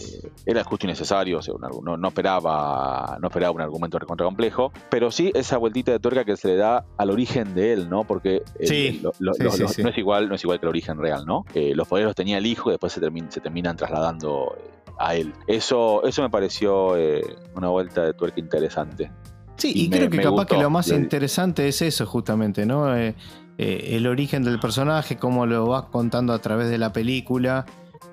era 0.46 0.64
justo 0.64 0.86
y 0.86 0.90
necesario, 0.90 1.40
o 1.40 1.42
sea, 1.42 1.54
no, 1.60 2.08
esperaba, 2.08 3.18
no 3.22 3.28
esperaba 3.28 3.52
un 3.52 3.62
argumento 3.62 3.98
recontra 3.98 4.26
complejo, 4.26 4.72
pero 4.90 5.12
sí 5.12 5.32
esa 5.34 5.58
vueltita 5.58 5.92
de 5.92 6.00
tuerca 6.00 6.26
que 6.26 6.38
se 6.38 6.50
le 6.50 6.58
da 6.58 6.86
al 6.98 7.10
origen 7.10 7.54
de 7.56 7.74
él, 7.74 7.90
¿no? 7.90 8.04
Porque 8.04 8.44
no, 8.60 9.12
es 9.32 9.98
igual, 9.98 10.30
no 10.30 10.36
es 10.36 10.44
igual 10.44 10.60
que 10.60 10.66
el 10.66 10.70
origen 10.70 10.98
real, 10.98 11.26
¿no? 11.26 11.46
Eh, 11.54 11.74
los 11.76 11.88
poderes 11.88 12.08
los 12.08 12.16
tenía 12.16 12.38
el 12.38 12.46
hijo 12.46 12.70
y 12.70 12.74
después 12.74 12.94
se, 12.94 13.02
se 13.30 13.42
terminan 13.42 13.76
trasladando 13.78 14.56
a 15.00 15.16
él. 15.16 15.34
Eso, 15.48 16.04
eso 16.06 16.22
me 16.22 16.30
pareció 16.30 16.98
eh, 16.98 17.22
una 17.56 17.70
vuelta 17.70 18.04
de 18.04 18.14
tuerca 18.14 18.40
interesante. 18.40 19.12
Sí, 19.58 19.72
y, 19.76 19.90
creo 19.90 20.10
que 20.10 20.22
capaz 20.22 20.46
que 20.48 20.58
lo 20.58 20.70
más 20.70 20.90
interesante 20.90 21.68
es 21.68 21.82
eso 21.82 22.06
justamente, 22.06 22.66
¿no? 22.66 22.96
Eh, 22.96 23.16
eh, 23.58 23.90
el 23.92 24.08
origen 24.08 24.44
del 24.44 24.60
personaje, 24.60 25.18
cómo 25.18 25.46
lo 25.46 25.68
vas 25.68 25.84
contando 25.86 26.34
a 26.34 26.40
través 26.40 26.70
de 26.70 26.78
la 26.78 26.92
película. 26.92 27.66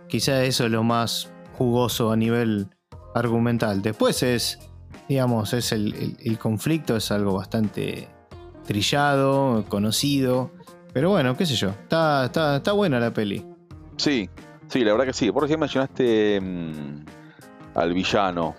Quizá 0.08 0.44
eso 0.44 0.66
es 0.66 0.70
lo 0.70 0.82
más 0.82 1.30
jugoso 1.56 2.12
a 2.12 2.16
nivel 2.16 2.68
argumental. 3.14 3.80
Después 3.80 4.22
es, 4.22 4.58
digamos, 5.08 5.54
es 5.54 5.72
el, 5.72 6.16
el 6.20 6.38
conflicto, 6.38 6.96
es 6.96 7.10
algo 7.10 7.34
bastante 7.34 8.08
trillado, 8.66 9.64
conocido. 9.68 10.50
Pero 10.92 11.10
bueno, 11.10 11.36
qué 11.36 11.46
sé 11.46 11.54
yo, 11.54 11.70
está, 11.70 12.26
está, 12.26 12.56
está 12.56 12.72
buena 12.72 13.00
la 13.00 13.12
peli. 13.12 13.44
Sí, 13.96 14.28
Sí, 14.70 14.84
la 14.84 14.92
verdad 14.92 15.06
que 15.06 15.12
sí. 15.12 15.32
Por 15.32 15.44
ejemplo, 15.44 15.66
mencionaste 15.66 16.40
mm, 16.40 17.04
al 17.74 17.92
villano. 17.92 18.54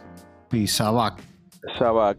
Y 0.52 0.68
Sabak. 0.68 1.24
Sabak. 1.80 2.18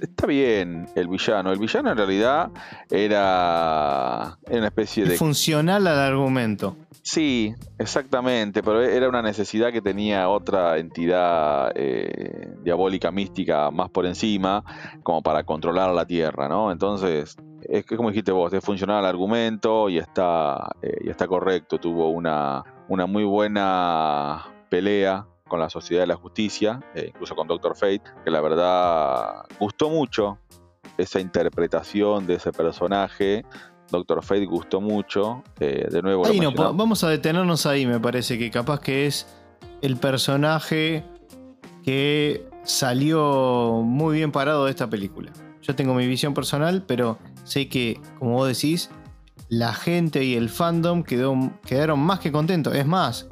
Está 0.00 0.26
bien 0.26 0.88
el 0.94 1.08
villano. 1.08 1.52
El 1.52 1.58
villano 1.58 1.90
en 1.90 1.96
realidad 1.98 2.50
era, 2.90 4.38
era 4.46 4.58
una 4.58 4.66
especie 4.66 5.04
de... 5.04 5.16
Funcional 5.16 5.86
al 5.86 5.98
argumento. 5.98 6.76
Sí, 7.02 7.54
exactamente, 7.78 8.62
pero 8.62 8.82
era 8.82 9.10
una 9.10 9.20
necesidad 9.20 9.70
que 9.70 9.82
tenía 9.82 10.30
otra 10.30 10.78
entidad 10.78 11.70
eh, 11.74 12.54
diabólica, 12.62 13.10
mística, 13.10 13.70
más 13.70 13.90
por 13.90 14.06
encima, 14.06 14.64
como 15.02 15.20
para 15.20 15.44
controlar 15.44 15.90
la 15.90 16.06
Tierra, 16.06 16.48
¿no? 16.48 16.72
Entonces, 16.72 17.36
es 17.68 17.84
que 17.84 17.98
como 17.98 18.08
dijiste 18.08 18.32
vos, 18.32 18.50
es 18.54 18.64
funcional 18.64 19.00
el 19.00 19.10
argumento 19.10 19.90
y 19.90 19.98
está, 19.98 20.70
eh, 20.80 20.96
y 21.04 21.10
está 21.10 21.26
correcto. 21.26 21.78
Tuvo 21.78 22.08
una, 22.08 22.64
una 22.94 23.06
muy 23.06 23.24
buena 23.24 24.46
pelea 24.68 25.26
con 25.48 25.60
la 25.60 25.68
Sociedad 25.68 26.02
de 26.02 26.06
la 26.06 26.16
Justicia, 26.16 26.80
eh, 26.94 27.06
incluso 27.08 27.34
con 27.34 27.46
Doctor 27.46 27.76
Fate, 27.76 28.02
que 28.24 28.30
la 28.30 28.40
verdad 28.40 29.44
gustó 29.58 29.90
mucho 29.90 30.38
esa 30.96 31.20
interpretación 31.20 32.26
de 32.26 32.34
ese 32.34 32.52
personaje. 32.52 33.44
Doctor 33.90 34.22
Fate 34.22 34.46
gustó 34.46 34.80
mucho. 34.80 35.42
Eh, 35.60 35.88
de 35.90 36.02
nuevo, 36.02 36.24
no, 36.26 36.74
vamos 36.74 37.04
a 37.04 37.08
detenernos 37.08 37.66
ahí, 37.66 37.84
me 37.84 38.00
parece 38.00 38.38
que 38.38 38.50
capaz 38.50 38.80
que 38.80 39.06
es 39.06 39.26
el 39.82 39.96
personaje 39.96 41.04
que 41.82 42.48
salió 42.62 43.82
muy 43.84 44.16
bien 44.16 44.32
parado 44.32 44.64
de 44.64 44.70
esta 44.70 44.88
película. 44.88 45.32
Yo 45.60 45.74
tengo 45.74 45.94
mi 45.94 46.06
visión 46.06 46.32
personal, 46.32 46.84
pero 46.86 47.18
sé 47.42 47.68
que, 47.68 48.00
como 48.18 48.34
vos 48.34 48.48
decís, 48.48 48.90
la 49.48 49.72
gente 49.74 50.24
y 50.24 50.34
el 50.34 50.48
fandom 50.48 51.02
quedó, 51.02 51.52
quedaron 51.66 52.00
más 52.00 52.20
que 52.20 52.32
contentos. 52.32 52.74
Es 52.74 52.86
más, 52.86 53.28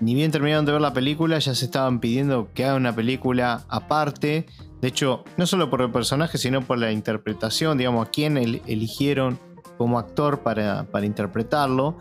ni 0.00 0.14
bien 0.14 0.30
terminaron 0.30 0.64
de 0.64 0.72
ver 0.72 0.80
la 0.80 0.92
película, 0.92 1.38
ya 1.38 1.54
se 1.54 1.64
estaban 1.64 2.00
pidiendo 2.00 2.48
que 2.52 2.64
haga 2.64 2.76
una 2.76 2.94
película 2.94 3.64
aparte. 3.68 4.46
De 4.80 4.88
hecho, 4.88 5.24
no 5.36 5.46
solo 5.46 5.70
por 5.70 5.82
el 5.82 5.90
personaje, 5.90 6.38
sino 6.38 6.62
por 6.62 6.78
la 6.78 6.92
interpretación, 6.92 7.78
digamos, 7.78 8.06
a 8.06 8.10
quién 8.10 8.36
eligieron 8.36 9.38
como 9.78 9.98
actor 9.98 10.40
para, 10.40 10.86
interpretarlo. 11.02 11.96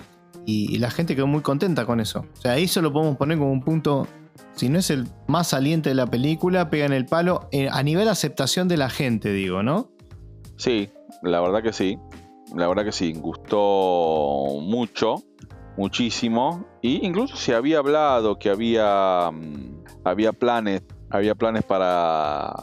Y, 0.45 0.77
la 0.79 0.91
gente 0.91 1.15
quedó 1.15 1.27
muy 1.27 1.41
contenta 1.41 1.85
con 1.85 1.99
eso. 2.01 2.25
O 2.37 2.41
sea, 2.41 2.67
se 2.67 2.81
lo 2.81 2.91
podemos 2.91 3.15
poner 3.15 3.37
como 3.37 3.51
un 3.51 3.61
punto, 3.61 4.07
si 4.55 4.67
no 4.67 4.79
es 4.79 4.89
el 4.89 5.07
más 5.27 5.47
saliente 5.47 5.89
de 5.89 5.95
la 5.95 6.07
película, 6.07 6.69
pega 6.69 6.85
en 6.85 6.93
el 6.93 7.05
palo 7.05 7.47
eh, 7.51 7.69
a 7.71 7.81
nivel 7.83 8.09
aceptación 8.09 8.67
de 8.67 8.77
la 8.77 8.89
gente, 8.89 9.31
digo, 9.31 9.63
¿no? 9.63 9.91
Sí, 10.57 10.89
la 11.21 11.39
verdad 11.39 11.63
que 11.63 11.71
sí. 11.71 11.97
La 12.55 12.67
verdad 12.67 12.85
que 12.85 12.91
sí, 12.91 13.13
gustó 13.13 14.59
mucho 14.61 15.23
muchísimo. 15.77 16.65
Y 16.81 17.05
incluso 17.05 17.35
se 17.35 17.55
había 17.55 17.79
hablado 17.79 18.37
que 18.37 18.49
había, 18.49 19.29
mm, 19.31 19.83
había 20.03 20.33
planes, 20.33 20.83
había 21.09 21.35
planes 21.35 21.63
para... 21.63 22.53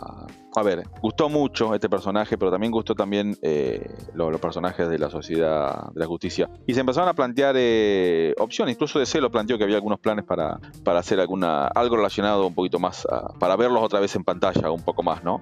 A 0.57 0.65
ver, 0.65 0.83
gustó 1.01 1.29
mucho 1.29 1.73
este 1.77 1.89
personaje, 1.89 2.37
pero 2.37 2.51
también 2.51 2.73
gustó 2.73 2.97
también 2.97 3.37
eh, 3.41 3.89
los, 4.15 4.41
personajes 4.41 4.89
de 4.89 4.99
la 4.99 5.09
Sociedad 5.09 5.93
de 5.93 6.01
la 6.01 6.07
Justicia. 6.07 6.51
Y 6.67 6.75
se 6.75 6.81
empezaron 6.81 7.09
a 7.09 7.15
plantear 7.15 7.55
eh, 7.57 8.35
opciones, 8.37 8.75
incluso 8.75 8.99
DC 8.99 9.21
lo 9.21 9.31
planteó 9.31 9.57
que 9.57 9.63
había 9.63 9.77
algunos 9.77 10.01
planes 10.01 10.25
para, 10.25 10.59
para 10.83 10.99
hacer 10.99 11.21
alguna, 11.21 11.69
algo 11.69 11.95
relacionado 11.95 12.49
un 12.49 12.55
poquito 12.55 12.81
más, 12.81 13.07
para 13.39 13.55
verlos 13.55 13.81
otra 13.81 14.01
vez 14.01 14.17
en 14.17 14.25
pantalla, 14.25 14.73
un 14.73 14.83
poco 14.83 15.05
más, 15.05 15.23
¿no? 15.23 15.41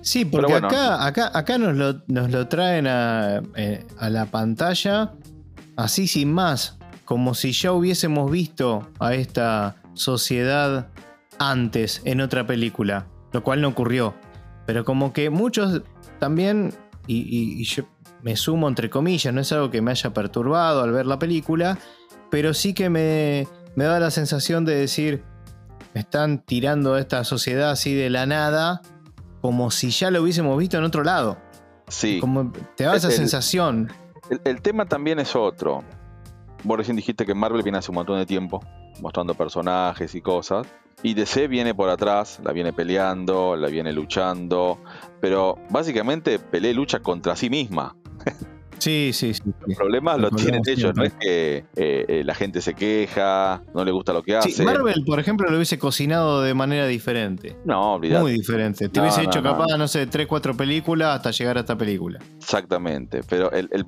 Sí, 0.00 0.24
porque 0.24 0.54
acá, 0.54 1.06
acá, 1.06 1.30
acá 1.32 1.58
nos, 1.58 1.76
lo, 1.76 2.02
nos 2.06 2.30
lo 2.30 2.48
traen 2.48 2.86
a, 2.86 3.42
eh, 3.56 3.84
a 3.98 4.10
la 4.10 4.26
pantalla 4.26 5.12
así 5.76 6.06
sin 6.06 6.32
más, 6.32 6.78
como 7.04 7.34
si 7.34 7.52
ya 7.52 7.72
hubiésemos 7.72 8.30
visto 8.30 8.90
a 8.98 9.14
esta 9.14 9.76
sociedad 9.94 10.88
antes 11.38 12.00
en 12.04 12.20
otra 12.20 12.46
película, 12.46 13.06
lo 13.32 13.42
cual 13.42 13.60
no 13.60 13.68
ocurrió. 13.68 14.14
Pero 14.66 14.84
como 14.84 15.12
que 15.12 15.30
muchos 15.30 15.82
también, 16.18 16.72
y, 17.06 17.64
yo 17.64 17.84
me 18.22 18.36
sumo 18.36 18.68
entre 18.68 18.90
comillas, 18.90 19.34
no 19.34 19.40
es 19.40 19.50
algo 19.52 19.70
que 19.70 19.82
me 19.82 19.90
haya 19.90 20.14
perturbado 20.14 20.82
al 20.82 20.92
ver 20.92 21.06
la 21.06 21.18
película, 21.18 21.78
pero 22.30 22.54
sí 22.54 22.72
que 22.72 22.88
me, 22.88 23.48
me 23.74 23.84
da 23.84 23.98
la 23.98 24.10
sensación 24.10 24.64
de 24.64 24.76
decir, 24.76 25.24
me 25.94 26.00
están 26.00 26.38
tirando 26.38 26.94
a 26.94 27.00
esta 27.00 27.24
sociedad 27.24 27.70
así 27.70 27.94
de 27.94 28.08
la 28.08 28.26
nada, 28.26 28.82
como 29.42 29.70
si 29.72 29.90
ya 29.90 30.10
lo 30.10 30.22
hubiésemos 30.22 30.56
visto 30.56 30.78
en 30.78 30.84
otro 30.84 31.02
lado. 31.02 31.36
Sí. 31.88 32.20
Como 32.20 32.52
te 32.76 32.84
da 32.84 32.96
esa 32.96 33.10
sensación. 33.10 33.92
El, 34.44 34.62
tema 34.62 34.86
también 34.86 35.18
es 35.18 35.34
otro. 35.36 35.82
Vos 36.62 36.78
recién 36.78 36.96
dijiste 36.96 37.26
que 37.26 37.34
Marvel 37.34 37.62
viene 37.62 37.78
hace 37.78 37.90
un 37.90 37.96
montón 37.96 38.18
de 38.18 38.24
tiempo 38.24 38.64
mostrando 39.00 39.34
personajes 39.34 40.14
y 40.14 40.22
cosas. 40.22 40.66
Y 41.02 41.14
DC 41.14 41.48
viene 41.48 41.74
por 41.74 41.90
atrás, 41.90 42.38
la 42.44 42.52
viene 42.52 42.72
peleando, 42.72 43.56
la 43.56 43.66
viene 43.66 43.92
luchando. 43.92 44.78
Pero 45.20 45.58
básicamente 45.70 46.38
pelea 46.38 46.70
y 46.70 46.74
lucha 46.74 47.00
contra 47.00 47.34
sí 47.34 47.50
misma. 47.50 47.96
Sí, 48.82 49.12
sí, 49.12 49.32
sí. 49.32 49.42
Los 49.64 49.76
problemas 49.76 50.18
los 50.18 50.34
tienen 50.34 50.60
ellos, 50.66 50.92
no 50.96 51.04
es 51.04 51.12
que 51.12 51.58
eh, 51.58 51.64
eh, 51.76 52.22
la 52.24 52.34
gente 52.34 52.60
se 52.60 52.74
queja, 52.74 53.62
no 53.74 53.84
le 53.84 53.92
gusta 53.92 54.12
lo 54.12 54.24
que 54.24 54.34
hace. 54.34 54.50
Sí, 54.50 54.64
Marvel, 54.64 55.04
por 55.06 55.20
ejemplo, 55.20 55.48
lo 55.48 55.54
hubiese 55.54 55.78
cocinado 55.78 56.42
de 56.42 56.52
manera 56.52 56.88
diferente. 56.88 57.56
No, 57.64 57.94
olvidate. 57.94 58.22
Muy 58.22 58.32
diferente. 58.32 58.88
Te 58.88 59.00
hubiese 59.00 59.22
hecho 59.22 59.40
capaz, 59.40 59.76
no. 59.78 59.86
sé, 59.86 60.08
3, 60.08 60.26
4 60.26 60.56
películas 60.56 61.14
hasta 61.14 61.30
llegar 61.30 61.58
a 61.58 61.60
esta 61.60 61.78
película. 61.78 62.18
Exactamente. 62.38 63.20
Pero 63.28 63.52
el, 63.52 63.86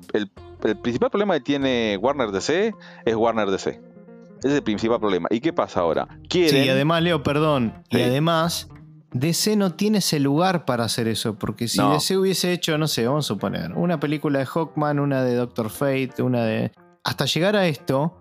principal 0.81 1.09
problema 1.09 1.33
que 1.33 1.41
tiene 1.41 1.99
Warner 2.01 2.31
DC 2.31 2.73
es 3.03 3.15
Warner 3.15 3.51
DC. 3.51 3.71
Ese 3.71 4.47
es 4.47 4.53
el 4.53 4.63
principal 4.63 5.01
problema. 5.01 5.27
¿Y 5.29 5.41
qué 5.41 5.51
pasa 5.51 5.81
ahora? 5.81 6.07
Sí, 6.29 6.47
y 6.49 6.69
además, 6.69 7.03
Leo, 7.03 7.21
perdón. 7.21 7.73
Y 7.89 7.99
además 8.01 8.69
DC 9.15 9.55
no 9.55 9.73
tiene 9.75 9.99
ese 9.99 10.19
lugar 10.19 10.65
para 10.65 10.83
hacer 10.83 11.07
eso, 11.07 11.35
porque 11.35 11.69
si 11.69 11.81
DC 11.81 12.17
hubiese 12.17 12.51
hecho, 12.51 12.77
no 12.77 12.85
sé, 12.85 13.07
vamos 13.07 13.25
a 13.25 13.27
suponer, 13.29 13.71
una 13.71 13.97
película 13.97 14.39
de 14.39 14.45
Hawkman, 14.45 14.99
una 14.99 15.23
de 15.23 15.35
Doctor 15.35 15.69
Fate, 15.69 16.21
una 16.21 16.43
de... 16.43 16.73
Hasta 17.05 17.23
llegar 17.23 17.55
a 17.55 17.65
esto, 17.65 18.17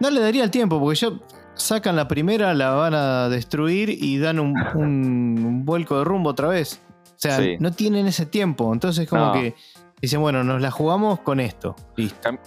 no 0.00 0.10
le 0.10 0.20
daría 0.20 0.42
el 0.42 0.50
tiempo, 0.50 0.80
porque 0.80 0.98
ya 0.98 1.12
sacan 1.54 1.94
la 1.94 2.08
primera, 2.08 2.52
la 2.52 2.70
van 2.70 2.94
a 2.94 3.28
destruir 3.28 3.90
y 3.90 4.18
dan 4.18 4.40
un, 4.40 5.62
vuelco 5.64 5.98
de 5.98 6.04
rumbo 6.04 6.30
otra 6.30 6.48
vez. 6.48 6.80
O 7.04 7.16
sea, 7.16 7.38
no 7.60 7.70
tienen 7.70 8.08
ese 8.08 8.26
tiempo, 8.26 8.72
entonces 8.72 9.08
como 9.08 9.32
que 9.32 9.54
Dicen, 10.00 10.20
bueno, 10.20 10.44
nos 10.44 10.60
la 10.60 10.70
jugamos 10.70 11.20
con 11.20 11.40
esto. 11.40 11.76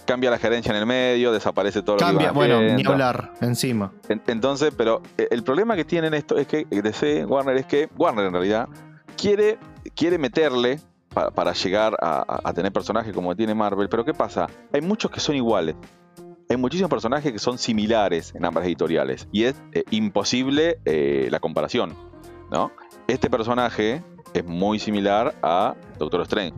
Cambia 0.06 0.30
la 0.30 0.38
gerencia 0.38 0.70
en 0.70 0.76
el 0.76 0.86
medio, 0.86 1.32
desaparece 1.32 1.82
todo 1.82 1.96
Cambia, 1.96 2.28
lo 2.28 2.32
que 2.32 2.38
bueno, 2.38 2.60
ni 2.60 2.86
hablar 2.86 3.32
encima. 3.40 3.92
entonces, 4.08 4.72
pero 4.76 5.02
eh, 5.16 5.28
el 5.30 5.42
problema 5.42 5.74
que 5.74 5.84
tienen 5.84 6.14
esto 6.14 6.36
es 6.38 6.46
que 6.46 6.66
DC, 6.70 7.24
Warner, 7.24 7.56
es 7.56 7.66
que 7.66 7.88
Warner 7.96 8.26
en 8.26 8.32
realidad 8.32 8.68
quiere, 9.16 9.58
quiere 9.94 10.18
meterle 10.18 10.78
para, 11.08 11.52
llegar 11.52 11.96
a, 12.00 12.52
tener 12.52 12.70
personajes 12.72 13.12
como 13.12 13.34
tiene 13.34 13.54
Marvel, 13.54 13.88
pero 13.88 14.04
¿qué 14.04 14.14
pasa? 14.14 14.46
Hay 14.72 14.80
muchos 14.80 15.10
que 15.10 15.18
son 15.18 15.34
iguales. 15.34 15.74
Hay 16.48 16.56
muchísimos 16.56 16.88
personajes 16.88 17.32
que 17.32 17.38
son 17.38 17.58
similares 17.58 18.34
en 18.34 18.44
ambas 18.44 18.64
editoriales 18.64 19.28
y 19.32 19.44
es 19.44 19.56
eh, 19.72 19.82
imposible 19.90 20.78
eh, 20.84 21.28
la 21.30 21.40
comparación, 21.40 21.94
¿no? 22.50 22.70
Este 23.06 23.28
personaje 23.28 24.02
es 24.32 24.44
muy 24.44 24.78
similar 24.78 25.34
a 25.42 25.74
Doctor 25.98 26.22
Strange 26.22 26.54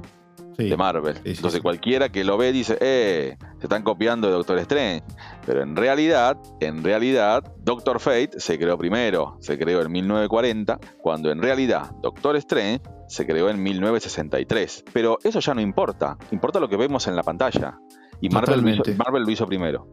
de 0.57 0.77
Marvel. 0.77 1.19
Entonces 1.25 1.61
cualquiera 1.61 2.11
que 2.11 2.25
lo 2.25 2.37
ve 2.37 2.53
dice, 2.53 2.77
eh, 2.81 3.37
se 3.59 3.67
están 3.67 3.83
copiando 3.83 4.29
de 4.29 4.35
Doctor 4.35 4.59
Strange. 4.59 5.03
Pero 5.47 5.63
en 5.63 5.77
realidad, 5.77 6.39
en 6.61 6.83
realidad, 6.83 7.45
Doctor 7.59 8.01
Fate 8.01 8.39
se 8.39 8.59
creó 8.59 8.77
primero, 8.79 9.37
se 9.41 9.59
creó 9.59 9.83
en 9.83 9.93
1940, 9.93 10.79
cuando 11.03 11.31
en 11.31 11.41
realidad 11.41 11.91
Doctor 12.03 12.37
Strange 12.37 12.83
se 13.09 13.27
creó 13.27 13.51
en 13.51 13.63
1963. 13.63 14.85
Pero 14.93 15.19
eso 15.23 15.41
ya 15.41 15.55
no 15.55 15.61
importa, 15.61 16.17
importa 16.31 16.61
lo 16.61 16.69
que 16.69 16.77
vemos 16.77 17.07
en 17.07 17.17
la 17.17 17.23
pantalla. 17.23 17.79
Y 18.21 18.29
Marvel 18.29 18.63
Marvel 18.99 19.23
lo 19.23 19.31
hizo 19.31 19.47
primero. 19.47 19.89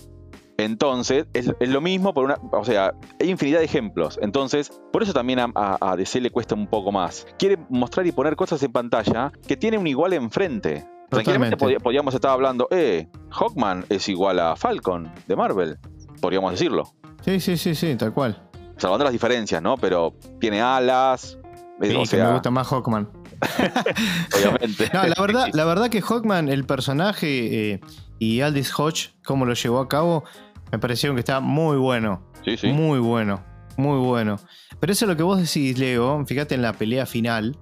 Entonces, 0.57 1.27
es, 1.33 1.53
lo 1.59 1.81
mismo 1.81 2.13
por 2.13 2.25
una. 2.25 2.37
O 2.51 2.65
sea, 2.65 2.93
hay 3.19 3.29
infinidad 3.29 3.59
de 3.59 3.65
ejemplos. 3.65 4.17
Entonces, 4.21 4.71
por 4.91 5.03
eso 5.03 5.13
también 5.13 5.39
a, 5.39 5.95
DC 5.95 6.19
le 6.19 6.31
cuesta 6.31 6.55
un 6.55 6.67
poco 6.67 6.91
más. 6.91 7.27
Quiere 7.37 7.57
mostrar 7.69 8.07
y 8.07 8.11
poner 8.11 8.35
cosas 8.35 8.61
en 8.63 8.71
pantalla 8.71 9.31
que 9.47 9.55
tiene 9.55 9.77
un 9.77 9.87
igual 9.87 10.13
enfrente. 10.13 10.85
Tranquilamente 11.09 11.55
podríamos 11.55 12.13
estar 12.13 12.31
hablando, 12.31 12.67
eh, 12.69 13.07
Hawkman 13.29 13.85
es 13.87 14.09
igual 14.09 14.39
a 14.39 14.55
Falcon 14.57 15.09
de 15.27 15.35
Marvel. 15.35 15.77
Podríamos 16.19 16.51
decirlo. 16.51 16.83
Sí, 17.23 17.39
sí, 17.39 17.55
sí, 17.55 17.75
sí, 17.75 17.95
tal 17.95 18.13
cual. 18.13 18.41
Salvando 18.77 19.05
las 19.05 19.13
diferencias, 19.13 19.61
¿no? 19.61 19.77
Pero 19.77 20.15
tiene 20.39 20.61
alas. 20.61 21.37
Sí, 21.81 21.87
que 22.09 22.17
me 22.17 22.33
gusta 22.33 22.51
más 22.51 22.67
Hawkman. 22.67 23.09
Obviamente. 24.35 24.89
No, 24.93 25.03
la 25.03 25.21
verdad, 25.21 25.47
la 25.53 25.65
verdad 25.65 25.89
que 25.89 26.01
Hawkman, 26.01 26.49
el 26.49 26.65
personaje 26.65 27.73
eh, 27.73 27.81
y 28.19 28.41
Aldis 28.41 28.77
Hodge, 28.77 29.13
cómo 29.23 29.45
lo 29.45 29.53
llevó 29.53 29.79
a 29.79 29.87
cabo, 29.87 30.23
me 30.71 30.79
pareció 30.79 31.13
que 31.13 31.19
está 31.19 31.39
muy 31.39 31.77
bueno. 31.77 32.21
Sí, 32.43 32.57
sí. 32.57 32.67
Muy 32.67 32.99
bueno. 32.99 33.43
Muy 33.77 33.99
bueno. 33.99 34.37
Pero 34.79 34.93
eso 34.93 35.05
es 35.05 35.09
lo 35.09 35.17
que 35.17 35.23
vos 35.23 35.39
decís, 35.39 35.77
Leo. 35.77 36.25
Fíjate 36.25 36.55
en 36.55 36.61
la 36.61 36.73
pelea 36.73 37.05
final. 37.05 37.57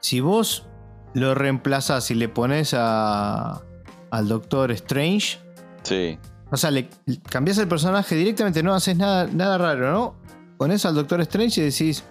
Si 0.00 0.20
vos 0.20 0.66
lo 1.14 1.34
reemplazás 1.34 2.10
y 2.10 2.14
le 2.14 2.28
pones 2.28 2.74
a, 2.76 3.62
al 4.10 4.28
Doctor 4.28 4.70
Strange. 4.72 5.38
Sí. 5.82 6.18
O 6.50 6.56
sea, 6.56 6.70
le 6.70 6.88
cambias 7.28 7.58
el 7.58 7.68
personaje 7.68 8.14
directamente, 8.14 8.62
no 8.62 8.74
haces 8.74 8.96
nada, 8.96 9.26
nada 9.26 9.58
raro, 9.58 9.92
¿no? 9.92 10.16
Pones 10.58 10.84
al 10.84 10.94
Doctor 10.94 11.20
Strange 11.22 11.60
y 11.60 11.64
decís, 11.64 12.04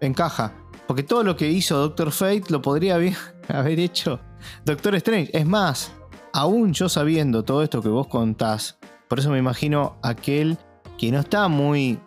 encaja. 0.00 0.52
Porque 0.86 1.02
todo 1.02 1.22
lo 1.22 1.36
que 1.36 1.48
hizo 1.48 1.78
Doctor 1.78 2.12
Fate 2.12 2.44
lo 2.50 2.60
podría 2.60 2.96
haber, 2.96 3.14
haber 3.48 3.78
hecho 3.78 4.20
Doctor 4.64 4.94
Strange. 4.96 5.30
Es 5.32 5.46
más, 5.46 5.92
aún 6.32 6.72
yo 6.72 6.88
sabiendo 6.88 7.44
todo 7.44 7.62
esto 7.62 7.80
que 7.80 7.88
vos 7.88 8.08
contás, 8.08 8.78
por 9.08 9.18
eso 9.18 9.30
me 9.30 9.38
imagino 9.38 9.96
aquel 10.02 10.58
que 10.98 11.10
no 11.10 11.20
está 11.20 11.48
muy 11.48 11.98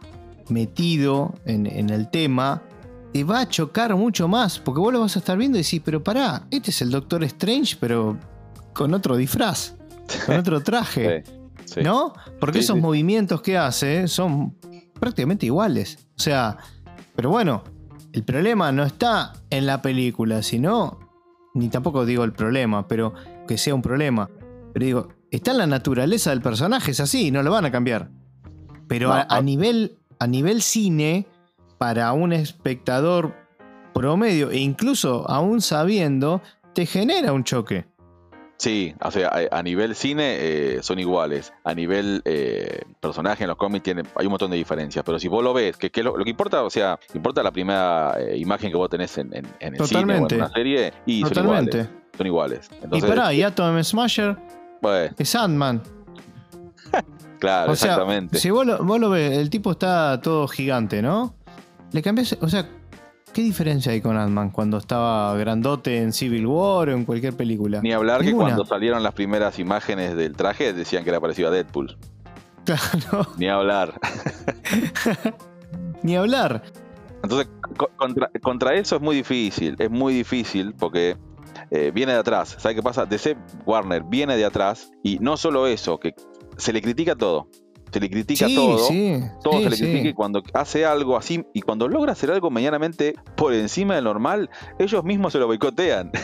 metido 0.49 1.33
en, 1.45 1.67
en 1.67 1.89
el 1.89 2.09
tema, 2.09 2.61
te 3.13 3.23
va 3.23 3.41
a 3.41 3.49
chocar 3.49 3.95
mucho 3.95 4.27
más, 4.27 4.59
porque 4.59 4.79
vos 4.79 4.93
lo 4.93 4.99
vas 5.01 5.15
a 5.15 5.19
estar 5.19 5.37
viendo 5.37 5.57
y 5.57 5.63
decís, 5.63 5.81
pero 5.83 6.03
pará, 6.03 6.47
este 6.51 6.71
es 6.71 6.81
el 6.81 6.91
Doctor 6.91 7.23
Strange, 7.23 7.77
pero 7.79 8.17
con 8.73 8.93
otro 8.93 9.15
disfraz, 9.15 9.75
con 10.25 10.35
otro 10.39 10.61
traje, 10.61 11.23
Sí, 11.25 11.33
sí. 11.65 11.81
¿no? 11.81 12.13
Porque 12.39 12.59
Sí, 12.59 12.65
esos 12.65 12.77
movimientos 12.77 13.41
que 13.41 13.57
hace 13.57 14.07
son 14.07 14.55
prácticamente 14.99 15.45
iguales. 15.45 16.07
O 16.15 16.19
sea, 16.19 16.57
pero 17.15 17.29
bueno, 17.29 17.63
el 18.13 18.23
problema 18.23 18.71
no 18.71 18.83
está 18.83 19.33
en 19.49 19.65
la 19.65 19.81
película, 19.81 20.43
sino, 20.43 20.99
ni 21.53 21.69
tampoco 21.69 22.05
digo 22.05 22.23
el 22.23 22.33
problema, 22.33 22.87
pero 22.87 23.13
que 23.47 23.57
sea 23.57 23.75
un 23.75 23.81
problema, 23.81 24.29
pero 24.73 24.85
digo, 24.85 25.07
está 25.31 25.51
en 25.51 25.57
la 25.57 25.67
naturaleza 25.67 26.29
del 26.31 26.41
personaje, 26.41 26.91
es 26.91 26.99
así, 26.99 27.31
no 27.31 27.43
lo 27.43 27.51
van 27.51 27.65
a 27.65 27.71
cambiar. 27.71 28.09
Pero 28.87 29.09
No, 29.09 29.15
a, 29.15 29.25
a 29.29 29.41
nivel, 29.41 29.97
a 30.19 30.27
nivel 30.27 30.61
cine, 30.61 31.27
para 31.77 32.11
un 32.13 32.33
espectador 32.33 33.33
promedio, 33.93 34.51
e 34.51 34.57
incluso 34.57 35.29
aún 35.29 35.61
sabiendo, 35.61 36.41
te 36.73 36.85
genera 36.85 37.33
un 37.33 37.43
choque. 37.43 37.85
Sí, 38.59 38.95
o 39.03 39.11
sea, 39.11 39.27
a, 39.51 39.59
a 39.59 39.61
nivel 39.61 39.93
cine 39.93 40.37
eh, 40.39 40.79
son 40.81 40.97
iguales. 40.97 41.53
A 41.63 41.75
nivel 41.75 42.23
eh, 42.25 42.81
personaje 42.99 43.43
en 43.43 43.49
los 43.49 43.57
cómics 43.57 43.83
tiene, 43.83 44.01
hay 44.15 44.25
un 44.25 44.31
montón 44.31 44.49
de 44.49 44.57
diferencias. 44.57 45.05
Pero 45.05 45.19
si 45.19 45.27
vos 45.27 45.43
lo 45.43 45.53
ves, 45.53 45.77
que, 45.77 45.91
que 45.91 46.01
lo, 46.01 46.17
lo 46.17 46.23
que 46.23 46.31
importa, 46.31 46.63
o 46.63 46.69
sea, 46.71 46.97
importa 47.13 47.43
la 47.43 47.51
primera 47.51 48.15
eh, 48.19 48.35
imagen 48.37 48.71
que 48.71 48.77
vos 48.77 48.89
tenés 48.89 49.15
en, 49.19 49.31
en- 49.35 49.45
en 49.59 49.75
el 49.75 49.85
cine 49.85 50.13
o 50.15 50.27
en 50.27 50.35
una 50.37 50.49
serie 50.49 50.91
y 51.05 51.21
son 51.23 51.43
iguales. 51.45 51.87
Son 52.17 52.25
iguales. 52.25 52.69
y 52.91 53.01
pará, 53.01 53.31
y 53.31 53.43
Atom 53.43 53.83
Smasher 53.83 54.35
bueno, 54.81 55.15
es 55.17 55.29
Sandman. 55.29 55.81
claro, 57.39 57.71
O 57.71 57.75
sea, 57.75 57.91
exactamente. 57.91 58.39
si 58.39 58.49
vos 58.49 58.65
lo, 58.65 58.83
vos 58.83 58.99
lo 58.99 59.09
ves, 59.09 59.37
el 59.37 59.49
tipo 59.49 59.71
está 59.71 60.19
todo 60.21 60.47
gigante, 60.47 61.01
¿no? 61.01 61.35
Le 61.91 62.01
cambias, 62.01 62.37
o 62.41 62.47
sea, 62.49 62.67
¿qué 63.33 63.41
diferencia 63.41 63.91
hay 63.91 64.01
con 64.01 64.17
Ant-Man 64.17 64.49
cuando 64.51 64.77
estaba 64.77 65.35
grandote 65.37 66.01
en 66.01 66.11
Civil 66.13 66.45
War 66.47 66.89
o 66.89 66.93
en 66.93 67.05
cualquier 67.05 67.35
película? 67.35 67.81
Ni 67.81 67.93
hablar 67.93 68.23
que 68.23 68.33
cuando 68.33 68.65
salieron 68.65 69.03
las 69.03 69.13
primeras 69.13 69.59
imágenes 69.59 70.15
del 70.15 70.35
traje 70.35 70.73
decían 70.73 71.03
que 71.03 71.09
era 71.11 71.19
parecido 71.19 71.49
a 71.49 71.51
Deadpool. 71.51 71.97
Claro, 72.65 73.27
Ni 73.37 73.47
hablar. 73.47 73.93
ni 76.03 76.15
hablar. 76.15 76.63
Entonces, 77.23 77.47
co- 77.77 77.89
contra, 77.95 78.29
contra 78.41 78.73
eso 78.75 78.97
es 78.97 79.01
muy 79.01 79.15
difícil, 79.15 79.75
es 79.79 79.89
muy 79.89 80.13
difícil 80.13 80.73
porque 80.77 81.17
eh, 81.71 81.91
viene 81.93 82.13
de 82.13 82.19
atrás. 82.19 82.55
¿Sabe 82.59 82.75
qué 82.75 82.83
pasa? 82.83 83.05
DC 83.05 83.35
Warner 83.65 84.03
viene 84.03 84.35
de 84.37 84.45
atrás 84.45 84.91
y 85.03 85.19
no 85.19 85.37
solo 85.37 85.67
eso, 85.67 85.99
que 85.99 86.13
se 86.57 86.71
le 86.73 86.81
critica 86.81 87.15
todo. 87.15 87.49
Se 87.91 87.99
le 88.01 88.09
critica 88.09 88.47
sí, 88.47 88.55
todo. 88.55 88.77
sí, 88.79 89.17
Todo 89.43 89.57
sí, 89.59 89.63
se 89.63 89.69
le 89.69 89.77
critica 89.77 90.09
y 90.09 90.13
cuando 90.13 90.43
hace 90.53 90.85
algo 90.85 91.15
así 91.15 91.45
y 91.53 91.61
cuando 91.61 91.87
logra 91.87 92.11
hacer 92.11 92.29
algo 92.31 92.49
medianamente 92.51 93.15
por 93.35 93.53
encima 93.53 93.95
del 93.95 94.03
normal, 94.03 94.49
ellos 94.77 95.03
mismos 95.05 95.31
se 95.33 95.39
lo 95.39 95.47
boicotean. 95.47 96.11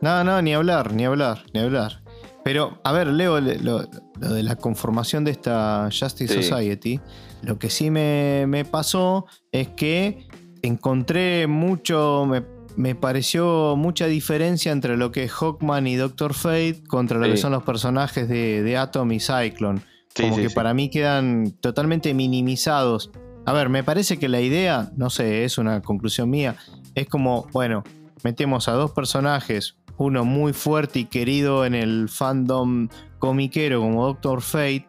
No, 0.00 0.22
no, 0.22 0.40
ni 0.42 0.54
hablar, 0.54 0.92
ni 0.92 1.04
hablar, 1.04 1.42
ni 1.52 1.58
hablar. 1.58 2.02
Pero, 2.44 2.78
a 2.84 2.92
ver, 2.92 3.08
Leo, 3.08 3.40
le- 3.40 3.58
lo, 3.58 3.82
lo 4.20 4.32
de 4.32 4.44
la 4.44 4.54
conformación 4.54 5.24
de 5.24 5.32
esta 5.32 5.88
Justice. 5.90 6.40
Society, 6.40 7.00
lo 7.42 7.58
que 7.58 7.68
sí 7.68 7.90
me, 7.90 8.44
me 8.46 8.64
pasó 8.64 9.26
es 9.50 9.66
que 9.70 10.28
encontré 10.62 11.48
mucho, 11.48 12.26
me, 12.26 12.44
me 12.78 12.94
pareció 12.94 13.74
mucha 13.76 14.06
diferencia 14.06 14.70
entre 14.72 14.96
lo 14.96 15.10
que 15.10 15.24
es 15.24 15.32
Hawkman 15.32 15.86
y 15.88 15.96
Doctor 15.96 16.32
Fate 16.32 16.82
contra 16.86 17.18
lo 17.18 17.24
Sí. 17.24 17.32
que 17.32 17.36
son 17.36 17.50
los 17.52 17.64
personajes 17.64 18.28
de, 18.28 18.62
de 18.62 18.76
Atom 18.76 19.10
y 19.12 19.18
Cyclone. 19.20 19.80
Sí, 20.14 20.22
Como 20.22 20.36
sí, 20.36 20.42
que 20.42 20.50
para 20.50 20.72
mí 20.74 20.88
quedan 20.88 21.50
totalmente 21.60 22.14
minimizados. 22.14 23.10
A 23.46 23.52
ver, 23.52 23.68
me 23.68 23.82
parece 23.82 24.18
que 24.18 24.28
la 24.28 24.40
idea, 24.40 24.90
no 24.96 25.10
sé, 25.10 25.44
es 25.44 25.58
una 25.58 25.82
conclusión 25.82 26.30
mía, 26.30 26.54
es 26.94 27.08
como, 27.08 27.46
bueno, 27.52 27.82
metemos 28.22 28.68
a 28.68 28.72
dos 28.72 28.92
personajes, 28.92 29.76
uno 29.96 30.24
muy 30.24 30.52
fuerte 30.52 31.00
y 31.00 31.04
querido 31.06 31.64
en 31.66 31.74
el 31.74 32.08
fandom 32.08 32.88
comiquero 33.18 33.80
como 33.80 34.06
Doctor 34.06 34.40
Fate, 34.40 34.86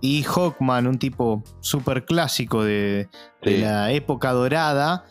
y 0.00 0.22
Hawkman, 0.22 0.86
un 0.86 0.98
tipo 0.98 1.42
súper 1.60 2.04
clásico 2.04 2.62
de, 2.64 3.08
de 3.42 3.56
Sí. 3.56 3.58
la 3.58 3.90
época 3.92 4.32
dorada. 4.32 5.04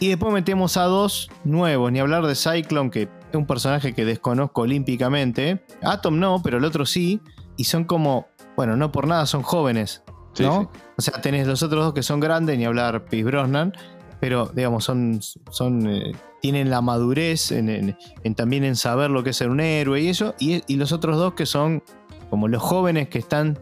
Y 0.00 0.08
después 0.08 0.32
metemos 0.32 0.76
a 0.78 0.84
dos 0.84 1.30
nuevos, 1.44 1.92
ni 1.92 1.98
hablar 2.00 2.26
de 2.26 2.34
Cyclone, 2.34 2.90
que 2.90 3.02
es 3.02 3.08
un 3.34 3.46
personaje 3.46 3.92
que 3.92 4.04
desconozco 4.04 4.62
olímpicamente. 4.62 5.62
Atom 5.82 6.18
no, 6.18 6.40
pero 6.42 6.56
el 6.58 6.64
otro 6.64 6.86
sí. 6.86 7.20
Y 7.56 7.64
son 7.64 7.84
como, 7.84 8.26
bueno, 8.56 8.76
no 8.76 8.90
por 8.90 9.06
nada 9.06 9.26
son 9.26 9.42
jóvenes, 9.42 10.02
Sí, 10.32 10.44
¿no? 10.44 10.70
sí. 10.72 10.80
O 10.98 11.02
sea, 11.02 11.20
tenés 11.20 11.46
los 11.46 11.62
otros 11.62 11.84
dos 11.84 11.92
que 11.94 12.02
son 12.02 12.18
grandes, 12.20 12.56
ni 12.56 12.64
hablar 12.64 13.04
Pierce 13.04 13.26
Brosnan, 13.26 13.74
pero 14.20 14.46
digamos, 14.54 14.84
son, 14.84 15.20
son 15.50 15.86
eh, 15.86 16.12
tienen 16.40 16.70
la 16.70 16.80
madurez 16.80 17.52
en, 17.52 17.68
en- 17.68 17.96
en 18.24 18.34
también 18.34 18.64
en 18.64 18.76
saber 18.76 19.10
lo 19.10 19.22
que 19.22 19.30
es 19.30 19.36
ser 19.36 19.50
un 19.50 19.60
héroe 19.60 20.00
y 20.00 20.08
eso, 20.08 20.34
y, 20.38 20.62
y 20.66 20.76
los 20.76 20.92
otros 20.92 21.16
dos 21.18 21.34
que 21.34 21.44
son 21.46 21.82
como 22.30 22.48
los 22.48 22.62
jóvenes 22.62 23.08
que 23.08 23.18
están 23.18 23.58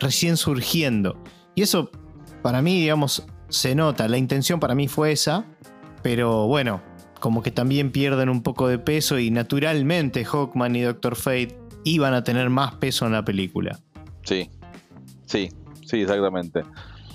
recién 0.00 0.36
surgiendo. 0.36 1.16
Y 1.54 1.62
eso, 1.62 1.90
para 2.42 2.62
mí, 2.62 2.80
digamos, 2.80 3.26
se 3.48 3.74
nota. 3.74 4.06
La 4.08 4.18
intención 4.18 4.60
para 4.60 4.74
mí 4.74 4.88
fue 4.88 5.10
esa, 5.12 5.44
pero 6.02 6.46
bueno, 6.46 6.80
como 7.20 7.42
que 7.42 7.50
también 7.50 7.90
pierden 7.90 8.28
un 8.28 8.42
poco 8.42 8.68
de 8.68 8.78
peso 8.78 9.18
y 9.18 9.30
naturalmente 9.30 10.24
Hawkman 10.24 10.76
y 10.76 10.82
Doctor 10.82 11.16
Fate 11.16 11.58
iban 11.84 12.14
a 12.14 12.22
tener 12.24 12.50
más 12.50 12.74
peso 12.76 13.06
en 13.06 13.12
la 13.12 13.24
película. 13.24 13.78
Sí, 14.22 14.50
sí, 15.26 15.48
sí, 15.84 16.02
exactamente. 16.02 16.62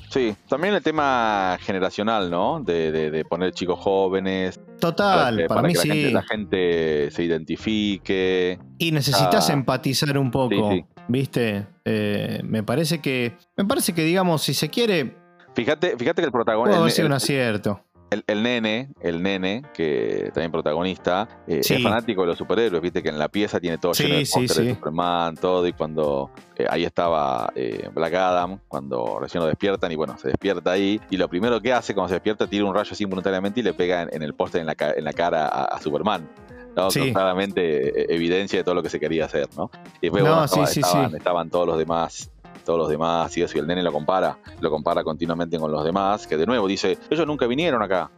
Sí, 0.10 0.36
también 0.48 0.76
el 0.76 0.84
tema 0.84 1.58
generacional, 1.62 2.30
¿no? 2.30 2.60
De, 2.64 2.92
de- 2.92 3.10
de 3.10 3.26
poner 3.26 3.52
chicos 3.52 3.80
jóvenes. 3.80 4.60
Total, 4.80 5.38
que- 5.38 5.46
para, 5.48 5.64
mí 5.64 5.74
que 5.74 5.80
sí. 5.80 5.88
la, 5.88 5.94
gente, 5.96 6.12
la 6.12 6.22
gente 6.24 7.12
se 7.12 7.24
identifique. 7.24 8.60
Y 8.78 8.92
necesitas 8.92 9.50
Ah. 9.50 9.54
empatizar 9.54 10.16
un 10.18 10.30
poco, 10.30 10.72
Sí, 10.72 10.78
sí. 10.80 10.86
¿viste? 11.08 11.66
Eh, 11.86 12.42
me 12.44 12.62
parece 12.64 13.00
que. 13.02 13.36
Me 13.58 13.66
parece 13.66 13.94
que, 13.94 14.04
digamos, 14.04 14.44
si 14.44 14.54
se 14.54 14.70
quiere, 14.70 15.16
Fíjate, 15.56 15.96
fíjate 15.98 16.22
que 16.22 16.26
el 16.28 16.32
protagonista. 16.32 16.84
El, 16.84 16.92
sido 16.92 17.08
un 17.08 17.14
acierto. 17.14 17.80
El- 18.14 18.24
el 18.28 18.44
nene, 18.44 18.90
el 19.02 19.22
nene, 19.22 19.64
que 19.74 20.32
también 20.34 20.52
protagonista, 20.52 21.28
eh, 21.48 21.62
Sí. 21.64 21.76
es 21.76 21.84
fanático 21.84 22.22
de 22.22 22.28
los 22.28 22.38
superhéroes, 22.38 22.82
viste 22.82 23.04
que 23.04 23.10
en 23.10 23.20
la 23.20 23.28
pieza 23.28 23.60
tiene 23.60 23.78
todo 23.78 23.94
Sí, 23.94 24.04
lleno 24.04 24.16
de 24.20 24.26
sí, 24.26 24.42
de. 24.48 24.74
Superman, 24.76 25.36
todo, 25.36 25.68
y 25.68 25.74
cuando 25.74 26.30
eh, 26.56 26.66
ahí 26.70 26.84
estaba 26.86 27.52
eh, 27.56 27.90
Black 27.94 28.14
Adam, 28.14 28.60
cuando 28.68 29.20
recién 29.20 29.42
lo 29.42 29.48
despiertan, 29.48 29.92
y 29.92 29.96
bueno, 29.96 30.18
se 30.18 30.30
despierta 30.30 30.72
ahí, 30.72 31.02
y 31.10 31.18
lo 31.18 31.28
primero 31.28 31.62
que 31.62 31.74
hace 31.74 31.94
cuando 31.94 32.10
se 32.10 32.16
despierta, 32.16 32.48
tira 32.48 32.64
un 32.66 32.74
rayo 32.76 32.92
así 32.92 33.04
involuntariamente 33.04 33.60
y 33.60 33.64
le 33.64 33.74
pega 33.74 34.04
en, 34.04 34.10
en 34.14 34.22
el 34.24 34.34
póster 34.36 34.62
en 34.62 34.68
la, 34.68 34.76
en 34.96 35.04
la 35.04 35.14
cara 35.14 35.48
a, 35.48 35.66
a 35.66 35.82
Superman. 35.82 36.30
¿no? 36.76 36.90
Sí. 36.90 37.12
Claramente 37.14 38.12
evidencia 38.14 38.58
de 38.60 38.64
todo 38.64 38.74
lo 38.76 38.82
que 38.82 38.90
se 38.90 39.00
quería 39.00 39.26
hacer, 39.26 39.48
¿no? 39.56 39.70
Y 40.02 40.08
después, 40.08 40.24
No, 40.24 40.32
bueno, 40.32 40.48
sí, 40.48 40.80
estaban, 40.80 41.12
sí. 41.12 41.18
estaban 41.18 41.50
todos 41.52 41.68
los 41.68 41.78
demás 41.78 42.32
todos 42.64 42.80
los 42.80 42.90
demás 42.90 43.36
y 43.38 43.42
eso, 43.42 43.58
y 43.58 43.62
el 43.62 43.68
nene 43.68 43.84
lo 43.84 43.92
compara, 43.92 44.38
lo 44.60 44.70
compara 44.70 45.04
continuamente 45.04 45.58
con 45.60 45.72
los 45.72 45.84
demás, 45.84 46.26
que 46.28 46.38
de 46.38 46.46
nuevo 46.46 46.68
dice, 46.68 46.98
ellos 47.10 47.28
nunca 47.28 47.46
vinieron 47.48 47.82
acá, 47.84 48.10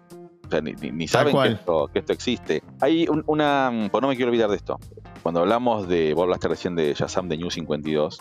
o 0.46 0.50
sea, 0.50 0.62
ni, 0.62 0.74
ni- 0.74 0.92
ni 0.92 1.06
Tal 1.08 1.32
saben 1.32 1.34
que 1.42 1.48
esto, 1.60 1.90
que 1.92 2.00
esto 2.00 2.14
existe. 2.14 2.64
Hay 2.82 3.08
un- 3.08 3.24
una, 3.28 3.72
pues 3.92 4.02
no 4.02 4.08
me 4.08 4.16
quiero 4.16 4.30
olvidar 4.32 4.50
de 4.50 4.56
esto, 4.58 4.80
cuando 5.24 5.42
hablamos 5.42 5.88
de, 5.88 6.14
vos 6.14 6.24
hablaste 6.24 6.48
recién 6.48 6.76
de 6.76 6.94
Shazam 6.94 7.28
de 7.28 7.38
New 7.38 7.50
52, 7.50 8.20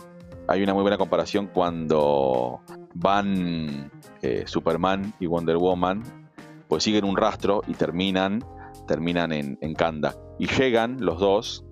hay 0.49 0.63
una 0.63 0.73
muy 0.75 0.83
buena 0.83 0.99
comparación 0.99 1.47
cuando 1.53 2.61
van 2.95 3.91
eh, 4.23 4.45
Superman 4.47 5.13
y 5.21 5.27
Wonder 5.27 5.57
Woman, 5.59 6.03
pues 6.69 6.83
siguen 6.85 7.05
un 7.05 7.17
rastro 7.17 7.63
y 7.67 7.75
terminan, 7.75 8.43
terminan 8.87 9.33
en, 9.33 9.59
en 9.61 9.75
Kandak. 9.75 10.17
Y 10.39 10.47
llegan 10.47 10.97
los 11.01 11.19
dos, 11.21 11.65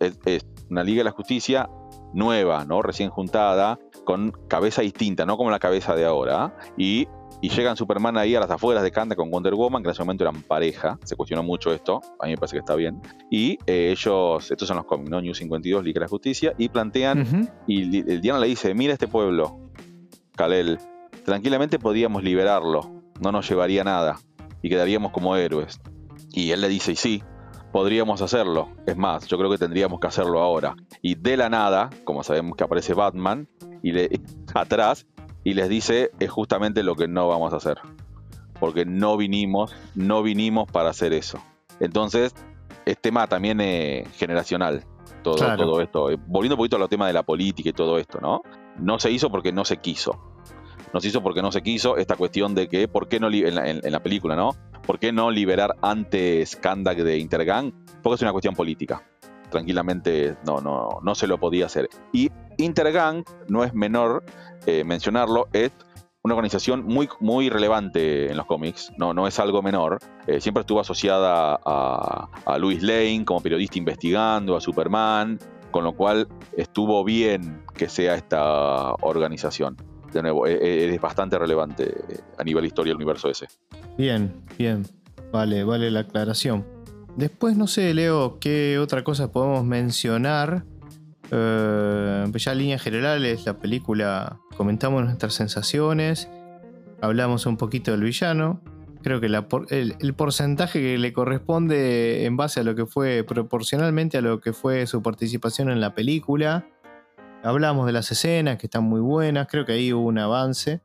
es, 0.00 0.18
es 0.24 0.46
una 0.70 0.82
Liga 0.84 1.00
de 1.00 1.04
la 1.04 1.10
Justicia 1.12 1.68
nueva, 2.14 2.64
¿no? 2.64 2.82
Recién 2.82 3.10
juntada, 3.10 3.78
con 4.04 4.32
cabeza 4.48 4.82
distinta, 4.82 5.26
no 5.26 5.36
como 5.36 5.50
la 5.50 5.58
cabeza 5.58 5.94
de 5.94 6.04
ahora. 6.04 6.56
Y, 6.76 7.08
y 7.40 7.48
llegan 7.48 7.76
Superman 7.76 8.16
ahí 8.16 8.34
a 8.34 8.40
las 8.40 8.50
afueras 8.50 8.82
de 8.82 8.90
Kandak 8.90 9.18
con 9.18 9.30
Wonder 9.30 9.54
Woman, 9.54 9.82
que 9.82 9.88
en 9.88 9.92
ese 9.92 10.02
momento 10.02 10.24
eran 10.24 10.42
pareja. 10.42 10.98
Se 11.04 11.16
cuestionó 11.16 11.42
mucho 11.42 11.72
esto, 11.72 12.00
a 12.20 12.26
mí 12.26 12.32
me 12.32 12.36
parece 12.36 12.56
que 12.56 12.60
está 12.60 12.74
bien. 12.74 13.00
Y 13.30 13.58
eh, 13.66 13.90
ellos, 13.90 14.50
estos 14.50 14.68
son 14.68 14.76
los 14.76 14.86
cómics, 14.86 15.10
¿no? 15.10 15.20
New 15.20 15.34
52, 15.34 15.84
Liga 15.84 16.00
de 16.00 16.04
la 16.04 16.08
Justicia, 16.08 16.54
y 16.58 16.68
plantean 16.68 17.50
y 17.66 17.98
el 17.98 18.20
Diana 18.20 18.38
le 18.38 18.48
dice, 18.48 18.74
mira 18.74 18.92
este 18.92 19.08
pueblo, 19.08 19.70
Kalel, 20.36 20.78
tranquilamente 21.24 21.78
podíamos 21.78 22.22
liberarlo, 22.22 23.02
no 23.20 23.32
nos 23.32 23.48
llevaría 23.48 23.84
nada 23.84 24.18
y 24.62 24.68
quedaríamos 24.68 25.12
como 25.12 25.36
héroes. 25.36 25.80
Y 26.30 26.50
él 26.52 26.60
le 26.60 26.68
dice, 26.68 26.92
y 26.92 26.96
sí, 26.96 27.22
podríamos 27.72 28.20
hacerlo. 28.22 28.68
Es 28.86 28.96
más, 28.96 29.26
yo 29.26 29.38
creo 29.38 29.50
que 29.50 29.58
tendríamos 29.58 29.98
que 29.98 30.06
hacerlo 30.06 30.40
ahora. 30.40 30.76
Y 31.00 31.16
de 31.16 31.36
la 31.36 31.48
nada, 31.48 31.90
como 32.04 32.22
sabemos 32.22 32.56
que 32.56 32.64
aparece 32.64 32.94
Batman, 32.94 33.48
y 33.82 33.92
le, 33.92 34.20
atrás, 34.54 35.06
y 35.42 35.54
les 35.54 35.68
dice, 35.68 36.10
es 36.20 36.30
justamente 36.30 36.82
lo 36.82 36.94
que 36.94 37.08
no 37.08 37.26
vamos 37.26 37.52
a 37.52 37.56
hacer. 37.56 37.78
porque 38.60 38.84
no 38.84 39.16
vinimos, 39.16 39.74
no 39.96 40.22
vinimos 40.22 40.70
para 40.70 40.90
hacer 40.90 41.12
eso. 41.12 41.40
Entonces, 41.80 42.32
es 42.86 42.96
tema 42.98 43.26
también 43.26 43.60
eh, 43.60 44.06
generacional, 44.14 44.84
todo, 45.24 45.56
todo 45.56 45.80
esto. 45.80 46.10
Eh, 46.10 46.18
volviendo 46.28 46.54
un 46.54 46.58
poquito 46.58 46.76
al 46.76 46.88
tema 46.88 47.08
de 47.08 47.12
la 47.12 47.24
política 47.24 47.70
y 47.70 47.72
todo 47.72 47.98
esto, 47.98 48.20
¿no? 48.20 48.42
No 48.78 49.00
se 49.00 49.10
hizo 49.10 49.30
porque 49.30 49.52
no 49.52 49.64
se 49.64 49.78
quiso. 49.78 50.41
No 50.92 51.00
se 51.00 51.08
hizo 51.08 51.22
porque 51.22 51.42
no 51.42 51.52
se 51.52 51.62
quiso 51.62 51.96
esta 51.96 52.16
cuestión 52.16 52.54
de 52.54 52.68
que, 52.68 52.88
¿por 52.88 53.08
qué 53.08 53.18
no, 53.18 53.30
en 53.30 53.54
la, 53.54 53.68
en 53.68 53.92
la 53.92 54.02
película, 54.02 54.36
¿no? 54.36 54.50
¿Por 54.86 54.98
qué 54.98 55.12
no 55.12 55.30
liberar 55.30 55.76
antes 55.80 56.56
Kandak 56.56 56.98
de 56.98 57.18
Intergang? 57.18 57.72
Porque 58.02 58.16
es 58.16 58.22
una 58.22 58.32
cuestión 58.32 58.54
política 58.54 59.02
tranquilamente 59.52 60.36
no, 60.44 60.60
no, 60.60 60.98
no 61.02 61.14
se 61.14 61.28
lo 61.28 61.38
podía 61.38 61.66
hacer. 61.66 61.88
Y 62.12 62.32
Intergang, 62.58 63.22
no 63.48 63.62
es 63.62 63.72
menor 63.72 64.24
eh, 64.66 64.82
mencionarlo, 64.82 65.46
es 65.52 65.70
una 66.24 66.34
organización 66.34 66.84
muy, 66.84 67.08
muy 67.20 67.50
relevante 67.50 68.30
en 68.30 68.36
los 68.36 68.46
cómics, 68.46 68.92
no, 68.96 69.14
no 69.14 69.28
es 69.28 69.38
algo 69.38 69.62
menor. 69.62 69.98
Eh, 70.26 70.40
siempre 70.40 70.62
estuvo 70.62 70.80
asociada 70.80 71.58
a, 71.64 72.28
a 72.44 72.58
Louis 72.58 72.82
Lane 72.82 73.24
como 73.24 73.40
periodista 73.40 73.78
investigando, 73.78 74.56
a 74.56 74.60
Superman, 74.60 75.38
con 75.70 75.84
lo 75.84 75.92
cual 75.92 76.28
estuvo 76.56 77.04
bien 77.04 77.64
que 77.74 77.88
sea 77.88 78.14
esta 78.14 78.92
organización. 79.00 79.76
De 80.12 80.22
nuevo, 80.22 80.46
e, 80.46 80.52
e, 80.54 80.94
es, 80.94 81.00
bastante 81.00 81.38
relevante 81.38 81.94
a 82.38 82.44
nivel 82.44 82.66
historia 82.66 82.90
del 82.90 82.96
universo 82.96 83.30
ese. 83.30 83.48
Bien, 83.96 84.32
bien. 84.58 84.82
Vale, 85.32 85.64
vale 85.64 85.90
la 85.90 86.00
aclaración. 86.00 86.66
Después, 87.16 87.56
no 87.56 87.66
sé, 87.66 87.92
Leo, 87.94 88.38
qué 88.38 88.78
otra 88.78 89.04
cosa 89.04 89.32
podemos 89.32 89.64
mencionar. 89.64 90.64
Eh, 91.30 92.26
pues 92.30 92.44
ya 92.44 92.52
en 92.52 92.58
líneas 92.58 92.82
generales, 92.82 93.46
la 93.46 93.58
película 93.58 94.38
comentamos 94.56 95.02
nuestras 95.04 95.32
sensaciones, 95.32 96.28
hablamos 97.00 97.46
un 97.46 97.56
poquito 97.56 97.90
del 97.90 98.02
villano. 98.02 98.60
Creo 99.02 99.20
que 99.20 99.26
el, 99.26 100.14
porcentaje 100.14 100.80
que 100.80 100.98
le 100.98 101.12
corresponde 101.12 102.24
en 102.24 102.36
base 102.36 102.60
a 102.60 102.62
lo 102.62 102.76
que 102.76 102.86
fue, 102.86 103.24
proporcionalmente 103.24 104.18
a 104.18 104.20
lo 104.20 104.40
que 104.40 104.52
fue 104.52 104.86
su 104.86 105.02
participación 105.02 105.70
en 105.70 105.80
la 105.80 105.94
película. 105.94 106.66
Hablamos 107.42 107.86
de 107.86 107.92
las 107.92 108.10
escenas 108.10 108.56
que 108.56 108.66
están 108.66 108.84
muy 108.84 109.00
buenas, 109.00 109.48
creo 109.48 109.64
que 109.64 109.72
ahí 109.72 109.92
hubo 109.92 110.06
un 110.06 110.18
avance. 110.18 110.80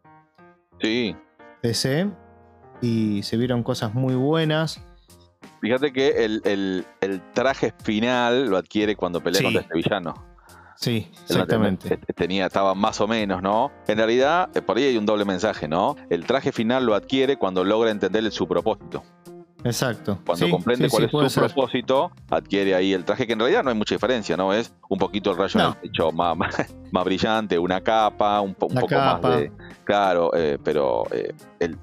Sí. 0.82 1.16
DC. 1.62 2.10
Y 2.82 3.22
se 3.24 3.38
vieron 3.38 3.62
cosas 3.64 3.94
muy 3.94 4.16
buenas. 4.16 4.82
Fíjate 5.62 5.94
que 5.94 6.26
el, 6.26 7.24
traje 7.34 7.74
final 7.84 8.50
lo 8.50 8.58
adquiere 8.58 8.96
cuando 8.96 9.22
pelea 9.22 9.42
contra 9.42 9.62
este 9.62 9.76
villano. 9.76 10.14
Sí, 10.76 11.10
exactamente. 11.24 11.98
Tenía, 12.16 12.46
estaba 12.46 12.76
más 12.76 13.02
o 13.02 13.08
menos, 13.08 13.42
¿no? 13.42 13.72
En 13.88 13.98
realidad, 13.98 14.50
eh, 14.56 14.62
por 14.62 14.78
ahí 14.78 14.84
hay 14.84 14.98
un 14.98 15.08
doble 15.08 15.26
mensaje, 15.26 15.68
¿no? 15.68 15.96
El 16.10 16.26
traje 16.26 16.52
final 16.52 16.86
lo 16.86 16.94
adquiere 16.94 17.38
cuando 17.38 17.64
logra 17.64 17.90
entender 17.90 18.32
su 18.32 18.48
propósito. 18.48 19.04
Exacto. 19.68 20.20
Cuando 20.26 20.50
comprende 20.50 20.90
cuál 20.90 21.06
es 21.26 21.32
su 21.32 21.40
propósito, 21.40 22.12
adquiere 22.30 22.76
ahí 22.76 22.94
el 22.94 23.06
traje, 23.06 23.28
que 23.28 23.34
en 23.34 23.40
realidad 23.40 23.64
no 23.64 23.70
hay 23.70 23.76
mucha 23.76 23.96
diferencia, 23.96 24.36
¿no? 24.38 24.54
Es 24.54 24.74
un 24.90 24.98
poquito 24.98 25.32
el 25.32 25.38
rayo 25.38 25.76
hecho 25.84 26.12
más, 26.12 26.38
más, 26.92 27.06
brillante, 27.06 27.58
una 27.60 27.82
capa, 27.82 28.42
un, 28.42 28.56
poco 28.56 28.76
más 28.96 29.22
de. 29.22 29.52
Claro, 29.84 30.32
eh, 30.34 30.58
pero 30.64 31.04
eh, 31.12 31.34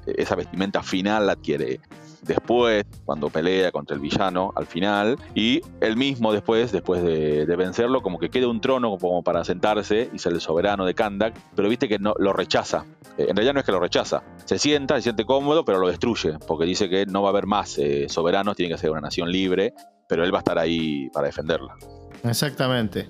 esa 0.06 0.34
vestimenta 0.34 0.82
final 0.82 1.26
la 1.26 1.32
adquiere 1.32 1.80
después, 2.24 2.84
cuando 3.04 3.30
pelea 3.30 3.70
contra 3.72 3.94
el 3.94 4.00
villano 4.00 4.52
al 4.56 4.66
final, 4.66 5.18
y 5.34 5.60
él 5.80 5.96
mismo 5.96 6.32
después, 6.32 6.72
después 6.72 7.02
de, 7.02 7.44
vencerlo, 7.56 8.02
como 8.02 8.18
que 8.18 8.30
queda 8.30 8.48
un 8.48 8.60
trono 8.60 8.96
como 8.98 9.22
para 9.22 9.44
sentarse 9.44 10.10
y 10.12 10.18
ser 10.18 10.32
el 10.32 10.40
soberano 10.40 10.84
de 10.84 10.94
Kandak, 10.94 11.34
pero 11.54 11.68
viste 11.68 11.88
que 11.88 11.98
no 11.98 12.14
lo 12.18 12.32
rechaza. 12.32 12.84
Eh, 13.16 13.26
en 13.28 13.36
realidad 13.36 13.54
no 13.54 13.60
es 13.60 13.66
que 13.66 13.72
lo 13.72 13.80
rechaza, 13.80 14.22
se 14.44 14.58
sienta, 14.58 14.96
se 14.96 15.02
siente 15.02 15.24
cómodo, 15.24 15.64
pero 15.64 15.78
lo 15.78 15.88
destruye, 15.88 16.38
porque 16.46 16.64
dice 16.64 16.88
que 16.88 17.06
no 17.06 17.22
va 17.22 17.28
a 17.28 17.30
haber 17.30 17.46
más 17.46 17.78
eh, 17.78 18.06
soberanos, 18.08 18.56
tiene 18.56 18.74
que 18.74 18.80
ser 18.80 18.90
una 18.90 19.00
nación 19.00 19.30
libre, 19.30 19.74
pero 20.08 20.24
él 20.24 20.32
va 20.32 20.38
a 20.38 20.40
estar 20.40 20.58
ahí 20.58 21.08
para 21.10 21.26
defenderla. 21.26 21.76
Exactamente. 22.24 23.06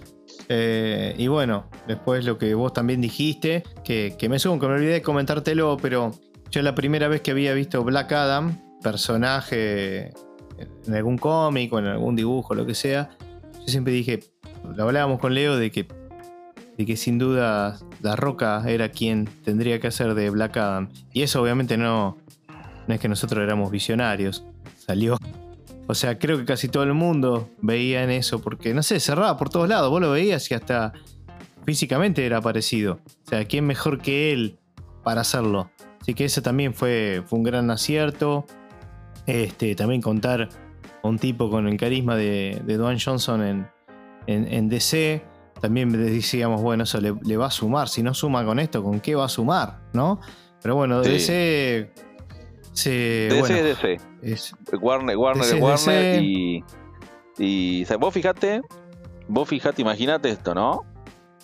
Eh, 0.48 1.14
y 1.16 1.28
bueno, 1.28 1.70
después 1.86 2.24
lo 2.24 2.36
que 2.36 2.54
vos 2.54 2.72
también 2.72 3.00
dijiste, 3.00 3.62
que, 3.84 4.16
que 4.18 4.28
me 4.28 4.38
subo, 4.38 4.58
que 4.58 4.66
me 4.66 4.74
olvidé 4.74 4.94
de 4.94 5.02
comentártelo, 5.02 5.76
pero 5.80 6.10
yo 6.50 6.62
la 6.62 6.74
primera 6.74 7.08
vez 7.08 7.20
que 7.20 7.30
había 7.30 7.52
visto 7.54 7.82
Black 7.82 8.12
Adam, 8.12 8.60
personaje 8.84 10.12
en 10.86 10.94
algún 10.94 11.18
cómic 11.18 11.72
o 11.72 11.80
en 11.80 11.86
algún 11.86 12.14
dibujo, 12.14 12.54
lo 12.54 12.66
que 12.66 12.74
sea, 12.74 13.10
yo 13.60 13.66
siempre 13.66 13.92
dije, 13.92 14.20
lo 14.76 14.84
hablábamos 14.84 15.18
con 15.18 15.34
Leo 15.34 15.56
de 15.56 15.72
que, 15.72 15.88
de 16.76 16.86
que 16.86 16.96
sin 16.96 17.18
duda 17.18 17.78
La 18.02 18.14
Roca 18.14 18.62
era 18.68 18.90
quien 18.90 19.24
tendría 19.42 19.80
que 19.80 19.88
hacer 19.88 20.14
de 20.14 20.30
Black 20.30 20.58
Adam. 20.58 20.90
Y 21.12 21.22
eso 21.22 21.42
obviamente 21.42 21.76
no, 21.76 22.18
no 22.86 22.94
es 22.94 23.00
que 23.00 23.08
nosotros 23.08 23.42
éramos 23.42 23.70
visionarios, 23.70 24.44
salió. 24.76 25.16
O 25.86 25.94
sea, 25.94 26.18
creo 26.18 26.38
que 26.38 26.44
casi 26.44 26.68
todo 26.68 26.82
el 26.82 26.94
mundo 26.94 27.50
veía 27.60 28.04
en 28.04 28.10
eso, 28.10 28.40
porque 28.40 28.74
no 28.74 28.82
sé, 28.82 29.00
cerraba 29.00 29.36
por 29.36 29.50
todos 29.50 29.68
lados, 29.68 29.90
vos 29.90 30.00
lo 30.00 30.10
veías 30.10 30.50
y 30.50 30.54
hasta 30.54 30.92
físicamente 31.64 32.24
era 32.24 32.40
parecido. 32.40 33.00
O 33.26 33.28
sea, 33.28 33.44
¿quién 33.46 33.66
mejor 33.66 34.00
que 34.00 34.32
él 34.32 34.58
para 35.02 35.22
hacerlo? 35.22 35.70
Así 36.00 36.12
que 36.12 36.26
eso 36.26 36.42
también 36.42 36.74
fue, 36.74 37.22
fue 37.26 37.38
un 37.38 37.44
gran 37.44 37.70
acierto. 37.70 38.46
Este, 39.26 39.74
también 39.74 40.02
contar 40.02 40.48
a 41.02 41.08
un 41.08 41.18
tipo 41.18 41.50
con 41.50 41.66
el 41.66 41.76
carisma 41.76 42.16
de, 42.16 42.60
de 42.64 42.76
Dwayne 42.76 43.00
Johnson 43.02 43.42
en, 43.42 43.68
en, 44.26 44.68
DC. 44.68 45.22
También 45.60 45.92
decíamos, 45.92 46.60
bueno, 46.60 46.84
eso 46.84 47.00
le, 47.00 47.36
va 47.36 47.46
a 47.46 47.50
sumar. 47.50 47.88
Si 47.88 48.02
no 48.02 48.12
suma 48.14 48.44
con 48.44 48.58
esto, 48.58 48.82
¿con 48.82 49.00
qué 49.00 49.14
va 49.14 49.26
a 49.26 49.28
sumar? 49.28 49.80
¿No? 49.92 50.20
Pero 50.62 50.76
bueno, 50.76 51.00
DC. 51.00 51.90
Se, 52.72 53.28
DC 53.30 53.70
es 53.70 53.82
DC. 53.82 54.00
Es, 54.22 54.54
Warner, 54.80 55.16
Warner 55.16 55.44
es 55.44 55.60
Warner. 55.60 56.22
Y, 56.22 56.64
y 57.38 57.84
vos 57.98 58.12
fijate, 58.12 58.62
vos 59.28 59.48
fijate, 59.48 59.82
imagínate 59.82 60.30
esto, 60.30 60.54
¿no? 60.54 60.82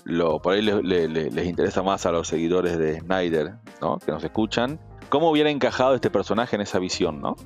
Lo, 0.04 0.40
por 0.40 0.54
ahí 0.54 0.62
les 0.62 1.46
interesa 1.46 1.82
más 1.82 2.04
a 2.06 2.12
los 2.12 2.26
seguidores 2.26 2.78
de 2.78 3.00
Snyder, 3.00 3.54
¿no? 3.80 3.98
Que 3.98 4.10
nos 4.10 4.24
escuchan. 4.24 4.80
¿Cómo 5.08 5.30
hubiera 5.30 5.50
encajado 5.50 5.94
este 5.94 6.10
personaje 6.10 6.56
en 6.56 6.62
esa 6.62 6.78
visión, 6.78 7.20
¿no? 7.20 7.36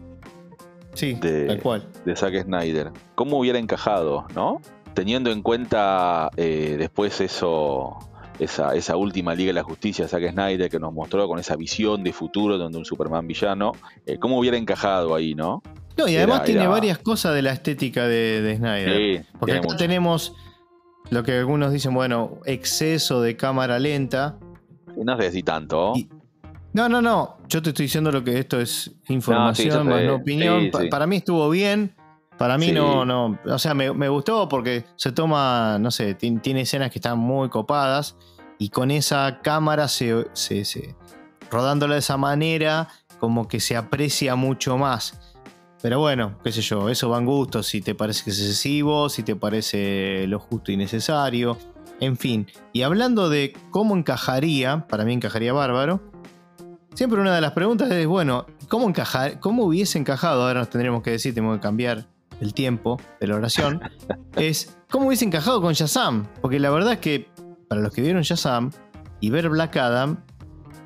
Sí, 0.95 1.15
de, 1.15 1.47
tal 1.47 1.61
cual. 1.61 1.89
De 2.05 2.17
Zack 2.17 2.45
Snyder. 2.45 2.93
¿Cómo 3.15 3.39
hubiera 3.39 3.59
encajado, 3.59 4.27
no? 4.35 4.61
Teniendo 4.95 5.31
en 5.31 5.43
cuenta 5.43 6.31
eh, 6.37 6.77
después 6.79 7.21
eso, 7.21 7.99
esa, 8.39 8.75
esa, 8.75 8.97
última 8.97 9.35
Liga 9.35 9.49
de 9.49 9.55
la 9.55 9.65
Justicia 9.65 10.07
Zack 10.07 10.31
Snyder 10.31 10.71
que 10.71 10.79
nos 10.79 10.93
mostró 10.93 11.27
con 11.27 11.39
esa 11.39 11.57
visión 11.57 12.05
de 12.05 12.13
futuro 12.13 12.59
donde 12.59 12.79
un 12.79 12.85
Superman 12.85 13.27
villano, 13.27 13.73
eh, 14.07 14.19
¿cómo 14.19 14.39
hubiera 14.39 14.57
encajado 14.57 15.15
ahí, 15.15 15.35
no? 15.35 15.63
No, 15.97 16.09
y 16.09 16.17
además 16.17 16.45
tiene 16.45 16.67
varias 16.67 16.99
cosas 16.99 17.35
de 17.35 17.43
la 17.43 17.53
estética 17.53 18.07
de, 18.07 18.55
Snyder. 18.57 18.97
Sí, 18.97 19.29
Porque 19.39 19.55
acá 19.55 19.77
tenemos 19.77 20.35
lo 21.11 21.23
que 21.23 21.33
algunos 21.33 21.73
dicen, 21.73 21.95
bueno, 21.95 22.41
exceso 22.47 23.21
de 23.21 23.37
cámara 23.37 23.79
lenta. 23.79 24.39
No 24.97 25.17
sé 25.21 25.31
si 25.31 25.43
tanto. 25.43 25.93
No, 26.75 26.89
no, 26.89 27.01
no. 27.01 27.39
Yo 27.49 27.63
te 27.63 27.71
estoy 27.71 27.85
diciendo 27.87 28.11
lo 28.11 28.25
que 28.25 28.37
esto 28.37 28.61
es 28.61 28.91
información, 29.09 29.89
más 29.89 30.03
no 30.03 30.17
opinión. 30.17 30.71
Para 30.91 31.07
mí 31.07 31.17
estuvo 31.17 31.49
bien. 31.49 31.95
Para 32.37 32.59
mí 32.59 32.73
no, 32.73 33.05
no. 33.05 33.39
O 33.47 33.59
sea, 33.61 33.75
me, 33.75 34.09
gustó 34.09 34.49
porque 34.49 34.85
se 34.97 35.13
toma, 35.13 35.79
no 35.79 35.93
sé, 35.93 36.15
tiene 36.15 36.61
escenas 36.61 36.91
que 36.91 36.99
están 36.99 37.17
muy 37.17 37.49
copadas. 37.49 38.17
Y 38.59 38.71
con 38.71 38.91
esa 38.91 39.41
cámara 39.41 39.87
se, 39.87 40.27
se, 40.33 40.97
rodándola 41.49 41.95
de 41.95 42.01
esa 42.01 42.17
manera, 42.17 42.89
como 43.21 43.47
que 43.47 43.61
se 43.61 43.77
aprecia 43.77 44.35
mucho 44.35 44.77
más. 44.77 45.37
Pero 45.81 46.01
bueno, 46.01 46.39
qué 46.43 46.51
sé 46.51 46.61
yo, 46.61 46.89
eso 46.89 47.09
van 47.09 47.25
gustos, 47.25 47.67
si 47.69 47.83
te 47.83 47.95
parece 47.95 48.31
excesivo, 48.31 49.09
si 49.09 49.23
te 49.23 49.37
parece 49.37 50.27
lo 50.27 50.41
justo 50.41 50.73
y 50.73 50.77
necesario, 50.77 51.59
en 52.01 52.17
fin. 52.17 52.49
Y 52.73 52.83
hablando 52.83 53.29
de 53.29 53.53
cómo 53.71 53.95
encajaría, 53.95 54.87
para 54.89 55.05
mí 55.05 55.13
encajaría 55.13 55.53
bárbaro, 55.53 56.01
Siempre 56.95 57.21
una 57.21 57.35
de 57.35 57.41
las 57.41 57.51
preguntas 57.51 57.91
es, 57.91 58.07
bueno, 58.07 58.47
¿cómo, 58.69 58.89
encajar, 58.89 59.41
¿cómo 59.41 59.65
hubiese 59.65 59.99
encajado? 59.99 60.43
Ahora 60.43 60.61
nos 60.61 60.71
tendremos 60.71 61.03
que 61.03 61.11
decir, 61.11 61.35
tenemos 61.35 61.57
que 61.57 61.61
cambiar 61.63 62.07
el 62.41 62.55
tiempo 62.55 63.01
de 63.21 63.27
la 63.27 63.35
oración. 63.35 63.81
es, 64.37 64.77
¿cómo 64.89 65.09
hubiese 65.09 65.25
encajado 65.25 65.61
con 65.61 65.73
Shazam? 65.73 66.29
Porque 66.41 66.61
la 66.61 66.71
verdad 66.71 66.93
es 66.93 66.99
que 67.01 67.29
para 67.69 67.81
los 67.81 67.93
que 67.93 68.01
vieron 68.01 68.23
Shazam 68.23 68.71
y 69.19 69.31
ver 69.31 69.49
Black 69.49 69.77
Adam, 69.77 70.19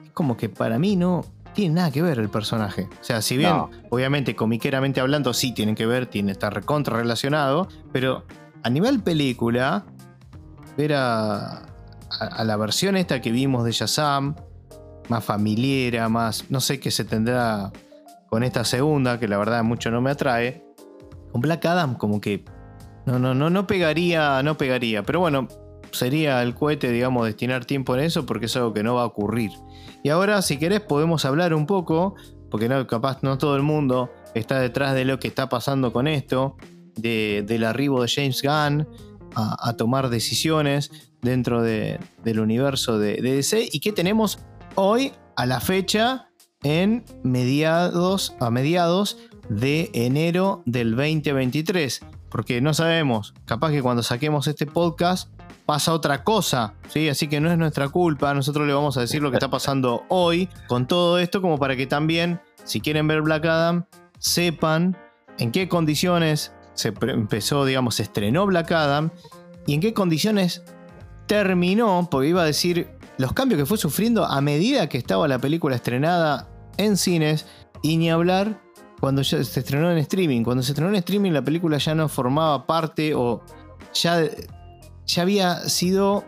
es 0.02 0.10
como 0.12 0.38
que 0.38 0.48
para 0.48 0.78
mí 0.78 0.96
no 0.96 1.26
tiene 1.52 1.74
nada 1.74 1.90
que 1.90 2.00
ver 2.00 2.18
el 2.18 2.30
personaje. 2.30 2.88
O 3.02 3.04
sea, 3.04 3.20
si 3.20 3.36
bien, 3.36 3.52
obviamente, 3.90 4.34
comiqueramente 4.34 5.00
hablando, 5.00 5.34
sí 5.34 5.52
tienen 5.52 5.74
que 5.74 5.84
ver, 5.84 6.06
tiene, 6.06 6.32
está 6.32 6.48
recontra 6.48 6.96
relacionado, 6.96 7.68
pero 7.92 8.24
a 8.62 8.70
nivel 8.70 9.00
película, 9.00 9.84
ver 10.74 10.94
a, 10.94 11.66
a 12.18 12.44
la 12.44 12.56
versión 12.56 12.96
esta 12.96 13.20
que 13.20 13.30
vimos 13.30 13.64
de 13.64 13.72
Shazam, 13.72 14.36
más 15.08 15.24
familiera, 15.24 16.08
más. 16.08 16.44
No 16.50 16.60
sé 16.60 16.80
qué 16.80 16.90
se 16.90 17.04
tendrá 17.04 17.72
con 18.28 18.42
esta 18.42 18.64
segunda, 18.64 19.18
que 19.18 19.28
la 19.28 19.38
verdad 19.38 19.62
mucho 19.64 19.90
no 19.90 20.00
me 20.00 20.10
atrae. 20.10 20.64
Con 21.32 21.40
Black 21.40 21.64
Adam, 21.66 21.94
como 21.96 22.20
que. 22.20 22.44
No, 23.06 23.18
no, 23.18 23.34
no, 23.34 23.48
no 23.50 23.66
pegaría, 23.66 24.42
no 24.42 24.56
pegaría. 24.58 25.02
Pero 25.02 25.20
bueno, 25.20 25.48
sería 25.92 26.42
el 26.42 26.54
cohete, 26.54 26.90
digamos, 26.90 27.26
destinar 27.26 27.64
tiempo 27.64 27.94
en 27.96 28.02
eso, 28.02 28.26
porque 28.26 28.46
es 28.46 28.56
algo 28.56 28.72
que 28.72 28.82
no 28.82 28.94
va 28.94 29.02
a 29.02 29.06
ocurrir. 29.06 29.50
Y 30.04 30.10
ahora, 30.10 30.42
si 30.42 30.58
querés, 30.58 30.80
podemos 30.80 31.24
hablar 31.24 31.54
un 31.54 31.66
poco 31.66 32.14
porque 32.50 32.68
no, 32.68 32.86
capaz 32.86 33.22
no 33.22 33.38
todo 33.38 33.56
el 33.56 33.62
mundo 33.62 34.10
está 34.34 34.60
detrás 34.60 34.94
de 34.94 35.04
lo 35.04 35.18
que 35.18 35.28
está 35.28 35.48
pasando 35.48 35.92
con 35.92 36.06
esto, 36.06 36.56
del 36.96 37.64
arribo 37.64 38.02
de 38.02 38.08
James 38.08 38.42
Gunn 38.42 38.88
a, 39.34 39.74
tomar 39.76 40.08
decisiones 40.08 40.90
dentro 41.22 41.62
del 41.62 42.40
universo 42.40 42.98
de, 42.98 43.20
DC 43.20 43.68
y 43.70 43.80
que 43.80 43.92
tenemos 43.92 44.40
hoy 44.78 45.12
a 45.36 45.44
la 45.44 45.60
fecha 45.60 46.30
en 46.62 47.04
mediados, 47.24 48.36
a 48.38 48.50
mediados 48.50 49.18
de 49.48 49.90
enero 49.92 50.62
del 50.66 50.94
2023. 50.94 52.00
Porque 52.30 52.60
no 52.60 52.74
sabemos, 52.74 53.34
capaz 53.44 53.70
que 53.72 53.82
cuando 53.82 54.02
saquemos 54.02 54.46
este 54.46 54.66
podcast 54.66 55.30
pasa 55.66 55.92
otra 55.92 56.22
cosa, 56.22 56.74
¿sí? 56.88 57.08
Así 57.08 57.26
que 57.26 57.40
no 57.40 57.50
es 57.50 57.58
nuestra 57.58 57.88
culpa, 57.88 58.32
nosotros 58.34 58.66
le 58.66 58.72
vamos 58.72 58.96
a 58.96 59.00
decir 59.00 59.20
lo 59.20 59.30
que 59.30 59.36
está 59.36 59.50
pasando 59.50 60.04
hoy 60.08 60.48
con 60.68 60.86
todo 60.86 61.18
esto, 61.18 61.42
como 61.42 61.58
para 61.58 61.74
que 61.74 61.86
también, 61.86 62.40
si 62.64 62.80
quieren 62.80 63.08
ver 63.08 63.22
Black 63.22 63.46
Adam, 63.46 63.84
sepan 64.18 64.96
en 65.38 65.50
qué 65.50 65.68
condiciones 65.68 66.52
se 66.74 66.94
empezó, 67.00 67.64
digamos, 67.64 67.96
se 67.96 68.04
estrenó 68.04 68.46
Black 68.46 68.70
Adam 68.72 69.10
y 69.66 69.74
en 69.74 69.80
qué 69.80 69.92
condiciones 69.92 70.62
terminó, 71.26 72.08
porque 72.10 72.28
iba 72.28 72.42
a 72.42 72.46
decir 72.46 72.97
los 73.18 73.32
cambios 73.32 73.58
que 73.58 73.66
fue 73.66 73.78
sufriendo 73.78 74.24
a 74.24 74.40
medida 74.40 74.88
que 74.88 74.98
estaba 74.98 75.28
la 75.28 75.38
película 75.38 75.76
estrenada 75.76 76.48
en 76.76 76.96
cines 76.96 77.46
y 77.82 77.96
ni 77.96 78.10
hablar 78.10 78.62
cuando 79.00 79.22
ya 79.22 79.42
se 79.44 79.60
estrenó 79.60 79.90
en 79.90 79.98
streaming. 79.98 80.44
Cuando 80.44 80.62
se 80.62 80.72
estrenó 80.72 80.90
en 80.90 80.96
streaming 80.96 81.32
la 81.32 81.42
película 81.42 81.78
ya 81.78 81.94
no 81.94 82.08
formaba 82.08 82.66
parte 82.66 83.14
o 83.14 83.42
ya 83.92 84.22
ya 85.08 85.22
había 85.22 85.68
sido, 85.68 86.24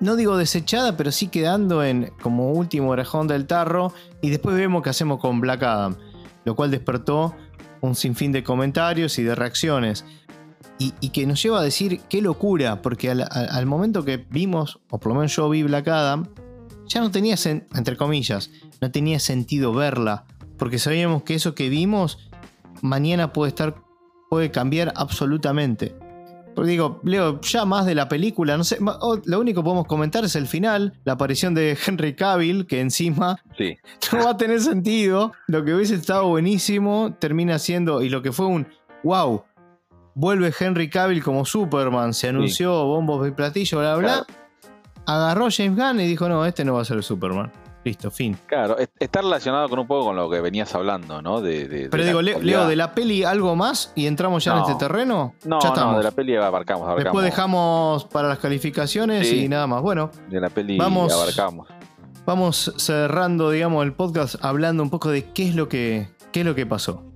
no 0.00 0.16
digo 0.16 0.36
desechada, 0.36 0.96
pero 0.96 1.12
sí 1.12 1.28
quedando 1.28 1.84
en 1.84 2.10
como 2.22 2.52
último 2.52 2.90
orejón 2.90 3.28
del 3.28 3.46
tarro. 3.46 3.92
Y 4.22 4.30
después 4.30 4.56
vemos 4.56 4.82
qué 4.82 4.90
hacemos 4.90 5.20
con 5.20 5.40
Black 5.40 5.62
Adam, 5.62 5.96
lo 6.44 6.56
cual 6.56 6.70
despertó 6.70 7.36
un 7.80 7.94
sinfín 7.94 8.32
de 8.32 8.42
comentarios 8.42 9.18
y 9.18 9.22
de 9.22 9.34
reacciones. 9.34 10.04
Y, 10.78 11.08
que 11.10 11.26
nos 11.26 11.42
lleva 11.42 11.58
a 11.58 11.62
decir 11.62 12.00
qué 12.08 12.22
locura, 12.22 12.82
porque 12.82 13.10
al, 13.10 13.66
momento 13.66 14.04
que 14.04 14.24
vimos, 14.30 14.78
o 14.90 14.98
por 14.98 15.12
lo 15.12 15.18
menos 15.18 15.34
yo 15.34 15.48
vi 15.48 15.64
Black 15.64 15.88
Adam, 15.88 16.28
ya 16.86 17.00
no 17.00 17.10
tenía, 17.10 17.34
entre 17.44 17.96
comillas, 17.96 18.50
no 18.80 18.90
tenía 18.92 19.18
sentido 19.18 19.72
verla, 19.72 20.24
porque 20.56 20.78
sabíamos 20.78 21.24
que 21.24 21.34
eso 21.34 21.56
que 21.56 21.68
vimos 21.68 22.18
mañana 22.80 23.32
puede 23.32 23.48
estar, 23.48 23.74
puede 24.30 24.52
cambiar 24.52 24.92
absolutamente 24.94 25.96
digo, 26.64 27.00
Leo, 27.04 27.40
ya 27.40 27.64
más 27.64 27.86
de 27.86 27.94
la 27.94 28.08
película, 28.08 28.56
no 28.56 28.64
sé, 28.64 28.78
lo 28.80 29.40
único 29.40 29.60
que 29.60 29.64
podemos 29.64 29.86
comentar 29.86 30.24
es 30.24 30.36
el 30.36 30.46
final, 30.46 30.94
la 31.04 31.14
aparición 31.14 31.54
de 31.54 31.76
Henry 31.86 32.14
Cavill, 32.14 32.66
que 32.66 32.80
encima 32.80 33.42
no 34.12 34.24
va 34.24 34.30
a 34.30 34.36
tener 34.36 34.60
sentido. 34.60 35.32
Lo 35.46 35.64
que 35.64 35.74
hubiese 35.74 35.94
estado 35.94 36.28
buenísimo 36.28 37.14
termina 37.18 37.58
siendo, 37.58 38.02
y 38.02 38.08
lo 38.08 38.22
que 38.22 38.32
fue 38.32 38.46
un 38.46 38.66
wow, 39.04 39.44
vuelve 40.18 40.52
Henry 40.58 40.90
Cavill 40.90 41.22
como 41.22 41.44
Superman, 41.44 42.12
se 42.12 42.28
anunció 42.28 42.84
bombos 42.84 43.26
y 43.28 43.30
platillo, 43.30 43.78
bla, 43.78 43.94
bla. 43.94 44.26
Agarró 45.06 45.46
James 45.48 45.76
Gunn 45.76 46.00
y 46.00 46.06
dijo, 46.06 46.28
no, 46.28 46.44
este 46.44 46.64
no 46.64 46.74
va 46.74 46.82
a 46.82 46.84
ser 46.84 46.96
el 46.96 47.02
Superman. 47.04 47.52
Listo, 47.84 48.10
fin. 48.10 48.36
Claro, 48.46 48.76
está 48.98 49.22
relacionado 49.22 49.68
con 49.68 49.78
un 49.78 49.86
poco 49.86 50.06
con 50.06 50.16
lo 50.16 50.28
que 50.28 50.40
venías 50.40 50.74
hablando, 50.74 51.22
¿no? 51.22 51.40
De, 51.40 51.88
Pero 51.88 52.04
digo, 52.04 52.20
Leo, 52.20 52.66
de 52.66 52.76
la 52.76 52.92
peli 52.92 53.22
algo 53.22 53.54
más 53.54 53.92
y 53.94 54.06
entramos 54.06 54.44
ya 54.44 54.54
en 54.54 54.58
este 54.58 54.74
terreno. 54.74 55.34
No, 55.44 55.60
ya 55.60 55.70
no, 55.70 55.96
de 55.96 56.02
la 56.02 56.10
peli 56.10 56.34
abarcamos, 56.34 56.96
Después 56.96 57.24
dejamos 57.24 58.04
para 58.06 58.28
las 58.28 58.38
calificaciones 58.38 59.32
y 59.32 59.48
nada 59.48 59.68
más. 59.68 59.82
Bueno, 59.82 60.10
de 60.28 60.40
la 60.40 60.50
peli 60.50 60.76
vamos, 60.76 61.12
abarcamos. 61.12 61.68
Vamos 62.26 62.74
cerrando, 62.76 63.50
digamos, 63.50 63.84
el 63.84 63.92
podcast 63.94 64.44
hablando 64.44 64.82
un 64.82 64.90
poco 64.90 65.10
de 65.10 65.30
qué 65.32 65.48
es 65.48 65.54
lo 65.54 65.68
que, 65.68 66.08
qué 66.32 66.40
es 66.40 66.46
lo 66.46 66.56
que 66.56 66.66
pasó. 66.66 67.07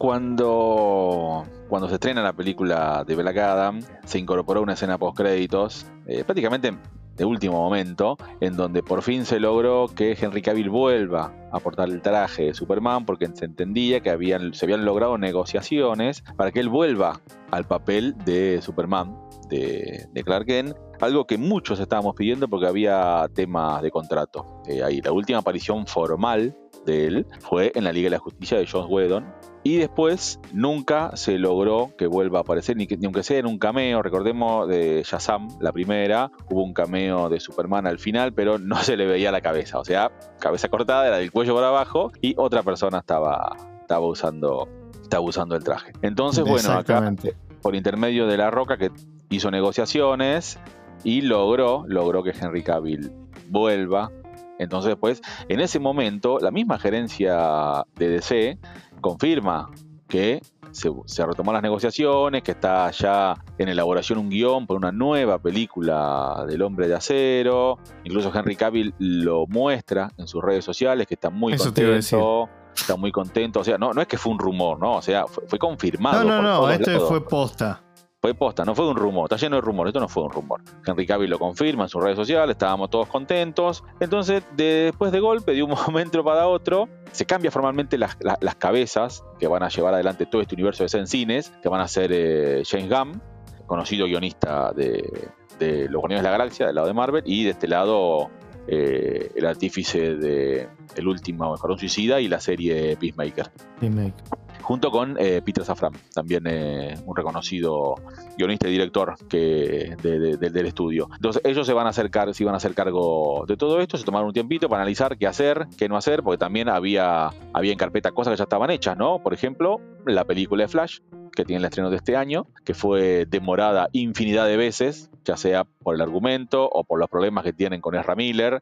Cuando, 0.00 1.44
cuando 1.68 1.86
se 1.86 1.96
estrena 1.96 2.22
la 2.22 2.32
película 2.32 3.04
de 3.06 3.14
Black 3.14 3.36
Adam, 3.36 3.80
se 4.06 4.18
incorporó 4.18 4.62
una 4.62 4.72
escena 4.72 4.96
post 4.96 5.14
créditos. 5.14 5.84
Eh, 6.06 6.24
prácticamente 6.24 6.72
de 7.18 7.24
último 7.26 7.56
momento, 7.56 8.16
en 8.40 8.56
donde 8.56 8.82
por 8.82 9.02
fin 9.02 9.26
se 9.26 9.38
logró 9.38 9.88
que 9.94 10.16
Henry 10.18 10.40
Cavill 10.40 10.70
vuelva 10.70 11.34
a 11.52 11.60
portar 11.60 11.90
el 11.90 12.00
traje 12.00 12.44
de 12.44 12.54
Superman, 12.54 13.04
porque 13.04 13.28
se 13.34 13.44
entendía 13.44 14.00
que 14.00 14.08
habían, 14.08 14.54
se 14.54 14.64
habían 14.64 14.86
logrado 14.86 15.18
negociaciones 15.18 16.24
para 16.34 16.50
que 16.50 16.60
él 16.60 16.70
vuelva 16.70 17.20
al 17.50 17.66
papel 17.66 18.16
de 18.24 18.62
Superman, 18.62 19.14
de, 19.50 20.08
Clark 20.24 20.46
Kent, 20.46 20.76
algo 21.02 21.26
que 21.26 21.36
muchos 21.36 21.78
estábamos 21.78 22.14
pidiendo 22.14 22.48
porque 22.48 22.66
había 22.66 23.28
temas 23.34 23.82
de 23.82 23.90
contrato. 23.90 24.62
Eh, 24.66 24.82
ahí 24.82 25.02
la 25.02 25.12
última 25.12 25.40
aparición 25.40 25.86
formal 25.86 26.56
de 26.86 27.06
él 27.06 27.26
fue 27.40 27.70
en 27.74 27.84
la 27.84 27.92
Liga 27.92 28.06
de 28.06 28.16
la 28.16 28.18
Justicia 28.18 28.56
de 28.56 28.66
Joss 28.66 28.86
Whedon, 28.88 29.26
y 29.62 29.76
después 29.76 30.40
nunca 30.52 31.16
se 31.16 31.38
logró 31.38 31.94
que 31.98 32.06
vuelva 32.06 32.38
a 32.38 32.42
aparecer, 32.42 32.76
ni, 32.76 32.86
que, 32.86 32.96
ni 32.96 33.04
aunque 33.04 33.22
sea 33.22 33.38
en 33.38 33.46
un 33.46 33.58
cameo. 33.58 34.02
Recordemos 34.02 34.66
de 34.68 35.02
Shazam, 35.04 35.48
la 35.60 35.72
primera, 35.72 36.30
hubo 36.50 36.62
un 36.62 36.72
cameo 36.72 37.28
de 37.28 37.40
Superman 37.40 37.86
al 37.86 37.98
final, 37.98 38.32
pero 38.32 38.58
no 38.58 38.76
se 38.76 38.96
le 38.96 39.06
veía 39.06 39.30
la 39.30 39.42
cabeza. 39.42 39.78
O 39.78 39.84
sea, 39.84 40.10
cabeza 40.38 40.68
cortada, 40.68 41.06
era 41.06 41.18
del 41.18 41.30
cuello 41.30 41.54
por 41.54 41.64
abajo, 41.64 42.10
y 42.22 42.34
otra 42.38 42.62
persona 42.62 42.98
estaba, 42.98 43.54
estaba, 43.80 44.06
usando, 44.06 44.66
estaba 45.02 45.24
usando 45.24 45.56
el 45.56 45.62
traje. 45.62 45.92
Entonces, 46.00 46.44
bueno, 46.44 46.72
acá, 46.72 47.14
por 47.60 47.74
intermedio 47.74 48.26
de 48.26 48.38
La 48.38 48.50
Roca, 48.50 48.78
que 48.78 48.90
hizo 49.28 49.50
negociaciones 49.50 50.58
y 51.04 51.20
logró, 51.20 51.84
logró 51.86 52.22
que 52.22 52.30
Henry 52.30 52.62
Cavill 52.62 53.12
vuelva. 53.48 54.10
Entonces, 54.58 54.96
pues, 54.98 55.22
en 55.48 55.60
ese 55.60 55.78
momento, 55.78 56.38
la 56.38 56.50
misma 56.50 56.78
gerencia 56.78 57.84
de 57.96 58.08
DC 58.08 58.58
confirma 59.00 59.70
que 60.08 60.40
se, 60.72 61.26
retomó 61.26 61.52
las 61.52 61.62
negociaciones, 61.62 62.42
que 62.42 62.52
está 62.52 62.90
ya 62.90 63.34
en 63.58 63.68
elaboración 63.68 64.18
un 64.18 64.30
guion 64.30 64.66
por 64.66 64.76
una 64.76 64.92
nueva 64.92 65.38
película 65.38 66.44
del 66.46 66.62
hombre 66.62 66.88
de 66.88 66.94
acero. 66.94 67.78
Incluso 68.04 68.30
Henry 68.34 68.56
Cavill 68.56 68.94
lo 68.98 69.46
muestra 69.46 70.10
en 70.16 70.26
sus 70.26 70.42
redes 70.42 70.64
sociales, 70.64 71.06
que 71.06 71.14
está 71.14 71.30
muy 71.30 71.56
contento. 71.56 72.48
Está 72.74 72.96
muy 72.96 73.10
contento. 73.10 73.60
O 73.60 73.64
sea, 73.64 73.78
no, 73.78 73.92
no 73.92 74.00
es 74.00 74.06
que 74.06 74.16
fue 74.16 74.32
un 74.32 74.38
rumor, 74.38 74.78
¿no? 74.78 74.96
O 74.96 75.02
sea, 75.02 75.26
fue, 75.26 75.58
confirmado. 75.58 76.24
No, 76.24 76.40
no, 76.40 76.60
no, 76.60 76.70
este 76.70 76.98
fue 77.00 77.26
posta. 77.26 77.82
Fue 78.22 78.34
posta, 78.34 78.66
no 78.66 78.74
fue 78.74 78.86
un 78.86 78.96
rumor, 78.96 79.24
está 79.24 79.36
lleno 79.36 79.56
de 79.56 79.62
rumores, 79.62 79.92
esto 79.92 80.00
no 80.00 80.08
fue 80.08 80.24
un 80.24 80.30
rumor. 80.30 80.60
Henry 80.86 81.06
Cavill 81.06 81.30
lo 81.30 81.38
confirma 81.38 81.84
en 81.84 81.88
sus 81.88 82.02
redes 82.02 82.16
sociales, 82.16 82.50
estábamos 82.50 82.90
todos 82.90 83.08
contentos. 83.08 83.82
Entonces, 83.98 84.42
después 84.54 85.10
de 85.10 85.20
golpe, 85.20 85.52
de 85.54 85.62
un 85.62 85.70
momento 85.86 86.22
para 86.22 86.46
otro, 86.46 86.86
se 87.12 87.24
cambia 87.24 87.50
formalmente 87.50 87.96
las, 87.96 88.16
cabezas 88.58 89.24
que 89.38 89.46
van 89.46 89.62
a 89.62 89.70
llevar 89.70 89.94
adelante 89.94 90.26
todo 90.26 90.42
este 90.42 90.54
universo 90.54 90.84
de 90.84 91.06
cines, 91.06 91.50
que 91.62 91.70
van 91.70 91.80
a 91.80 91.88
ser 91.88 92.10
eh, 92.12 92.62
James 92.66 92.90
Gunn, 92.90 93.22
conocido 93.66 94.04
guionista 94.04 94.72
de, 94.72 95.88
Los 95.88 96.00
Guardianes 96.00 96.22
de 96.22 96.30
la 96.30 96.36
Galaxia, 96.36 96.66
del 96.66 96.74
lado 96.74 96.88
de 96.88 96.92
Marvel, 96.92 97.22
y 97.24 97.44
de 97.44 97.50
este 97.52 97.68
lado 97.68 98.28
eh, 98.68 99.30
el 99.34 99.46
artífice 99.46 100.16
de 100.16 100.68
El 100.94 101.08
último 101.08 101.52
Mejor 101.52 101.78
Suicida 101.78 102.20
y 102.20 102.28
la 102.28 102.38
serie 102.38 102.98
Peacemaker. 102.98 103.50
Peacemaker 103.80 104.49
junto 104.62 104.90
con 104.90 105.16
eh, 105.18 105.42
Peter 105.44 105.64
Safran, 105.64 105.92
también 106.14 106.44
eh, 106.46 106.94
un 107.04 107.16
reconocido 107.16 107.94
guionista 108.36 108.68
y 108.68 108.72
director 108.72 109.14
que, 109.28 109.96
del 110.00 110.66
estudio. 110.66 111.08
Entonces 111.14 111.42
ellos 111.44 111.66
se 111.66 111.72
van 111.72 111.86
a 111.86 111.90
hacer, 111.90 112.10
iban 112.38 112.54
a 112.54 112.56
hacer 112.56 112.74
cargo 112.74 113.44
de 113.46 113.56
todo 113.56 113.80
esto, 113.80 113.96
se 113.96 114.04
tomaron 114.04 114.28
un 114.28 114.34
tiempito 114.34 114.68
para 114.68 114.82
analizar 114.82 115.18
qué 115.18 115.26
hacer, 115.26 115.66
qué 115.76 115.88
no 115.88 115.96
hacer, 115.96 116.22
porque 116.22 116.38
también 116.38 116.68
había, 116.68 117.30
había 117.52 117.72
en 117.72 117.78
carpeta 117.78 118.12
cosas 118.12 118.32
que 118.32 118.38
ya 118.38 118.44
estaban 118.44 118.70
hechas, 118.70 118.96
¿no? 118.96 119.22
Por 119.22 119.34
ejemplo, 119.34 119.80
la 120.06 120.24
película 120.24 120.62
de 120.62 120.68
Flash, 120.68 121.00
que 121.32 121.44
tiene 121.44 121.58
el 121.58 121.64
estreno 121.64 121.90
de 121.90 121.96
este 121.96 122.16
año, 122.16 122.46
que 122.64 122.74
fue 122.74 123.26
demorada 123.26 123.88
infinidad 123.92 124.46
de 124.46 124.56
veces, 124.56 125.10
ya 125.24 125.36
sea 125.36 125.64
por 125.64 125.94
el 125.94 126.00
argumento 126.00 126.68
o 126.68 126.84
por 126.84 126.98
los 126.98 127.08
problemas 127.08 127.44
que 127.44 127.52
tienen 127.52 127.80
con 127.80 127.94
Ezra 127.94 128.16
Miller, 128.16 128.60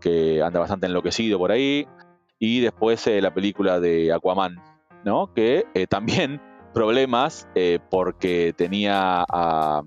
que 0.00 0.42
anda 0.42 0.60
bastante 0.60 0.86
enloquecido 0.86 1.38
por 1.38 1.52
ahí, 1.52 1.86
y 2.38 2.60
después 2.60 3.06
eh, 3.06 3.20
la 3.20 3.34
película 3.34 3.80
de 3.80 4.12
Aquaman, 4.12 4.62
¿no? 5.04 5.32
Que 5.34 5.66
eh, 5.74 5.86
también 5.86 6.40
problemas 6.74 7.48
eh, 7.54 7.78
porque 7.90 8.54
tenía 8.56 9.24
a, 9.28 9.82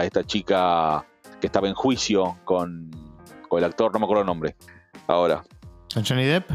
esta 0.00 0.24
chica 0.24 1.04
que 1.40 1.46
estaba 1.46 1.68
en 1.68 1.74
juicio 1.74 2.38
con, 2.44 2.90
el 3.50 3.64
actor, 3.64 3.92
no 3.92 3.98
me 3.98 4.04
acuerdo 4.04 4.22
el 4.22 4.26
nombre, 4.26 4.54
ahora. 5.08 5.42
Johnny 5.92 6.24
Depp? 6.24 6.50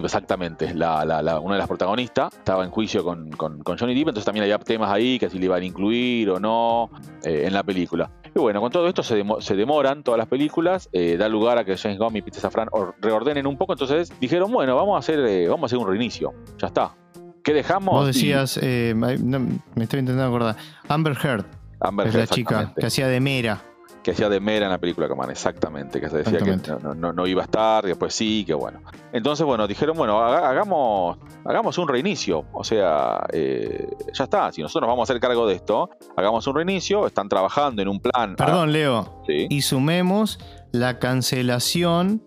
Exactamente, 0.00 0.72
la, 0.74 1.02
una 1.42 1.56
de 1.56 1.58
las 1.58 1.66
protagonistas 1.66 2.32
estaba 2.32 2.64
en 2.64 2.70
juicio 2.70 3.04
con, 3.04 3.32
Johnny 3.32 3.94
Depp, 3.94 4.08
entonces 4.08 4.24
también 4.24 4.44
había 4.44 4.58
temas 4.58 4.90
ahí 4.90 5.18
que 5.18 5.28
si 5.28 5.38
le 5.38 5.46
iban 5.46 5.60
a 5.60 5.64
incluir 5.64 6.30
o 6.30 6.38
no 6.38 6.88
eh, 7.24 7.42
en 7.46 7.52
la 7.52 7.64
película. 7.64 8.10
Y 8.34 8.38
bueno, 8.38 8.60
con 8.60 8.70
todo 8.70 8.86
esto 8.86 9.02
se, 9.02 9.22
se 9.40 9.56
demoran 9.56 10.04
todas 10.04 10.16
las 10.16 10.28
películas, 10.28 10.88
da 10.92 11.28
lugar 11.28 11.58
a 11.58 11.64
que 11.64 11.76
James 11.76 11.98
Gunn 11.98 12.16
y 12.16 12.22
Peter 12.22 12.40
Safran 12.40 12.68
reordenen 13.00 13.46
un 13.46 13.58
poco, 13.58 13.72
entonces 13.72 14.12
dijeron, 14.20 14.52
bueno, 14.52 14.76
vamos 14.76 14.94
a 14.94 14.98
hacer, 15.00 15.48
vamos 15.48 15.64
a 15.64 15.66
hacer 15.66 15.78
un 15.78 15.88
reinicio, 15.88 16.32
ya 16.56 16.68
está, 16.68 16.94
¿Qué 17.42 17.52
dejamos? 17.54 17.94
Vos 17.94 18.06
decías, 18.06 18.58
eh, 18.62 18.94
me 18.94 19.82
estoy 19.82 20.00
intentando 20.00 20.24
acordar, 20.24 20.56
Amber 20.88 21.16
Heard. 21.22 21.46
Amber 21.80 22.08
es 22.08 22.14
la 22.14 22.26
chica 22.26 22.72
que 22.76 22.86
hacía 22.86 23.08
de 23.08 23.20
Mera. 23.20 23.62
que 24.02 24.12
hacía 24.12 24.28
de 24.28 24.40
Mera 24.40 24.66
en 24.66 24.72
la 24.72 24.78
película 24.78 25.06
Aquaman, 25.06 25.30
exactamente, 25.30 26.00
que 26.00 26.08
se 26.08 26.18
decía 26.18 26.38
que 26.38 26.56
no, 26.94 27.26
iba 27.26 27.42
a 27.42 27.44
estar, 27.44 27.84
después 27.84 28.14
sí, 28.14 28.44
que 28.46 28.54
bueno. 28.54 28.80
Entonces, 29.12 29.44
bueno, 29.44 29.66
dijeron, 29.66 29.96
bueno, 29.96 30.18
hagamos, 30.20 31.18
hagamos 31.44 31.76
un 31.78 31.88
reinicio, 31.88 32.46
o 32.52 32.64
sea, 32.64 33.26
eh, 33.32 33.88
ya 34.12 34.24
está, 34.24 34.50
si 34.52 34.62
nosotros 34.62 34.82
nos 34.82 34.92
vamos 34.92 35.08
a 35.08 35.12
hacer 35.12 35.20
cargo 35.20 35.46
de 35.46 35.56
esto, 35.56 35.90
hagamos 36.16 36.46
un 36.46 36.56
reinicio, 36.56 37.06
están 37.06 37.28
trabajando 37.28 37.82
en 37.82 37.88
un 37.88 38.00
plan. 38.00 38.36
Perdón, 38.36 38.72
Leo, 38.72 39.22
y 39.26 39.62
sumemos 39.62 40.38
la 40.72 40.98
cancelación 40.98 42.22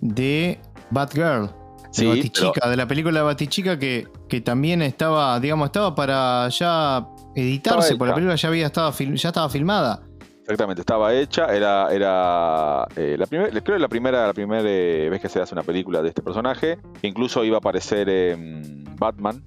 de 0.00 0.60
Batgirl. 0.90 1.57
De 1.96 2.06
Batichica, 2.06 2.68
de 2.68 2.76
la 2.76 2.86
película 2.86 3.22
Batichica 3.22 3.78
que, 3.78 4.06
que 4.28 4.40
también 4.40 4.82
estaba, 4.82 5.40
digamos, 5.40 5.66
estaba 5.66 5.94
para 5.94 6.48
ya 6.48 7.06
editarse, 7.34 7.96
porque 7.96 8.10
la 8.10 8.14
película 8.14 8.36
ya 8.36 8.48
había 8.48 8.66
estado 8.66 8.92
ya 8.92 9.28
estaba 9.28 9.48
filmada. 9.48 10.02
Exactamente, 10.42 10.80
estaba 10.80 11.12
hecha, 11.12 11.54
era, 11.54 11.92
era 11.92 12.86
eh, 12.96 13.16
la 13.18 13.26
creo 13.26 13.50
que 13.50 13.78
la 13.78 13.88
primera, 13.88 14.26
la 14.26 14.32
primera 14.32 14.62
eh, 14.64 15.08
vez 15.10 15.20
que 15.20 15.28
se 15.28 15.42
hace 15.42 15.54
una 15.54 15.62
película 15.62 16.00
de 16.00 16.08
este 16.08 16.22
personaje, 16.22 16.78
incluso 17.02 17.44
iba 17.44 17.56
a 17.56 17.58
aparecer 17.58 18.08
en 18.08 18.82
Batman. 18.96 19.42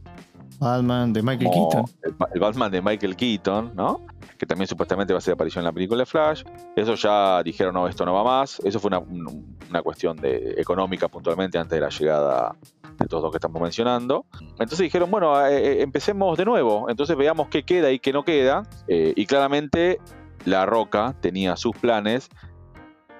Batman 0.62 1.12
de 1.12 1.24
Michael 1.24 1.50
Keaton. 1.50 1.86
El, 2.04 2.40
Batman 2.40 2.72
de 2.72 2.82
Michael 2.84 3.16
Keaton, 3.16 3.72
¿no? 3.76 4.06
Que 4.38 4.46
también 4.46 4.68
supuestamente 4.68 5.12
va 5.12 5.18
a 5.18 5.22
ser 5.22 5.34
aparición 5.34 5.64
en 5.64 5.66
la 5.66 5.72
película 5.72 6.00
de 6.00 6.06
Flash. 6.06 6.44
Eso 6.76 6.94
ya 6.94 7.42
dijeron, 7.42 7.74
no, 7.74 7.88
esto 7.88 8.06
no 8.06 8.14
va 8.14 8.24
más. 8.24 8.60
Eso 8.64 8.80
fue 8.80 8.90
una, 8.90 9.00
una 9.00 9.82
cuestión 9.82 10.16
de, 10.18 10.54
económica 10.58 11.08
puntualmente 11.08 11.58
antes 11.58 11.76
de 11.76 11.82
la 11.82 11.90
llegada 11.90 12.56
de 13.00 13.08
todos 13.08 13.24
los 13.24 13.32
que 13.32 13.38
estamos 13.38 13.60
mencionando. 13.60 14.28
Entonces 14.52 14.80
dijeron, 14.80 15.10
bueno, 15.10 15.48
eh, 15.48 15.82
empecemos 15.82 16.38
de 16.38 16.46
nuevo, 16.46 16.88
entonces 16.90 17.18
veamos 17.18 17.48
qué 17.48 17.64
queda 17.64 17.92
y 17.92 17.98
qué 17.98 18.14
no 18.14 18.24
queda. 18.24 18.62
y 18.88 19.26
claramente 19.26 20.00
la 20.46 20.68
Roca 20.68 21.16
tenía 21.22 21.56
sus 21.56 21.76
planes 21.76 22.30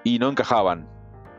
y 0.04 0.20
no 0.20 0.30
encajaban, 0.30 0.88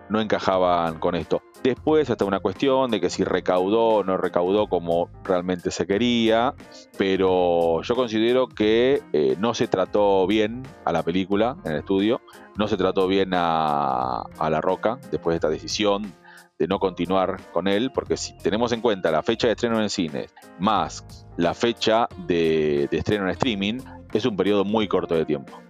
no 0.09 0.21
encajaban 0.21 0.99
con 0.99 1.15
esto. 1.15 1.43
Después 1.63 2.11
hasta 2.11 2.25
una 2.25 2.41
cuestión 2.41 2.91
de 2.91 3.01
que 3.01 3.09
si 3.09 3.23
recaudó 3.23 3.87
o 3.87 4.05
no 4.05 4.17
recaudó 4.17 4.67
como 4.67 5.09
realmente 5.23 5.71
se 5.71 5.87
quería, 5.87 6.55
pero 6.99 7.83
yo 7.83 7.95
considero 7.95 8.49
que 8.49 9.01
eh, 9.13 9.37
no 9.39 9.55
se 9.55 9.69
trató 9.69 10.27
bien 10.27 10.65
a 10.85 10.91
la 10.93 11.05
película 11.05 11.57
en 11.65 11.73
el 11.73 11.79
estudio, 11.79 12.21
no 12.57 12.67
se 12.67 12.77
trató 12.77 13.07
bien 13.07 13.31
a, 13.33 14.25
La 14.41 14.61
Roca 14.61 14.99
después 15.13 15.35
de 15.35 15.37
esta 15.37 15.49
decisión 15.51 16.13
de 16.59 16.67
no 16.67 16.81
continuar 16.81 17.41
con 17.53 17.69
él, 17.69 17.93
porque 17.95 18.17
si 18.17 18.37
tenemos 18.39 18.73
en 18.73 18.81
cuenta 18.81 19.13
la 19.13 19.23
fecha 19.23 19.47
de 19.47 19.53
estreno 19.53 19.81
en 19.81 19.89
cine 19.89 20.27
más 20.59 21.27
la 21.37 21.55
fecha 21.55 22.09
de 22.27 22.89
estreno 22.91 23.25
en 23.25 23.31
streaming, 23.31 23.79
es 24.13 24.27
un 24.27 24.37
periodo 24.37 24.65
muy 24.65 24.89
corto 24.89 25.15
de 25.15 25.25
tiempo. 25.25 25.62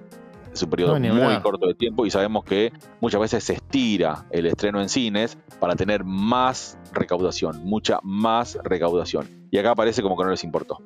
Es 0.52 0.62
un 0.62 0.70
periodo 0.70 0.98
muy 0.98 1.40
corto 1.40 1.66
de 1.66 1.74
tiempo 1.74 2.04
y 2.04 2.10
sabemos 2.10 2.44
que 2.44 2.72
muchas 3.00 3.20
veces 3.20 3.44
se 3.44 3.54
estira 3.54 4.26
el 4.30 4.46
estreno 4.46 4.80
en 4.80 4.88
cines 4.88 5.38
para 5.58 5.76
tener 5.76 6.04
más 6.04 6.78
recaudación, 6.92 7.64
mucha 7.64 7.98
más 8.02 8.58
recaudación. 8.62 9.28
Y 9.50 9.58
acá 9.58 9.74
parece 9.74 10.02
como 10.02 10.16
que 10.16 10.24
no 10.24 10.30
les 10.30 10.44
importó. 10.44 10.82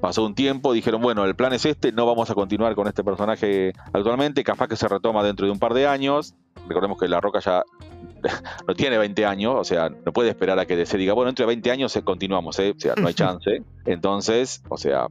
Pasó 0.00 0.24
un 0.24 0.34
tiempo, 0.34 0.72
dijeron, 0.72 1.02
bueno, 1.02 1.24
el 1.24 1.34
plan 1.34 1.52
es 1.52 1.66
este, 1.66 1.92
no 1.92 2.06
vamos 2.06 2.30
a 2.30 2.34
continuar 2.34 2.74
con 2.74 2.86
este 2.86 3.04
personaje 3.04 3.72
actualmente, 3.92 4.42
capaz 4.44 4.68
que 4.68 4.76
se 4.76 4.88
retoma 4.88 5.22
dentro 5.22 5.44
de 5.44 5.52
un 5.52 5.58
par 5.58 5.74
de 5.74 5.86
años. 5.86 6.34
Recordemos 6.68 6.98
que 6.98 7.06
La 7.06 7.20
Roca 7.20 7.40
ya 7.40 7.64
no 8.68 8.74
tiene 8.74 8.96
20 8.96 9.26
años, 9.26 9.54
o 9.58 9.64
sea, 9.64 9.90
no 9.90 10.12
puede 10.12 10.30
esperar 10.30 10.58
a 10.58 10.66
que 10.66 10.86
se 10.86 10.96
diga, 10.96 11.12
bueno, 11.12 11.28
entre 11.28 11.44
20 11.44 11.70
años 11.70 11.98
continuamos, 12.04 12.58
¿eh? 12.60 12.74
o 12.76 12.80
sea, 12.80 12.94
no 12.96 13.08
hay 13.08 13.14
chance. 13.14 13.62
Entonces, 13.84 14.62
o 14.68 14.78
sea, 14.78 15.08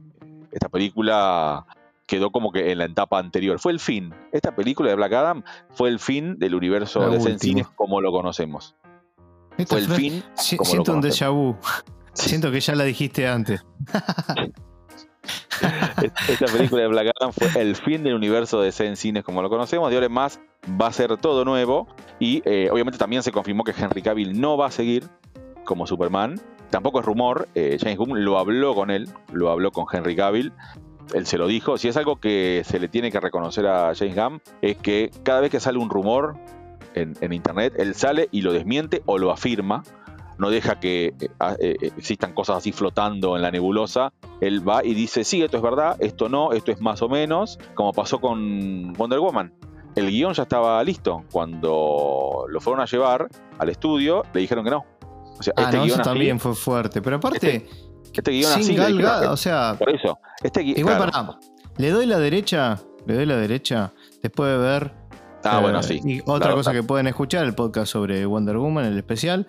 esta 0.50 0.68
película 0.68 1.66
quedó 2.10 2.32
como 2.32 2.50
que 2.50 2.72
en 2.72 2.78
la 2.78 2.86
etapa 2.86 3.20
anterior. 3.20 3.60
Fue 3.60 3.70
el 3.70 3.78
fin. 3.78 4.12
Esta 4.32 4.54
película 4.54 4.90
de 4.90 4.96
Black 4.96 5.12
Adam 5.12 5.44
fue 5.70 5.88
el 5.88 6.00
fin 6.00 6.40
del 6.40 6.56
universo 6.56 7.08
de 7.08 7.38
Cines 7.38 7.68
como 7.68 8.00
lo 8.00 8.10
conocemos. 8.10 8.74
fue 9.68 9.78
el 9.78 9.88
fin. 9.88 10.24
siento 10.34 10.92
un 10.92 11.02
déjà 11.02 11.32
vu. 11.32 11.56
Siento 12.12 12.50
que 12.50 12.58
ya 12.58 12.74
la 12.74 12.82
dijiste 12.82 13.28
antes. 13.28 13.64
Esta 16.28 16.46
película 16.46 16.82
de 16.82 16.88
Black 16.88 17.12
Adam 17.20 17.32
fue 17.32 17.62
el 17.62 17.76
fin 17.76 18.02
del 18.02 18.14
universo 18.14 18.60
de 18.60 18.74
en 18.76 18.96
cines 18.96 19.22
como 19.22 19.40
lo 19.40 19.48
conocemos. 19.48 19.88
De 19.88 19.94
ahora 19.94 20.06
en 20.06 20.12
más 20.12 20.40
va 20.80 20.88
a 20.88 20.92
ser 20.92 21.16
todo 21.16 21.44
nuevo. 21.44 21.86
Y 22.18 22.42
eh, 22.44 22.70
obviamente 22.72 22.98
también 22.98 23.22
se 23.22 23.30
confirmó 23.30 23.62
que 23.62 23.70
Henry 23.70 24.02
Cavill 24.02 24.40
no 24.40 24.56
va 24.56 24.66
a 24.66 24.70
seguir 24.72 25.08
como 25.64 25.86
Superman. 25.86 26.40
Tampoco 26.70 26.98
es 26.98 27.06
rumor. 27.06 27.48
Eh, 27.54 27.78
James 27.80 27.98
Gunn 27.98 28.24
lo 28.24 28.36
habló 28.40 28.74
con 28.74 28.90
él, 28.90 29.08
lo 29.32 29.50
habló 29.50 29.70
con 29.70 29.86
Henry 29.92 30.16
Cavill 30.16 30.52
él 31.14 31.26
se 31.26 31.38
lo 31.38 31.46
dijo, 31.46 31.78
si 31.78 31.88
es 31.88 31.96
algo 31.96 32.20
que 32.20 32.62
se 32.64 32.78
le 32.78 32.88
tiene 32.88 33.10
que 33.10 33.20
reconocer 33.20 33.66
a 33.66 33.94
James 33.94 34.14
Gunn, 34.14 34.42
es 34.62 34.76
que 34.76 35.10
cada 35.22 35.40
vez 35.40 35.50
que 35.50 35.60
sale 35.60 35.78
un 35.78 35.90
rumor 35.90 36.36
en, 36.94 37.32
internet, 37.32 37.74
él 37.78 37.94
sale 37.94 38.28
y 38.32 38.42
lo 38.42 38.52
desmiente 38.52 39.02
o 39.06 39.18
lo 39.18 39.30
afirma, 39.30 39.82
no 40.38 40.50
deja 40.50 40.80
que 40.80 41.14
eh, 41.20 41.28
eh, 41.60 41.76
existan 41.96 42.32
cosas 42.32 42.58
así 42.58 42.72
flotando 42.72 43.36
en 43.36 43.42
la 43.42 43.50
nebulosa, 43.50 44.12
él 44.40 44.66
va 44.66 44.84
y 44.84 44.94
dice, 44.94 45.24
sí, 45.24 45.42
esto 45.42 45.58
es 45.58 45.62
verdad, 45.62 45.96
esto 46.00 46.28
no, 46.28 46.52
esto 46.52 46.72
es 46.72 46.80
más 46.80 47.02
o 47.02 47.08
menos, 47.08 47.58
como 47.74 47.92
pasó 47.92 48.20
con 48.20 48.92
Wonder 48.94 49.20
Woman. 49.20 49.52
El 49.96 50.08
guion 50.08 50.32
ya 50.34 50.44
estaba 50.44 50.82
listo. 50.84 51.24
Cuando 51.32 52.44
lo 52.48 52.60
fueron 52.60 52.80
a 52.80 52.86
llevar 52.86 53.28
al 53.58 53.68
estudio, 53.68 54.22
le 54.32 54.40
dijeron 54.40 54.64
que 54.64 54.70
no. 54.70 54.84
O 55.36 55.42
sea, 55.42 55.52
ah, 55.56 55.64
este 55.64 55.80
guion 55.80 56.02
también 56.02 56.38
fue 56.38 56.54
fuerte. 56.54 57.02
Pero 57.02 57.16
aparte, 57.16 57.56
este 57.56 57.89
este 58.18 58.30
guion 58.32 58.52
así. 58.52 58.76
o 59.28 59.36
sea. 59.36 59.76
Por 59.78 59.90
eso. 59.90 60.18
Este 60.42 60.62
igual 60.62 60.98
para. 60.98 61.38
Le 61.78 61.90
doy 61.90 62.06
la 62.06 62.18
derecha. 62.18 62.78
Le 63.06 63.14
doy 63.14 63.26
la 63.26 63.36
derecha. 63.36 63.92
Después 64.22 64.50
de 64.50 64.58
ver. 64.58 64.92
Ah, 65.44 65.60
bueno, 65.60 65.80
eh, 65.80 65.82
sí. 65.82 66.00
Y 66.04 66.20
otra 66.26 66.52
cosa 66.52 66.72
que 66.72 66.82
pueden 66.82 67.06
escuchar, 67.06 67.44
el 67.46 67.54
podcast 67.54 67.92
sobre 67.92 68.26
Wonder 68.26 68.58
Woman, 68.58 68.84
el 68.84 68.98
especial. 68.98 69.46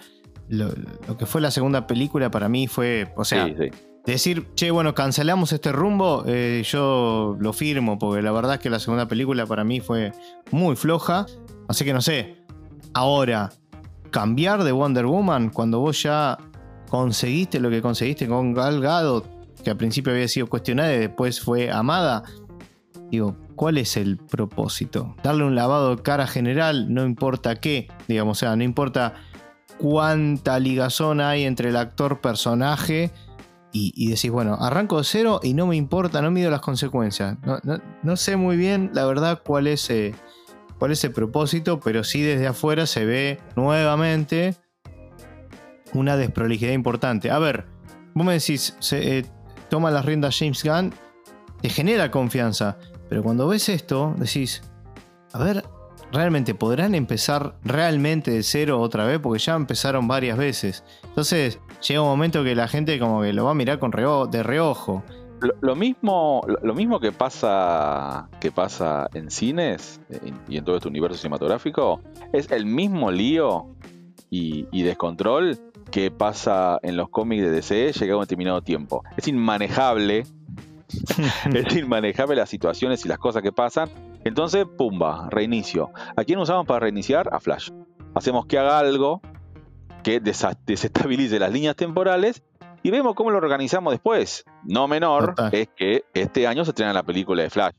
Lo, 0.47 0.69
que 1.17 1.25
fue 1.25 1.41
la 1.41 1.51
segunda 1.51 1.87
película 1.87 2.31
para 2.31 2.49
mí 2.49 2.67
fue. 2.67 3.11
O 3.15 3.25
sea. 3.25 3.47
Decir, 4.05 4.47
che, 4.55 4.71
bueno, 4.71 4.95
cancelamos 4.95 5.53
este 5.53 5.71
rumbo, 5.71 6.23
eh, 6.25 6.63
yo 6.65 7.37
lo 7.39 7.53
firmo, 7.53 7.99
porque 7.99 8.23
la 8.23 8.31
verdad 8.31 8.55
es 8.55 8.59
que 8.59 8.71
la 8.71 8.79
segunda 8.79 9.07
película 9.07 9.45
para 9.45 9.63
mí 9.63 9.79
fue 9.79 10.11
muy 10.49 10.75
floja. 10.75 11.27
Así 11.67 11.85
que 11.85 11.93
no 11.93 12.01
sé. 12.01 12.37
Ahora, 12.95 13.51
cambiar 14.09 14.63
de 14.63 14.71
Wonder 14.71 15.05
Woman 15.05 15.49
cuando 15.49 15.79
vos 15.79 16.01
ya 16.01 16.37
conseguiste 16.91 17.61
lo 17.61 17.69
que 17.69 17.81
conseguiste 17.81 18.27
con 18.27 18.53
Gal 18.53 18.81
Gadot, 18.81 19.25
que 19.63 19.69
al 19.69 19.77
principio 19.77 20.11
había 20.11 20.27
sido 20.27 20.47
cuestionada 20.47 20.93
y 20.93 20.99
después 20.99 21.39
fue 21.39 21.71
amada. 21.71 22.23
Digo, 23.09 23.37
¿cuál 23.55 23.77
es 23.77 23.95
el 23.95 24.17
propósito? 24.17 25.15
Darle 25.23 25.45
un 25.45 25.55
lavado 25.55 25.95
de 25.95 26.01
cara 26.01 26.27
general, 26.27 26.93
no 26.93 27.05
importa 27.05 27.55
qué, 27.55 27.87
digamos, 28.09 28.37
o 28.37 28.39
sea, 28.41 28.57
no 28.57 28.63
importa 28.65 29.13
cuánta 29.77 30.59
ligazón 30.59 31.21
hay 31.21 31.45
entre 31.45 31.69
el 31.69 31.77
actor-personaje 31.77 33.11
y, 33.71 34.09
decís, 34.09 34.29
bueno, 34.29 34.57
arranco 34.59 34.97
de 34.97 35.05
cero 35.05 35.39
y 35.41 35.53
no 35.53 35.67
me 35.67 35.77
importa, 35.77 36.21
no 36.21 36.29
mido 36.29 36.51
las 36.51 36.59
consecuencias. 36.59 37.37
No, 38.03 38.17
sé 38.17 38.35
muy 38.35 38.57
bien, 38.57 38.91
la 38.93 39.05
verdad, 39.05 39.41
cuál 39.45 39.67
es, 39.67 39.89
eh, 39.89 40.13
cuál 40.77 40.91
es 40.91 41.01
el 41.05 41.13
propósito, 41.13 41.79
pero 41.79 42.03
sí 42.03 42.21
desde 42.21 42.47
afuera 42.47 42.85
se 42.85 43.05
ve 43.05 43.39
nuevamente 43.55 44.57
una 45.93 46.17
desprolijidad 46.17 46.73
importante. 46.73 47.31
A 47.31 47.39
ver, 47.39 47.65
vos 48.13 48.25
me 48.25 48.33
decís, 48.33 48.75
se, 48.79 49.19
eh, 49.19 49.25
toma 49.69 49.89
las 49.89 50.05
riendas 50.05 50.37
James 50.37 50.63
Gunn, 50.63 50.93
te 51.61 51.69
genera 51.69 52.11
confianza, 52.11 52.77
pero 53.09 53.23
cuando 53.23 53.47
ves 53.47 53.69
esto, 53.69 54.13
decís, 54.17 54.61
a 55.33 55.43
ver, 55.43 55.63
¿realmente 56.11 56.53
podrán 56.55 56.95
empezar 56.95 57.55
realmente 57.63 58.31
de 58.31 58.43
cero 58.43 58.81
otra 58.81 59.05
vez? 59.05 59.19
Porque 59.19 59.39
ya 59.39 59.55
empezaron 59.55 60.07
varias 60.07 60.37
veces. 60.37 60.83
Entonces, 61.03 61.59
llega 61.87 62.01
un 62.01 62.07
momento 62.07 62.43
que 62.43 62.55
la 62.55 62.67
gente 62.67 62.99
como 62.99 63.21
que 63.21 63.33
lo 63.33 63.45
va 63.45 63.51
a 63.51 63.55
mirar 63.55 63.79
con 63.79 63.91
de 63.91 64.43
reojo. 64.43 65.03
Lo, 65.61 65.75
mismo, 65.75 66.41
lo, 66.61 66.75
mismo 66.75 66.99
que 66.99 67.11
pasa, 67.11 68.29
que 68.39 68.51
pasa 68.51 69.07
en 69.13 69.31
cines 69.31 69.99
y 70.47 70.57
en 70.57 70.63
todo 70.63 70.75
este 70.75 70.87
universo 70.87 71.17
cinematográfico 71.17 71.99
es 72.31 72.51
el 72.51 72.65
mismo 72.65 73.09
lío 73.09 73.67
y, 74.29 74.67
y 74.71 74.83
descontrol 74.83 75.57
que 75.91 76.09
pasa 76.09 76.79
en 76.81 76.97
los 76.97 77.09
cómics 77.09 77.43
de 77.43 77.51
DC 77.51 77.93
llega 77.93 78.13
a 78.13 78.17
un 78.17 78.23
determinado 78.23 78.61
tiempo. 78.61 79.03
Es 79.17 79.27
inmanejable, 79.27 80.23
es 81.53 81.75
inmanejable 81.75 82.35
las 82.35 82.49
situaciones 82.49 83.05
y 83.05 83.09
las 83.09 83.19
cosas 83.19 83.43
que 83.43 83.51
pasan. 83.51 83.89
Entonces, 84.23 84.65
pumba, 84.65 85.27
reinicio. 85.29 85.91
¿A 86.15 86.23
quién 86.23 86.39
usamos 86.39 86.65
para 86.65 86.79
reiniciar? 86.79 87.29
A 87.33 87.39
Flash. 87.39 87.69
Hacemos 88.15 88.45
que 88.45 88.57
haga 88.57 88.79
algo 88.79 89.21
que 90.03 90.19
desestabilice 90.19 91.39
las 91.39 91.51
líneas 91.51 91.75
temporales 91.75 92.41
y 92.83 92.89
vemos 92.89 93.13
cómo 93.13 93.29
lo 93.29 93.37
organizamos 93.37 93.93
después. 93.93 94.45
No 94.63 94.87
menor 94.87 95.35
es 95.51 95.69
que 95.75 96.03
este 96.13 96.47
año 96.47 96.65
se 96.65 96.71
estrena 96.71 96.93
la 96.93 97.03
película 97.03 97.43
de 97.43 97.49
Flash, 97.49 97.73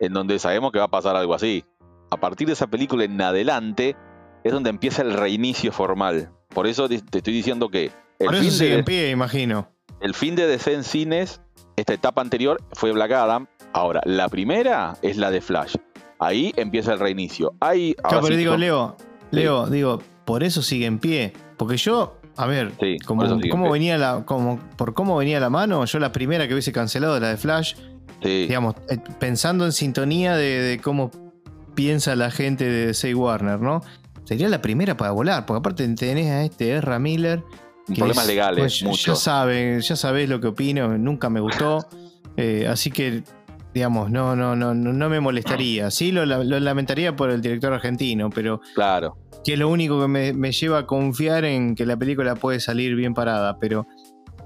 en 0.00 0.12
donde 0.12 0.38
sabemos 0.38 0.72
que 0.72 0.78
va 0.78 0.86
a 0.86 0.90
pasar 0.90 1.16
algo 1.16 1.34
así. 1.34 1.64
A 2.10 2.16
partir 2.16 2.46
de 2.46 2.54
esa 2.54 2.68
película 2.68 3.04
en 3.04 3.20
adelante 3.20 3.96
es 4.44 4.52
donde 4.52 4.70
empieza 4.70 5.02
el 5.02 5.12
reinicio 5.12 5.72
formal. 5.72 6.32
Por 6.58 6.66
eso 6.66 6.88
te 6.88 6.96
estoy 6.96 7.32
diciendo 7.32 7.68
que. 7.68 7.92
El 8.18 8.34
fin 8.34 8.58
de, 8.58 8.78
en 8.78 8.84
pie, 8.84 9.10
imagino. 9.10 9.70
El 10.00 10.12
fin 10.12 10.34
de 10.34 10.48
DC 10.48 10.74
en 10.74 10.82
cines, 10.82 11.40
esta 11.76 11.94
etapa 11.94 12.20
anterior 12.20 12.60
fue 12.72 12.90
Black 12.90 13.12
Adam. 13.12 13.46
Ahora, 13.72 14.00
la 14.04 14.28
primera 14.28 14.96
es 15.00 15.18
la 15.18 15.30
de 15.30 15.40
Flash. 15.40 15.76
Ahí 16.18 16.52
empieza 16.56 16.94
el 16.94 16.98
reinicio. 16.98 17.54
Ahí, 17.60 17.94
claro, 17.94 18.22
pero 18.24 18.36
digo, 18.36 18.56
Leo, 18.56 18.96
Leo, 19.30 19.68
digo, 19.68 20.02
por 20.24 20.42
eso 20.42 20.60
sigue 20.60 20.86
en 20.86 20.98
pie. 20.98 21.32
Porque 21.56 21.76
yo, 21.76 22.18
a 22.36 22.46
ver, 22.48 22.72
como, 23.06 23.22
cómo 23.52 23.70
venía 23.70 23.96
la, 23.96 24.24
como, 24.24 24.58
por 24.76 24.94
cómo 24.94 25.16
venía 25.16 25.38
la 25.38 25.50
mano, 25.50 25.84
yo 25.84 26.00
la 26.00 26.10
primera 26.10 26.48
que 26.48 26.54
hubiese 26.54 26.72
cancelado, 26.72 27.20
la 27.20 27.28
de 27.28 27.36
Flash, 27.36 27.76
digamos, 28.20 28.74
eh, 28.88 28.98
pensando 29.20 29.64
en 29.64 29.70
sintonía 29.70 30.34
de, 30.34 30.80
cómo 30.82 31.12
piensa 31.76 32.16
la 32.16 32.32
gente 32.32 32.64
de 32.64 32.94
Say 32.94 33.14
Warner, 33.14 33.60
¿no? 33.60 33.80
Sería 34.28 34.50
la 34.50 34.60
primera 34.60 34.94
para 34.94 35.12
volar, 35.12 35.46
porque 35.46 35.60
aparte 35.60 35.88
tenés 35.94 36.30
a 36.30 36.44
este 36.44 36.76
Ezra 36.76 36.98
Miller. 36.98 37.42
Problemas 37.96 38.26
legales, 38.26 38.82
pues, 38.84 39.02
Ya 39.02 39.14
saben, 39.14 39.80
ya 39.80 39.96
sabés 39.96 40.28
lo 40.28 40.38
que 40.38 40.48
opino, 40.48 40.98
nunca 40.98 41.30
me 41.30 41.40
gustó. 41.40 41.86
Eh, 42.40 42.68
así 42.68 42.92
que 42.92 43.24
digamos, 43.74 44.12
no, 44.12 44.36
no, 44.36 44.54
no, 44.54 44.74
no 44.74 45.08
me 45.08 45.18
molestaría. 45.18 45.90
Sí, 45.90 46.12
lo, 46.12 46.24
lamentaría 46.24 47.16
por 47.16 47.30
el 47.30 47.40
director 47.40 47.72
argentino, 47.72 48.30
pero. 48.30 48.60
Claro. 48.76 49.16
Que 49.44 49.54
es 49.54 49.58
lo 49.58 49.68
único 49.68 50.00
que 50.00 50.06
me, 50.06 50.52
lleva 50.52 50.78
a 50.78 50.86
confiar 50.86 51.44
en 51.44 51.74
que 51.74 51.84
la 51.84 51.96
película 51.96 52.36
puede 52.36 52.60
salir 52.60 52.94
bien 52.94 53.14
parada, 53.14 53.58
pero. 53.58 53.88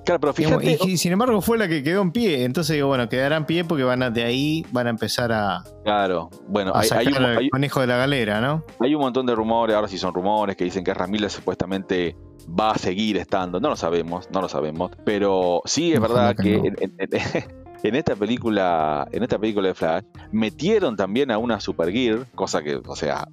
Claro, 0.05 0.21
pero 0.21 0.33
fíjate. 0.33 0.79
y, 0.85 0.97
sin 0.97 1.13
embargo 1.13 1.41
fue 1.41 1.59
la 1.59 1.69
que 1.69 1.83
quedó 1.83 2.03
en 2.03 2.13
pie. 2.13 2.45
Entonces 2.45 2.75
digo, 2.75 2.89
bueno, 2.89 3.09
quedará 3.09 3.37
en 3.37 3.47
pie 3.47 3.65
porque 3.65 3.85
van 3.85 4.03
a, 4.03 4.11
de 4.11 4.25
ahí 4.25 4.67
van 4.73 4.87
a 4.87 4.91
empezar 4.91 5.33
a. 5.33 5.63
Claro, 5.85 6.31
bueno, 6.49 6.73
hay, 6.75 6.89
sacar 6.89 7.41
un, 7.41 7.49
conejo 7.49 7.81
de 7.81 7.87
la 7.87 7.97
galera, 7.97 8.41
¿no? 8.41 8.65
Hay 8.81 8.95
un 8.95 9.01
montón 9.01 9.27
de 9.27 9.35
rumores, 9.35 9.77
ahora 9.77 9.89
sí 9.89 9.99
son 9.99 10.13
rumores, 10.15 10.57
que 10.57 10.65
dicen 10.65 10.85
que 10.85 10.93
Ramírez 10.93 11.33
supuestamente 11.33 12.17
va 12.49 12.73
a 12.73 12.79
seguir 12.79 13.17
estando. 13.17 13.61
No 13.61 13.69
lo 13.69 13.77
sabemos, 13.77 14.29
no 14.31 14.41
lo 14.41 14.49
sabemos. 14.49 14.91
Pero 15.05 15.63
sí 15.65 15.93
es 15.93 16.01
verdad 16.01 16.35
que, 16.37 16.57
en 17.83 17.95
esta 17.95 18.17
película, 18.17 19.07
en 19.13 19.23
esta 19.23 19.39
película 19.39 19.69
de 19.69 19.75
Flash, 19.75 20.05
metieron 20.31 20.97
también 20.97 21.31
a 21.31 21.39
una 21.39 21.61
Supergear, 21.61 22.27
cosa 22.35 22.63
que, 22.63 22.77
o 22.77 22.97
sea, 22.97 23.29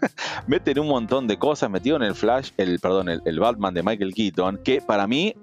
meten 0.46 0.78
un 0.78 0.88
montón 0.88 1.26
de 1.26 1.38
cosas, 1.38 1.70
metieron 1.70 2.02
el 2.02 2.14
Flash, 2.14 2.50
el, 2.56 2.78
perdón, 2.80 3.08
el, 3.08 3.40
Batman 3.40 3.74
de 3.74 3.82
Michael 3.82 4.14
Keaton, 4.14 4.60
que 4.62 4.80
para 4.80 5.06
mí 5.06 5.34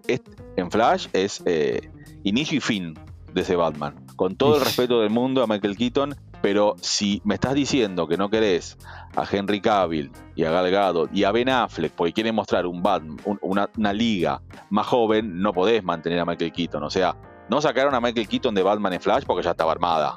en 0.56 0.72
Flash 0.72 1.08
es 1.14 1.42
eh, 1.46 1.90
inicio 2.24 2.58
y 2.58 2.62
fin 2.62 2.98
de 3.34 3.42
ese 3.42 3.56
Batman. 3.56 4.06
Con 4.16 4.36
todo 4.36 4.58
el 4.58 4.64
respeto 4.64 5.02
del 5.02 5.10
mundo 5.10 5.44
a 5.44 5.48
Michael 5.48 5.78
Keaton, 5.78 6.16
pero 6.42 6.76
si 6.82 7.22
me 7.24 7.36
estás 7.36 7.54
diciendo 7.54 8.08
que 8.08 8.18
no 8.18 8.30
querés 8.30 8.78
a 9.16 9.26
Henry 9.30 9.62
Cavill 9.62 10.12
y 10.36 10.44
a 10.44 10.52
Gal 10.52 10.72
Gadot 10.72 11.10
y 11.14 11.24
a 11.24 11.32
Ben 11.32 11.50
Affleck 11.50 11.94
porque 11.94 12.14
quieren 12.14 12.36
mostrar 12.36 12.66
un 12.66 12.82
Batman, 12.82 13.18
una, 13.42 13.70
una, 13.78 13.94
liga 13.94 14.42
más 14.70 14.88
joven, 14.88 15.42
no 15.42 15.54
podés 15.54 15.84
mantener 15.84 16.20
a 16.20 16.26
Michael 16.26 16.52
Keaton. 16.52 16.84
O 16.84 16.90
sea, 16.90 17.16
no 17.50 17.62
sacaron 17.62 17.94
a 17.94 18.02
Michael 18.02 18.28
Keaton 18.28 18.56
de 18.56 18.64
Batman 18.64 18.94
en 18.94 19.02
Flash 19.02 19.24
porque 19.26 19.44
ya 19.44 19.52
estaba 19.52 19.72
armada. 19.72 20.16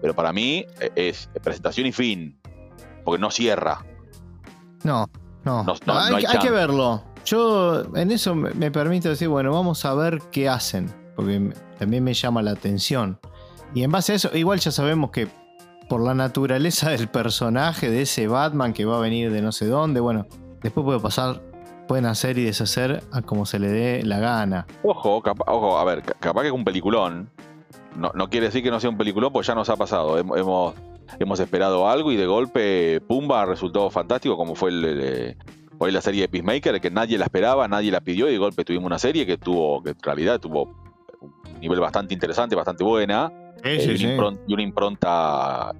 Pero 0.00 0.14
para 0.14 0.32
mí 0.32 0.66
eh, 0.80 0.90
es 0.94 1.28
presentación 1.42 1.86
y 1.86 1.92
fin. 1.92 2.38
Porque 3.04 3.20
no 3.20 3.30
cierra. 3.30 3.84
No, 4.82 5.08
no. 5.44 5.64
hay, 5.86 6.38
que 6.40 6.50
verlo. 6.50 7.02
Yo 7.26 7.82
en 7.96 8.12
eso 8.12 8.36
me 8.36 8.70
permito 8.70 9.08
decir, 9.08 9.26
bueno, 9.28 9.52
vamos 9.52 9.84
a 9.84 9.94
ver 9.94 10.22
qué 10.30 10.48
hacen. 10.48 10.94
Porque 11.16 11.52
también 11.78 12.04
me 12.04 12.14
llama 12.14 12.40
la 12.40 12.52
atención. 12.52 13.18
Y 13.74 13.82
en 13.82 13.90
base 13.90 14.12
a 14.12 14.14
eso, 14.14 14.30
igual 14.36 14.60
ya 14.60 14.70
sabemos 14.70 15.10
que 15.10 15.26
por 15.88 16.00
la 16.00 16.14
naturaleza 16.14 16.90
del 16.96 17.08
personaje, 17.08 17.90
de 17.90 18.02
ese 18.02 18.28
Batman 18.28 18.72
que 18.72 18.84
va 18.84 18.98
a 18.98 19.00
venir 19.00 19.32
de 19.32 19.42
no 19.42 19.50
sé 19.50 19.66
dónde, 19.66 20.00
bueno, 20.00 20.26
después 20.62 20.84
puede 20.84 21.00
pasar 21.00 21.42
pueden 21.86 22.06
hacer 22.06 22.36
y 22.36 22.44
deshacer 22.44 23.04
a 23.12 23.22
como 23.22 23.46
se 23.46 23.60
le 23.60 23.68
dé 23.68 24.02
la 24.02 24.18
gana. 24.18 24.66
Ojo, 24.82 25.22
ojo, 25.46 25.78
a 25.78 25.84
ver, 25.84 26.02
capaz 26.02 26.42
que 26.42 26.48
es 26.48 26.52
un 26.52 26.64
peliculón. 26.64 27.30
No, 27.96 28.10
no, 28.14 28.28
quiere 28.28 28.46
decir 28.46 28.62
que 28.62 28.70
no 28.70 28.80
sea 28.80 28.90
un 28.90 28.98
peliculón, 28.98 29.32
pues 29.32 29.46
ya 29.46 29.54
nos 29.54 29.68
ha 29.68 29.76
pasado. 29.76 30.18
Hemos, 30.18 30.74
hemos 31.20 31.40
esperado 31.40 31.88
algo 31.88 32.10
y 32.10 32.16
de 32.16 32.26
golpe, 32.26 33.00
pumba, 33.06 33.46
resultó 33.46 33.88
fantástico, 33.90 34.36
como 34.36 34.56
fue 34.56 34.70
el, 34.70 35.36
hoy 35.78 35.92
la 35.92 36.00
serie 36.00 36.22
de 36.22 36.28
Peacemaker, 36.28 36.80
que 36.80 36.90
nadie 36.90 37.18
la 37.18 37.24
esperaba, 37.24 37.68
nadie 37.68 37.90
la 37.90 38.00
pidió 38.00 38.28
y 38.28 38.32
de 38.32 38.38
golpe 38.38 38.64
tuvimos 38.64 38.86
una 38.86 38.98
serie 38.98 39.26
que 39.26 39.38
tuvo, 39.38 39.82
que 39.82 39.90
en 39.90 39.98
realidad 40.02 40.40
tuvo 40.40 40.74
un 41.20 41.60
nivel 41.60 41.80
bastante 41.80 42.14
interesante, 42.14 42.54
bastante 42.54 42.84
buena. 42.84 43.32
Eh, 43.64 43.96
y, 43.98 44.52
una 44.52 44.62
impronta, 44.62 45.72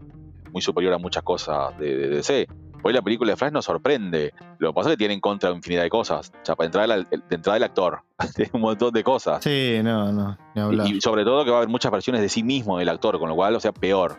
muy 0.51 0.63
superior 0.63 0.95
a 0.95 0.99
muchas 0.99 1.23
cosas 1.23 1.79
de, 1.79 1.97
de 1.97 2.09
DC. 2.09 2.47
Hoy 2.87 2.93
la 2.93 3.03
película 3.03 3.33
de 3.33 3.37
Flash 3.37 3.53
nos 3.53 3.65
sorprende. 3.65 4.33
Lo 4.59 4.71
que 4.71 4.75
pasa 4.75 4.91
es 4.91 4.93
que 4.95 4.99
tiene 4.99 5.15
en 5.15 5.21
contra 5.21 5.51
infinidad 5.51 5.83
de 5.83 5.91
cosas. 5.91 6.31
O 6.41 6.45
sea, 6.45 6.55
para 6.55 6.67
entrar 6.67 6.89
el, 6.89 7.05
de 7.09 7.35
entrada 7.35 7.57
el 7.57 7.65
actor. 7.65 8.03
tiene 8.37 8.53
un 8.55 8.61
montón 8.61 8.93
de 8.93 9.03
cosas. 9.03 9.43
Sí, 9.43 9.81
no, 9.83 10.13
no. 10.13 10.39
Y, 10.87 11.01
sobre 11.01 11.25
todo 11.25 11.45
que 11.45 11.51
va 11.51 11.57
a 11.57 11.61
haber 11.61 11.69
muchas 11.69 11.91
versiones 11.91 12.23
de 12.23 12.29
sí 12.29 12.45
mismo 12.45 12.79
del 12.79 12.89
actor, 12.89 13.19
con 13.19 13.29
lo 13.29 13.35
cual, 13.35 13.57
o 13.57 13.61
sea, 13.61 13.73
peor. 13.73 14.17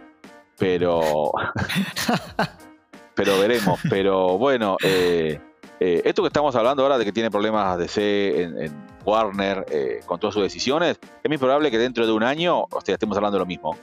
Pero. 0.58 1.02
pero 3.16 3.40
veremos. 3.40 3.80
Pero 3.90 4.38
bueno, 4.38 4.76
eh, 4.84 5.40
eh, 5.80 6.02
esto 6.06 6.24
que 6.24 6.28
estamos 6.28 6.56
hablando 6.56 6.84
ahora 6.84 6.98
de 6.98 7.06
que 7.06 7.12
tiene 7.12 7.30
problemas 7.30 7.78
DC 7.78 8.42
en, 8.42 8.62
en 8.62 8.72
Warner 9.06 9.66
eh, 9.70 10.00
con 10.06 10.20
todas 10.20 10.34
sus 10.34 10.44
decisiones, 10.44 11.00
es 11.24 11.30
muy 11.30 11.38
probable 11.38 11.72
que 11.72 11.78
dentro 11.78 12.06
de 12.06 12.12
un 12.12 12.24
año 12.24 12.62
o 12.62 12.82
sea, 12.84 12.96
estemos 12.96 13.16
hablando 13.18 13.38
de 13.38 13.40
lo 13.40 13.46
mismo. 13.46 13.76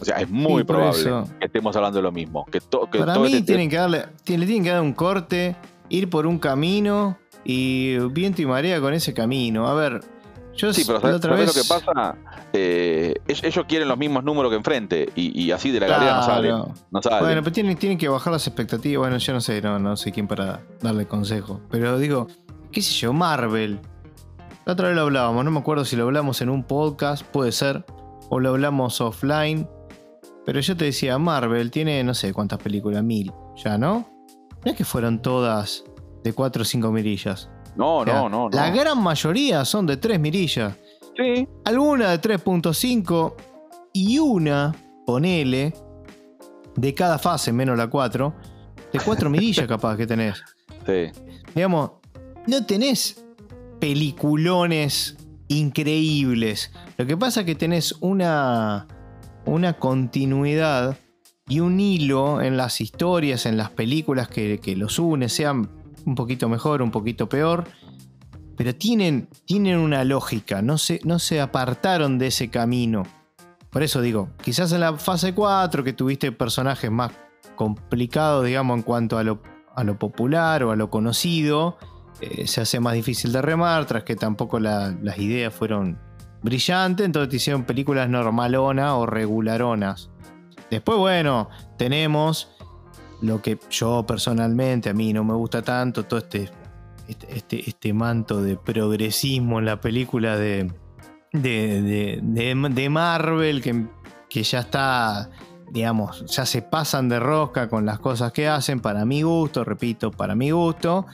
O 0.00 0.04
sea, 0.04 0.16
es 0.16 0.28
muy 0.28 0.64
probable 0.64 1.02
que 1.38 1.46
estemos 1.46 1.74
hablando 1.76 1.98
de 1.98 2.02
lo 2.02 2.12
mismo. 2.12 2.44
Que 2.46 2.60
Para 2.60 3.18
mí 3.18 3.26
este 3.26 3.42
tienen 3.42 3.70
que 3.70 3.76
darle, 3.76 4.06
le 4.26 4.46
tienen 4.46 4.64
que 4.64 4.70
dar 4.70 4.82
un 4.82 4.92
corte, 4.92 5.56
ir 5.88 6.10
por 6.10 6.26
un 6.26 6.38
camino 6.38 7.16
y 7.44 7.98
viento 8.10 8.42
y 8.42 8.46
marea 8.46 8.80
con 8.80 8.92
ese 8.92 9.14
camino. 9.14 9.68
A 9.68 9.74
ver, 9.74 10.00
yo 10.56 10.72
sí, 10.72 10.84
pero 10.86 11.00
¿sabes, 11.00 11.16
otra 11.16 11.34
vez... 11.34 11.46
lo 11.46 11.52
que 11.52 11.68
pasa? 11.68 12.16
Eh, 12.52 13.14
ellos 13.26 13.64
quieren 13.68 13.88
los 13.88 13.98
mismos 13.98 14.22
números 14.22 14.50
que 14.50 14.56
enfrente 14.56 15.08
y, 15.16 15.50
así 15.50 15.70
de 15.70 15.80
la 15.80 15.88
galería 15.88 16.16
no 16.16 16.22
salen. 16.22 16.50
No 16.90 17.00
Bueno, 17.20 17.42
pero 17.42 17.52
tienen, 17.52 17.76
tienen, 17.76 17.98
que 17.98 18.08
bajar 18.08 18.32
las 18.32 18.46
expectativas. 18.46 19.00
Bueno, 19.00 19.18
yo 19.18 19.32
no 19.32 19.40
sé, 19.40 19.60
no, 19.60 19.78
no 19.78 19.96
sé 19.96 20.12
quién 20.12 20.28
para 20.28 20.60
darle 20.80 21.06
consejo. 21.06 21.60
Pero 21.70 21.98
digo, 21.98 22.28
qué 22.70 22.80
sé 22.80 22.92
yo, 22.92 23.12
Marvel. 23.12 23.80
La 24.64 24.72
otra 24.72 24.88
vez 24.88 24.96
lo 24.96 25.02
hablábamos, 25.02 25.44
no 25.44 25.50
me 25.50 25.58
acuerdo 25.58 25.84
si 25.84 25.94
lo 25.94 26.04
hablamos 26.04 26.40
en 26.40 26.48
un 26.48 26.64
podcast, 26.64 27.22
puede 27.22 27.52
ser, 27.52 27.84
o 28.30 28.40
lo 28.40 28.50
hablamos 28.50 29.00
offline. 29.00 29.68
Pero 30.46 30.60
yo 30.60 30.76
te 30.76 30.86
decía, 30.86 31.18
Marvel 31.18 31.70
tiene 31.70 32.02
no 32.04 32.14
sé 32.14 32.32
cuántas 32.32 32.60
películas, 32.60 33.02
mil, 33.02 33.32
ya, 33.56 33.76
¿no? 33.76 34.08
No 34.64 34.70
es 34.70 34.76
que 34.76 34.84
fueron 34.84 35.20
todas 35.20 35.84
de 36.22 36.32
4 36.32 36.62
o 36.62 36.64
5 36.64 36.90
mirillas. 36.92 37.50
No, 37.76 38.04
no, 38.04 38.28
no, 38.28 38.48
La 38.50 38.70
gran 38.70 39.02
mayoría 39.02 39.64
son 39.64 39.86
de 39.86 39.96
3 39.96 40.20
mirillas. 40.20 40.74
Sí. 41.16 41.46
Alguna 41.64 42.10
de 42.10 42.20
3.5 42.20 43.34
y 43.92 44.18
una, 44.18 44.74
ponele, 45.06 45.74
de 46.76 46.94
cada 46.94 47.18
fase, 47.18 47.52
menos 47.52 47.76
la 47.76 47.88
4, 47.88 48.34
de 48.92 49.00
4 49.00 49.30
mirillas 49.30 49.66
capaz 49.68 49.96
que 49.96 50.06
tenés. 50.06 50.42
Sí. 50.86 51.10
Digamos, 51.54 51.92
no 52.46 52.64
tenés 52.66 53.24
peliculones 53.80 55.16
increíbles. 55.48 56.72
Lo 56.96 57.06
que 57.06 57.16
pasa 57.16 57.40
es 57.40 57.46
que 57.46 57.54
tenés 57.54 57.92
una 58.00 58.86
una 59.46 59.74
continuidad 59.74 60.96
y 61.48 61.60
un 61.60 61.78
hilo 61.78 62.40
en 62.40 62.56
las 62.56 62.80
historias, 62.80 63.46
en 63.46 63.56
las 63.56 63.70
películas 63.70 64.28
que, 64.28 64.74
los 64.76 64.98
une, 64.98 65.28
sean 65.28 65.68
un 66.04 66.14
poquito 66.14 66.48
mejor, 66.48 66.82
un 66.82 66.90
poquito 66.90 67.28
peor, 67.28 67.64
pero 68.56 68.74
tienen, 68.74 69.28
tienen 69.44 69.78
una 69.78 70.04
lógica, 70.04 70.62
no 70.62 70.78
se, 70.78 71.00
no 71.04 71.18
se 71.18 71.40
apartaron 71.40 72.18
de 72.18 72.28
ese 72.28 72.50
camino. 72.50 73.04
Por 73.70 73.82
eso 73.82 74.00
digo, 74.00 74.30
quizás 74.42 74.72
en 74.72 74.80
la 74.80 74.96
fase 74.96 75.34
4 75.34 75.82
que 75.82 75.92
tuviste 75.92 76.30
personajes 76.30 76.90
más 76.90 77.12
complicados, 77.56 78.44
digamos, 78.44 78.76
en 78.76 78.82
cuanto 78.82 79.18
a 79.18 79.24
lo, 79.24 79.42
a 79.74 79.82
lo 79.82 79.98
popular 79.98 80.62
o 80.62 80.70
a 80.70 80.76
lo 80.76 80.90
conocido, 80.90 81.76
eh, 82.20 82.46
se 82.46 82.60
hace 82.60 82.78
más 82.78 82.94
difícil 82.94 83.32
de 83.32 83.42
remar, 83.42 83.86
tras 83.86 84.04
que 84.04 84.14
tampoco 84.14 84.60
las 84.60 85.18
ideas 85.18 85.52
fueron 85.52 85.98
brillante, 86.42 87.04
entonces 87.04 87.30
te 87.30 87.36
hicieron 87.36 87.64
películas 87.64 88.08
normalonas 88.08 88.92
o 88.92 89.06
regularonas. 89.06 90.10
Después, 90.70 90.98
bueno, 90.98 91.48
tenemos 91.76 92.53
lo 93.24 93.40
que 93.42 93.58
yo 93.70 94.04
personalmente 94.06 94.90
a 94.90 94.94
mí 94.94 95.12
no 95.12 95.24
me 95.24 95.34
gusta 95.34 95.62
tanto, 95.62 96.04
todo 96.04 96.18
este, 96.18 96.50
este, 97.08 97.36
este, 97.36 97.68
este 97.68 97.92
manto 97.92 98.42
de 98.42 98.56
progresismo 98.56 99.58
en 99.58 99.64
la 99.66 99.80
película 99.80 100.36
de, 100.36 100.70
de, 101.32 102.20
de, 102.22 102.88
Marvel, 102.88 103.62
que, 103.62 103.86
que 104.28 104.42
ya 104.42 104.60
está, 104.60 105.30
digamos, 105.70 106.24
ya 106.26 106.46
se 106.46 106.62
pasan 106.62 107.08
de 107.08 107.20
rosca 107.20 107.68
con 107.68 107.86
las 107.86 107.98
cosas 107.98 108.32
que 108.32 108.48
hacen, 108.48 108.80
para 108.80 109.04
mi 109.04 109.22
gusto, 109.22 109.64
repito, 109.64 110.10
para 110.10 110.34
mi 110.34 110.50
gusto, 110.50 111.06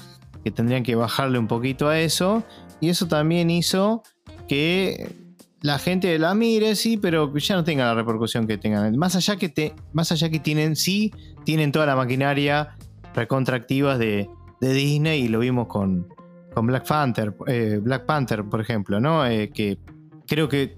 que 0.45 0.51
tendrían 0.51 0.83
que 0.83 0.95
bajarle 0.95 1.39
un 1.39 1.47
poquito 1.47 1.89
a 1.89 1.99
eso, 1.99 2.45
y 2.81 2.89
eso 2.89 3.09
también 3.09 3.51
hizo 3.51 4.03
que 4.49 5.20
la 5.63 5.79
gente 5.79 6.19
la 6.19 6.35
mire, 6.35 6.75
sí, 6.75 6.97
pero 6.97 7.37
ya 7.37 7.55
no 7.55 7.65
tenga 7.65 7.85
la 7.85 7.95
repercusión 7.95 8.47
que 8.47 8.59
tengan. 8.59 8.97
Más 8.97 9.17
allá 9.17 9.37
que, 9.37 9.49
te, 9.49 9.75
más 9.93 10.11
allá 10.13 10.31
que 10.31 10.41
tienen, 10.41 10.77
sí, 10.77 11.13
tienen 11.45 11.73
toda 11.73 11.87
la 11.87 11.97
maquinaria 11.97 12.77
recontractivas 13.15 13.99
de, 13.99 14.31
de 14.61 14.73
Disney 14.73 15.23
y 15.23 15.29
lo 15.29 15.41
vimos 15.41 15.67
con, 15.67 16.09
con 16.55 16.67
Black 16.67 16.87
Panther, 16.87 17.35
eh, 17.47 17.79
Black 17.83 18.07
Panther, 18.07 18.45
por 18.45 18.61
ejemplo, 18.61 19.01
¿no? 19.01 19.27
Eh, 19.27 19.51
que 19.51 19.79
creo 20.27 20.49
que 20.49 20.77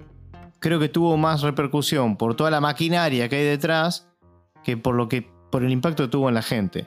creo 0.58 0.78
que 0.78 0.88
tuvo 0.88 1.16
más 1.16 1.42
repercusión 1.42 2.16
por 2.16 2.36
toda 2.36 2.50
la 2.50 2.60
maquinaria 2.60 3.28
que 3.28 3.36
hay 3.36 3.44
detrás 3.44 4.08
que 4.62 4.76
por 4.76 4.94
lo 4.94 5.08
que 5.08 5.28
por 5.50 5.64
el 5.64 5.72
impacto 5.72 6.04
que 6.04 6.08
tuvo 6.08 6.28
en 6.28 6.34
la 6.34 6.42
gente. 6.42 6.86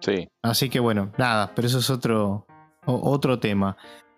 Sí. 0.00 0.28
Así 0.42 0.68
que 0.68 0.80
bueno, 0.80 1.12
nada, 1.18 1.52
pero 1.54 1.66
eso 1.66 1.78
es 1.78 1.90
otro, 1.90 2.46
otro 2.84 3.38
tema. 3.40 3.76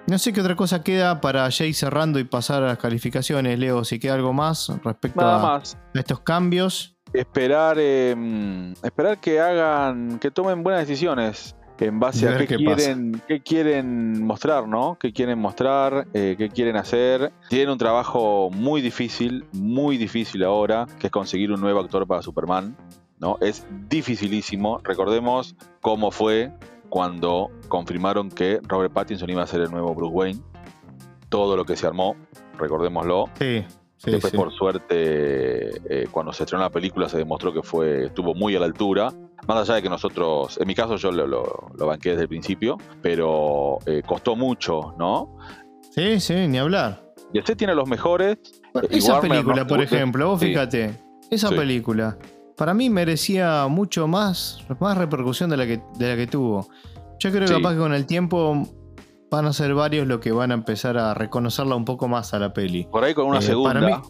No 0.08 0.18
sé 0.18 0.32
qué 0.32 0.40
otra 0.40 0.56
cosa 0.56 0.82
queda 0.82 1.20
para 1.20 1.46
ya 1.50 1.66
ir 1.66 1.74
cerrando 1.74 2.18
y 2.18 2.24
pasar 2.24 2.62
a 2.62 2.68
las 2.68 2.78
calificaciones, 2.78 3.58
Leo, 3.58 3.84
si 3.84 3.98
queda 3.98 4.14
algo 4.14 4.32
más 4.32 4.72
respecto 4.82 5.20
a, 5.20 5.62
estos 5.92 6.20
cambios. 6.20 6.96
Esperar, 7.12 7.78
em, 7.78 8.72
esperar 8.82 9.18
que 9.18 9.38
hagan, 9.38 10.18
que 10.18 10.30
tomen 10.30 10.62
buenas 10.62 10.88
decisiones 10.88 11.54
en 11.78 12.00
base 12.00 12.26
a 12.26 12.38
qué, 12.38 12.46
quieren, 12.46 13.20
qué 13.28 13.40
quieren 13.40 14.24
mostrar, 14.24 14.66
¿no? 14.66 14.96
¿Qué 14.98 15.12
quieren 15.12 15.38
mostrar? 15.38 16.08
Eh, 16.14 16.36
¿Qué 16.38 16.48
quieren 16.48 16.76
hacer? 16.76 17.30
Tienen 17.50 17.68
un 17.68 17.78
trabajo 17.78 18.48
muy 18.50 18.80
difícil, 18.80 19.44
muy 19.52 19.98
difícil 19.98 20.42
ahora, 20.42 20.86
que 20.98 21.08
es 21.08 21.10
conseguir 21.10 21.52
un 21.52 21.60
nuevo 21.60 21.80
actor 21.80 22.06
para 22.06 22.22
Superman. 22.22 22.74
¿no? 23.18 23.36
Es 23.40 23.66
dificilísimo. 23.88 24.78
Recordemos 24.82 25.54
cómo 25.80 26.10
fue 26.10 26.52
cuando 26.88 27.50
confirmaron 27.68 28.30
que 28.30 28.60
Robert 28.62 28.92
Pattinson 28.92 29.30
iba 29.30 29.42
a 29.42 29.46
ser 29.46 29.60
el 29.62 29.70
nuevo 29.70 29.94
Bruce 29.94 30.14
Wayne. 30.14 30.40
Todo 31.28 31.56
lo 31.56 31.64
que 31.64 31.76
se 31.76 31.86
armó, 31.86 32.16
recordémoslo. 32.58 33.26
Sí. 33.38 33.64
Después, 34.04 34.32
por 34.32 34.52
suerte, 34.52 35.70
eh, 35.90 36.06
cuando 36.10 36.32
se 36.32 36.44
estrenó 36.44 36.62
la 36.62 36.70
película 36.70 37.08
se 37.08 37.18
demostró 37.18 37.52
que 37.52 37.62
fue 37.62 38.06
estuvo 38.06 38.34
muy 38.34 38.54
a 38.54 38.60
la 38.60 38.66
altura. 38.66 39.12
Más 39.46 39.58
allá 39.58 39.76
de 39.76 39.82
que 39.82 39.88
nosotros, 39.88 40.58
en 40.60 40.66
mi 40.66 40.74
caso 40.74 40.96
yo 40.96 41.10
lo, 41.10 41.26
lo, 41.26 41.86
banqué 41.86 42.10
desde 42.10 42.22
el 42.22 42.28
principio, 42.28 42.78
pero 43.02 43.78
eh, 43.86 44.02
costó 44.06 44.36
mucho, 44.36 44.94
¿no? 44.98 45.36
Sí, 45.90 46.20
sí, 46.20 46.46
ni 46.48 46.58
hablar. 46.58 47.02
Y 47.32 47.38
este 47.38 47.56
tiene 47.56 47.74
los 47.74 47.88
mejores. 47.88 48.38
esa 48.90 49.20
película, 49.20 49.66
por 49.66 49.82
ejemplo, 49.82 50.28
vos 50.28 50.40
fíjate, 50.40 50.96
esa 51.30 51.50
película 51.50 52.16
para 52.58 52.74
mí 52.74 52.90
merecía 52.90 53.68
mucho 53.68 54.08
más, 54.08 54.58
más 54.80 54.98
repercusión 54.98 55.48
de 55.48 55.56
la 55.56 55.64
que, 55.64 55.80
de 55.96 56.08
la 56.08 56.16
que 56.16 56.26
tuvo. 56.26 56.68
Yo 57.20 57.30
creo 57.30 57.46
que 57.46 57.54
capaz 57.54 57.74
que 57.74 57.78
con 57.78 57.94
el 57.94 58.04
tiempo 58.04 58.68
van 59.30 59.46
a 59.46 59.52
ser 59.52 59.74
varios 59.74 60.08
los 60.08 60.18
que 60.18 60.32
van 60.32 60.50
a 60.50 60.54
empezar 60.54 60.98
a 60.98 61.14
reconocerla 61.14 61.76
un 61.76 61.84
poco 61.84 62.08
más 62.08 62.34
a 62.34 62.40
la 62.40 62.52
peli. 62.52 62.88
Por 62.90 63.04
ahí 63.04 63.14
con 63.14 63.26
una 63.26 63.38
eh, 63.38 63.42
segunda. 63.42 64.02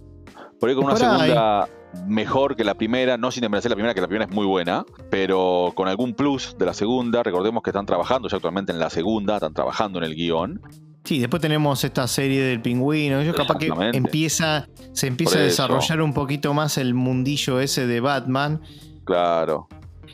por 0.58 0.68
ahí 0.68 0.74
con 0.74 0.86
una 0.86 0.96
segunda 0.96 1.68
mejor 2.06 2.56
que 2.56 2.64
la 2.64 2.74
primera, 2.74 3.18
no 3.18 3.30
sin 3.30 3.42
desmerecer 3.42 3.70
la 3.70 3.76
primera, 3.76 3.94
que 3.94 4.00
la 4.00 4.08
primera 4.08 4.24
es 4.24 4.34
muy 4.34 4.46
buena, 4.46 4.84
pero 5.10 5.72
con 5.74 5.86
algún 5.86 6.14
plus 6.14 6.56
de 6.58 6.64
la 6.66 6.72
segunda. 6.72 7.22
Recordemos 7.22 7.62
que 7.62 7.70
están 7.70 7.86
trabajando 7.86 8.28
ya 8.28 8.36
actualmente 8.36 8.72
en 8.72 8.78
la 8.78 8.88
segunda, 8.88 9.34
están 9.34 9.52
trabajando 9.52 9.98
en 9.98 10.04
el 10.04 10.14
guion. 10.14 10.60
Sí, 11.08 11.20
después 11.20 11.40
tenemos 11.40 11.82
esta 11.84 12.06
serie 12.06 12.42
del 12.42 12.60
pingüino. 12.60 13.22
Yo 13.22 13.32
capaz 13.34 13.56
que 13.56 13.72
empieza, 13.94 14.68
se 14.92 15.06
empieza 15.06 15.38
a 15.38 15.40
desarrollar 15.40 16.02
un 16.02 16.12
poquito 16.12 16.52
más 16.52 16.76
el 16.76 16.92
mundillo 16.92 17.60
ese 17.60 17.86
de 17.86 18.00
Batman. 18.00 18.60
Claro. 19.06 19.68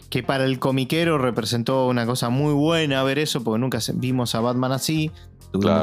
Que 0.08 0.22
para 0.22 0.44
el 0.44 0.60
comiquero 0.60 1.18
representó 1.18 1.88
una 1.88 2.06
cosa 2.06 2.28
muy 2.28 2.54
buena 2.54 3.02
ver 3.02 3.18
eso, 3.18 3.42
porque 3.42 3.58
nunca 3.58 3.80
vimos 3.94 4.36
a 4.36 4.40
Batman 4.40 4.70
así. 4.70 5.10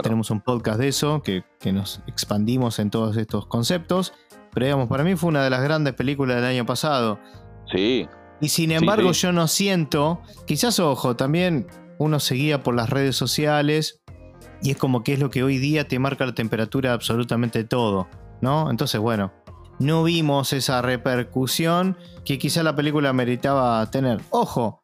Tenemos 0.01 0.31
un 0.31 0.39
podcast 0.39 0.79
de 0.79 0.87
eso, 0.87 1.21
que, 1.21 1.43
nos 1.73 1.99
expandimos 2.07 2.79
en 2.79 2.89
todos 2.89 3.17
estos 3.17 3.47
conceptos. 3.47 4.13
Pero 4.53 4.65
digamos, 4.65 4.87
para 4.87 5.03
mí 5.03 5.17
fue 5.17 5.27
una 5.27 5.43
de 5.43 5.49
las 5.49 5.61
grandes 5.61 5.93
películas 5.93 6.37
del 6.37 6.45
año 6.45 6.65
pasado. 6.65 7.19
Sí. 7.69 8.07
Y 8.39 8.47
sin 8.47 8.71
embargo, 8.71 9.11
yo 9.11 9.33
no 9.33 9.49
siento, 9.49 10.21
quizás 10.47 10.79
ojo, 10.79 11.17
también 11.17 11.67
uno 11.97 12.21
seguía 12.21 12.63
por 12.63 12.75
las 12.75 12.89
redes 12.89 13.17
sociales 13.17 14.00
y 14.61 14.71
es 14.71 14.77
como 14.77 15.03
que 15.03 15.13
es 15.13 15.19
lo 15.19 15.29
que 15.29 15.43
hoy 15.43 15.57
día 15.57 15.87
te 15.87 15.99
marca 15.99 16.25
la 16.25 16.33
temperatura 16.33 16.89
de 16.89 16.95
absolutamente 16.95 17.63
todo, 17.63 18.07
¿no? 18.41 18.69
Entonces, 18.69 18.99
bueno, 18.99 19.33
no 19.79 20.03
vimos 20.03 20.53
esa 20.53 20.81
repercusión 20.81 21.97
que 22.23 22.37
quizá 22.37 22.61
la 22.63 22.75
película 22.75 23.13
meritaba 23.13 23.89
tener. 23.89 24.21
Ojo, 24.29 24.81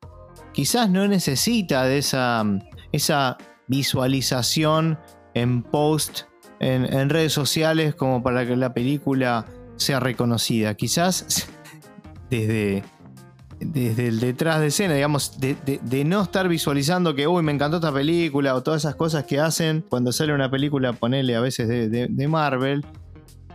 quizás 0.54 0.90
no 0.90 1.08
necesita 1.08 1.84
de 1.84 2.00
esa, 2.00 2.44
esa 2.92 3.38
visualización 3.68 5.00
en 5.36 5.62
post, 5.62 6.22
en, 6.60 6.92
en 6.92 7.10
redes 7.10 7.34
sociales, 7.34 7.94
como 7.94 8.24
para 8.24 8.48
que 8.48 8.56
la 8.56 8.74
película 8.74 9.46
sea 9.76 10.00
reconocida. 10.00 10.74
Quizás 10.74 11.48
desde 12.32 12.84
desde 13.60 14.08
el 14.08 14.20
detrás 14.20 14.60
de 14.60 14.68
escena, 14.68 14.94
digamos, 14.94 15.40
de, 15.40 16.04
no 16.06 16.22
estar 16.22 16.48
visualizando 16.48 17.16
que, 17.16 17.28
uy, 17.28 17.44
me 17.44 17.52
encantó 17.52 17.78
esta 17.78 17.92
película 17.92 18.56
o 18.56 18.64
todas 18.64 18.84
esas 18.84 18.96
cosas 18.96 19.26
que 19.26 19.40
hacen 19.40 19.84
cuando 19.88 20.12
sale 20.12 20.34
una 20.34 20.50
película, 20.50 20.94
ponele 20.94 21.36
a 21.36 21.42
veces 21.42 21.68
de, 21.68 22.28
Marvel, 22.28 22.86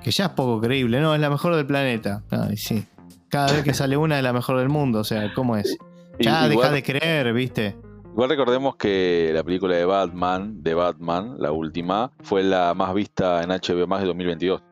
que 0.02 0.10
ya 0.10 0.26
es 0.26 0.30
poco 0.30 0.60
creíble, 0.60 1.00
¿no? 1.00 1.14
Es 1.14 1.20
la 1.20 1.30
mejor 1.30 1.54
del 1.56 1.66
planeta. 1.66 2.22
sí. 2.56 2.84
Cada 3.28 3.50
vez 3.50 3.64
que 3.64 3.72
sale 3.72 3.96
una 3.96 4.18
es 4.18 4.22
la 4.22 4.34
mejor 4.34 4.58
del 4.58 4.68
mundo, 4.68 4.98
o 4.98 5.04
sea, 5.04 5.32
¿cómo 5.32 5.56
es? 5.56 5.78
Ya 6.18 6.48
deja 6.48 6.70
de 6.70 6.82
creer, 6.82 7.32
¿viste? 7.32 7.76
Igual 8.12 8.28
recordemos 8.28 8.76
que 8.76 9.30
la 9.32 9.42
película 9.42 9.74
de 9.74 9.86
Batman, 9.86 10.62
de 10.62 10.74
Batman, 10.74 11.36
la 11.38 11.50
última, 11.50 12.12
fue 12.22 12.42
la 12.42 12.74
más 12.74 12.92
vista 12.92 13.42
en 13.42 13.48
HBO 13.48 13.86
más 13.86 14.00
de 14.00 14.06
2022. 14.08 14.62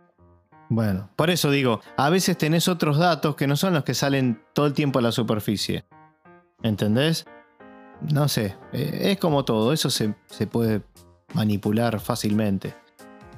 Bueno, 0.70 1.10
por 1.16 1.30
eso 1.30 1.50
digo, 1.50 1.80
a 1.96 2.10
veces 2.10 2.38
tenés 2.38 2.68
otros 2.68 2.96
datos 2.96 3.34
que 3.34 3.48
no 3.48 3.56
son 3.56 3.74
los 3.74 3.82
que 3.82 3.92
salen 3.92 4.40
todo 4.52 4.66
el 4.66 4.72
tiempo 4.72 5.00
a 5.00 5.02
la 5.02 5.10
superficie. 5.10 5.84
¿Entendés? 6.62 7.26
No 8.12 8.28
sé, 8.28 8.56
eh, 8.72 9.10
es 9.10 9.18
como 9.18 9.44
todo, 9.44 9.72
eso 9.72 9.90
se, 9.90 10.14
se 10.26 10.46
puede 10.46 10.82
manipular 11.34 11.98
fácilmente. 11.98 12.72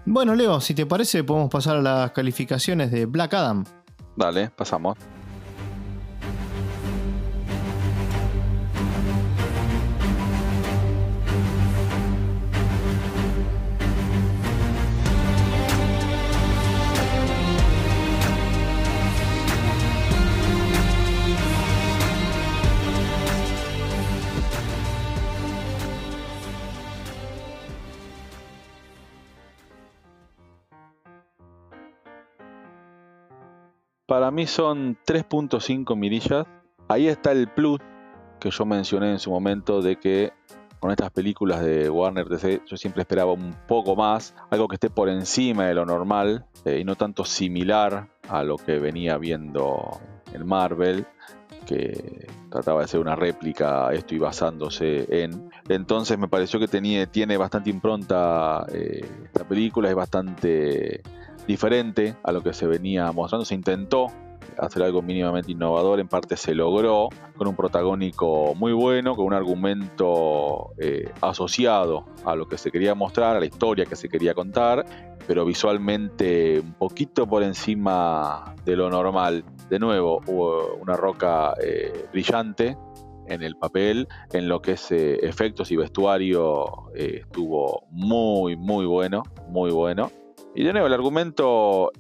Bueno, 0.04 0.34
Leo, 0.34 0.60
si 0.60 0.74
te 0.74 0.84
parece, 0.84 1.24
podemos 1.24 1.48
pasar 1.48 1.78
a 1.78 1.82
las 1.82 2.10
calificaciones 2.12 2.90
de 2.90 3.06
Black 3.06 3.32
Adam. 3.32 3.64
Dale, 4.14 4.50
pasamos. 4.50 4.98
Para 34.12 34.30
mí 34.30 34.46
son 34.46 34.98
3.5 35.06 35.96
mirillas. 35.96 36.46
Ahí 36.86 37.08
está 37.08 37.32
el 37.32 37.48
plus 37.48 37.80
que 38.38 38.50
yo 38.50 38.66
mencioné 38.66 39.10
en 39.10 39.18
su 39.18 39.30
momento 39.30 39.80
de 39.80 39.96
que 39.96 40.34
con 40.80 40.90
estas 40.90 41.10
películas 41.12 41.62
de 41.62 41.88
Warner 41.88 42.28
DC 42.28 42.60
yo 42.66 42.76
siempre 42.76 43.00
esperaba 43.00 43.32
un 43.32 43.56
poco 43.66 43.96
más, 43.96 44.34
algo 44.50 44.68
que 44.68 44.74
esté 44.74 44.90
por 44.90 45.08
encima 45.08 45.64
de 45.64 45.72
lo 45.72 45.86
normal 45.86 46.44
eh, 46.66 46.78
y 46.78 46.84
no 46.84 46.94
tanto 46.94 47.24
similar 47.24 48.10
a 48.28 48.42
lo 48.42 48.58
que 48.58 48.78
venía 48.78 49.16
viendo 49.16 49.98
en 50.34 50.46
Marvel, 50.46 51.06
que 51.64 52.26
trataba 52.50 52.82
de 52.82 52.88
ser 52.88 53.00
una 53.00 53.16
réplica 53.16 53.94
esto 53.94 54.14
y 54.14 54.18
basándose 54.18 55.06
en. 55.22 55.48
Entonces 55.70 56.18
me 56.18 56.28
pareció 56.28 56.60
que 56.60 56.68
tenía, 56.68 57.06
tiene 57.06 57.38
bastante 57.38 57.70
impronta 57.70 58.66
eh, 58.74 59.08
esta 59.24 59.48
película, 59.48 59.88
es 59.88 59.94
bastante 59.94 61.00
diferente 61.46 62.16
a 62.22 62.32
lo 62.32 62.42
que 62.42 62.52
se 62.52 62.66
venía 62.66 63.10
mostrando. 63.12 63.44
Se 63.44 63.54
intentó 63.54 64.08
hacer 64.58 64.82
algo 64.82 65.02
mínimamente 65.02 65.52
innovador, 65.52 66.00
en 66.00 66.08
parte 66.08 66.36
se 66.36 66.54
logró, 66.54 67.08
con 67.36 67.48
un 67.48 67.56
protagónico 67.56 68.54
muy 68.54 68.72
bueno, 68.72 69.14
con 69.14 69.26
un 69.26 69.34
argumento 69.34 70.72
eh, 70.78 71.10
asociado 71.20 72.04
a 72.24 72.34
lo 72.36 72.46
que 72.48 72.58
se 72.58 72.70
quería 72.70 72.94
mostrar, 72.94 73.36
a 73.36 73.40
la 73.40 73.46
historia 73.46 73.86
que 73.86 73.96
se 73.96 74.08
quería 74.08 74.34
contar, 74.34 74.84
pero 75.26 75.44
visualmente 75.44 76.60
un 76.60 76.74
poquito 76.74 77.26
por 77.26 77.42
encima 77.42 78.54
de 78.64 78.76
lo 78.76 78.90
normal. 78.90 79.44
De 79.68 79.78
nuevo, 79.78 80.20
hubo 80.26 80.74
una 80.76 80.96
roca 80.96 81.54
eh, 81.62 82.06
brillante 82.12 82.76
en 83.28 83.42
el 83.42 83.56
papel, 83.56 84.08
en 84.32 84.48
lo 84.48 84.60
que 84.60 84.72
es 84.72 84.90
eh, 84.90 85.18
efectos 85.22 85.70
y 85.70 85.76
vestuario 85.76 86.90
estuvo 86.94 87.84
muy, 87.90 88.56
muy 88.56 88.84
bueno, 88.84 89.22
muy 89.48 89.70
bueno. 89.70 90.10
Y 90.54 90.64
de 90.64 90.72
nuevo, 90.72 90.86
el 90.86 90.92
argumento 90.92 91.90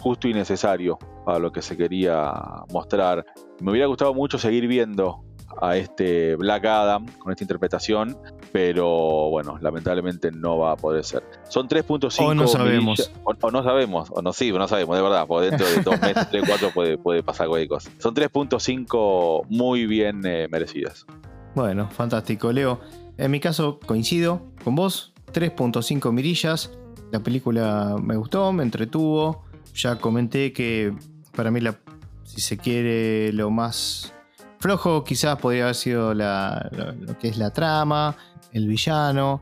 justo 0.00 0.28
y 0.28 0.34
necesario 0.34 0.98
para 1.24 1.38
lo 1.38 1.52
que 1.52 1.62
se 1.62 1.76
quería 1.76 2.32
mostrar. 2.72 3.24
Me 3.60 3.70
hubiera 3.70 3.86
gustado 3.86 4.12
mucho 4.14 4.38
seguir 4.38 4.66
viendo 4.66 5.22
a 5.60 5.76
este 5.76 6.34
Black 6.36 6.64
Adam 6.64 7.06
con 7.18 7.30
esta 7.30 7.44
interpretación, 7.44 8.18
pero 8.52 9.30
bueno, 9.30 9.58
lamentablemente 9.60 10.30
no 10.32 10.58
va 10.58 10.72
a 10.72 10.76
poder 10.76 11.04
ser. 11.04 11.22
Son 11.48 11.68
3.5 11.68 12.26
o 12.26 12.34
no 12.34 12.48
sabemos. 12.48 13.12
O, 13.24 13.50
no 13.50 13.62
sabemos, 13.62 14.08
o 14.10 14.22
no 14.22 14.32
sí, 14.32 14.50
no 14.50 14.66
sabemos, 14.66 14.96
de 14.96 15.02
verdad, 15.02 15.26
porque 15.26 15.50
dentro 15.50 15.68
de 15.68 15.82
dos 15.82 16.00
meses, 16.00 16.28
tres, 16.30 16.44
cuatro 16.46 16.70
puede, 16.72 16.98
puede 16.98 17.22
pasar 17.22 17.48
cualquier 17.48 17.68
cosa. 17.68 17.90
Son 17.98 18.14
3.5 18.14 19.46
muy 19.48 19.86
bien 19.86 20.22
eh, 20.24 20.48
merecidas. 20.50 21.06
Bueno, 21.54 21.88
fantástico, 21.90 22.50
Leo. 22.50 22.80
En 23.18 23.30
mi 23.30 23.40
caso 23.40 23.78
coincido 23.78 24.42
con 24.64 24.74
vos, 24.74 25.12
3.5 25.32 26.12
mirillas. 26.12 26.72
La 27.12 27.20
película 27.20 27.94
me 28.02 28.16
gustó, 28.16 28.52
me 28.52 28.64
entretuvo. 28.64 29.44
Ya 29.74 29.96
comenté 29.96 30.52
que 30.52 30.92
para 31.36 31.50
mí 31.52 31.60
la 31.60 31.76
si 32.24 32.40
se 32.40 32.56
quiere, 32.56 33.32
lo 33.32 33.50
más 33.50 34.12
flojo 34.58 35.04
quizás 35.04 35.38
podría 35.38 35.64
haber 35.64 35.74
sido 35.74 36.14
la- 36.14 36.68
lo, 36.72 36.92
lo 36.92 37.18
que 37.18 37.28
es 37.28 37.36
la 37.36 37.50
trama, 37.50 38.16
el 38.52 38.66
villano. 38.66 39.40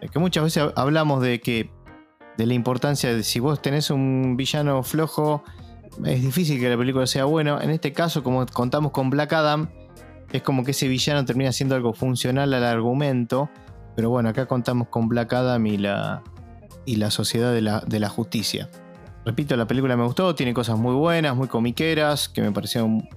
Eh, 0.00 0.08
Que 0.08 0.18
muchas 0.18 0.44
veces 0.44 0.64
hablamos 0.76 1.22
de 1.22 1.40
que 1.40 1.70
de 2.38 2.46
la 2.46 2.54
importancia 2.54 3.14
de 3.14 3.22
si 3.22 3.38
vos 3.40 3.60
tenés 3.60 3.90
un 3.90 4.36
villano 4.38 4.82
flojo, 4.82 5.42
es 6.04 6.22
difícil 6.22 6.58
que 6.58 6.70
la 6.70 6.78
película 6.78 7.06
sea 7.06 7.26
buena. 7.26 7.58
En 7.62 7.68
este 7.70 7.92
caso, 7.92 8.22
como 8.22 8.46
contamos 8.46 8.92
con 8.92 9.10
Black 9.10 9.32
Adam, 9.34 9.68
es 10.32 10.40
como 10.42 10.64
que 10.64 10.70
ese 10.70 10.88
villano 10.88 11.24
termina 11.26 11.52
siendo 11.52 11.74
algo 11.74 11.92
funcional 11.92 12.54
al 12.54 12.64
argumento. 12.64 13.50
Pero 13.96 14.08
bueno, 14.08 14.30
acá 14.30 14.46
contamos 14.46 14.88
con 14.88 15.08
Black 15.08 15.32
Adam 15.34 15.66
y 15.66 15.76
la, 15.76 16.22
y 16.84 16.96
la 16.96 17.10
sociedad 17.10 17.52
de 17.52 17.62
la, 17.62 17.80
de 17.80 18.00
la 18.00 18.08
justicia. 18.08 18.68
Repito, 19.24 19.56
la 19.56 19.66
película 19.66 19.96
me 19.96 20.04
gustó, 20.04 20.34
tiene 20.34 20.54
cosas 20.54 20.78
muy 20.78 20.94
buenas, 20.94 21.36
muy 21.36 21.48
comiqueras, 21.48 22.28
que 22.28 22.42
me 22.42 22.52
parecieron 22.52 23.08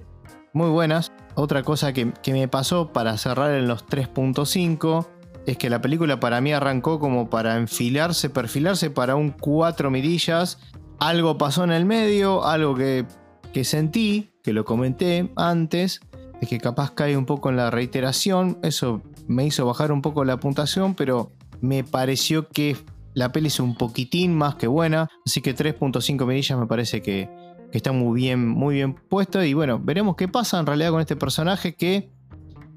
muy 0.52 0.68
buenas. 0.68 1.12
Otra 1.34 1.62
cosa 1.62 1.92
que, 1.92 2.12
que 2.22 2.32
me 2.32 2.46
pasó 2.48 2.92
para 2.92 3.16
cerrar 3.16 3.52
en 3.52 3.66
los 3.66 3.86
3.5 3.86 5.06
es 5.46 5.58
que 5.58 5.70
la 5.70 5.80
película 5.80 6.20
para 6.20 6.40
mí 6.40 6.52
arrancó 6.52 6.98
como 6.98 7.28
para 7.28 7.56
enfilarse, 7.56 8.30
perfilarse 8.30 8.90
para 8.90 9.16
un 9.16 9.30
4 9.30 9.90
mirillas. 9.90 10.58
Algo 10.98 11.38
pasó 11.38 11.64
en 11.64 11.72
el 11.72 11.84
medio, 11.84 12.44
algo 12.44 12.74
que, 12.74 13.06
que 13.52 13.64
sentí, 13.64 14.30
que 14.42 14.52
lo 14.52 14.64
comenté 14.64 15.32
antes, 15.36 16.00
es 16.40 16.48
que 16.48 16.58
capaz 16.58 16.92
cae 16.92 17.16
un 17.16 17.26
poco 17.26 17.50
en 17.50 17.56
la 17.56 17.70
reiteración. 17.70 18.58
Eso 18.62 19.02
me 19.26 19.46
hizo 19.46 19.66
bajar 19.66 19.92
un 19.92 20.02
poco 20.02 20.24
la 20.24 20.38
puntuación, 20.38 20.94
pero 20.94 21.32
me 21.60 21.84
pareció 21.84 22.48
que 22.48 22.76
la 23.14 23.32
peli 23.32 23.46
es 23.46 23.60
un 23.60 23.76
poquitín 23.76 24.34
más 24.34 24.56
que 24.56 24.66
buena. 24.66 25.08
Así 25.24 25.40
que 25.40 25.54
3.5 25.54 26.26
mirillas 26.26 26.58
me 26.58 26.66
parece 26.66 27.00
que, 27.00 27.30
que 27.70 27.78
está 27.78 27.92
muy 27.92 28.20
bien, 28.20 28.46
muy 28.46 28.74
bien 28.74 28.94
puesto. 28.94 29.42
Y 29.42 29.54
bueno, 29.54 29.80
veremos 29.82 30.16
qué 30.16 30.28
pasa 30.28 30.58
en 30.58 30.66
realidad 30.66 30.90
con 30.90 31.00
este 31.00 31.16
personaje 31.16 31.74
que, 31.74 32.12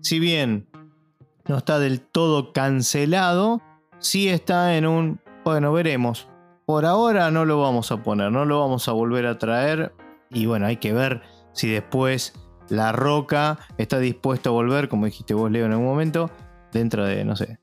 si 0.01 0.19
bien 0.19 0.69
no 1.47 1.57
está 1.57 1.79
del 1.79 2.01
todo 2.01 2.53
cancelado, 2.53 3.61
sí 3.99 4.29
está 4.29 4.77
en 4.77 4.85
un, 4.85 5.19
bueno, 5.43 5.73
veremos. 5.73 6.27
Por 6.65 6.85
ahora 6.85 7.31
no 7.31 7.45
lo 7.45 7.61
vamos 7.61 7.91
a 7.91 8.03
poner, 8.03 8.31
no 8.31 8.45
lo 8.45 8.59
vamos 8.59 8.87
a 8.87 8.91
volver 8.91 9.25
a 9.25 9.37
traer. 9.37 9.93
Y 10.29 10.45
bueno, 10.45 10.65
hay 10.65 10.77
que 10.77 10.93
ver 10.93 11.21
si 11.53 11.69
después 11.69 12.33
La 12.69 12.91
Roca 12.91 13.57
está 13.77 13.99
dispuesto 13.99 14.49
a 14.49 14.53
volver, 14.53 14.89
como 14.89 15.05
dijiste 15.05 15.33
vos, 15.33 15.49
Leo, 15.49 15.65
en 15.65 15.71
algún 15.71 15.87
momento, 15.87 16.29
dentro 16.73 17.05
de, 17.05 17.23
no 17.23 17.35
sé, 17.37 17.59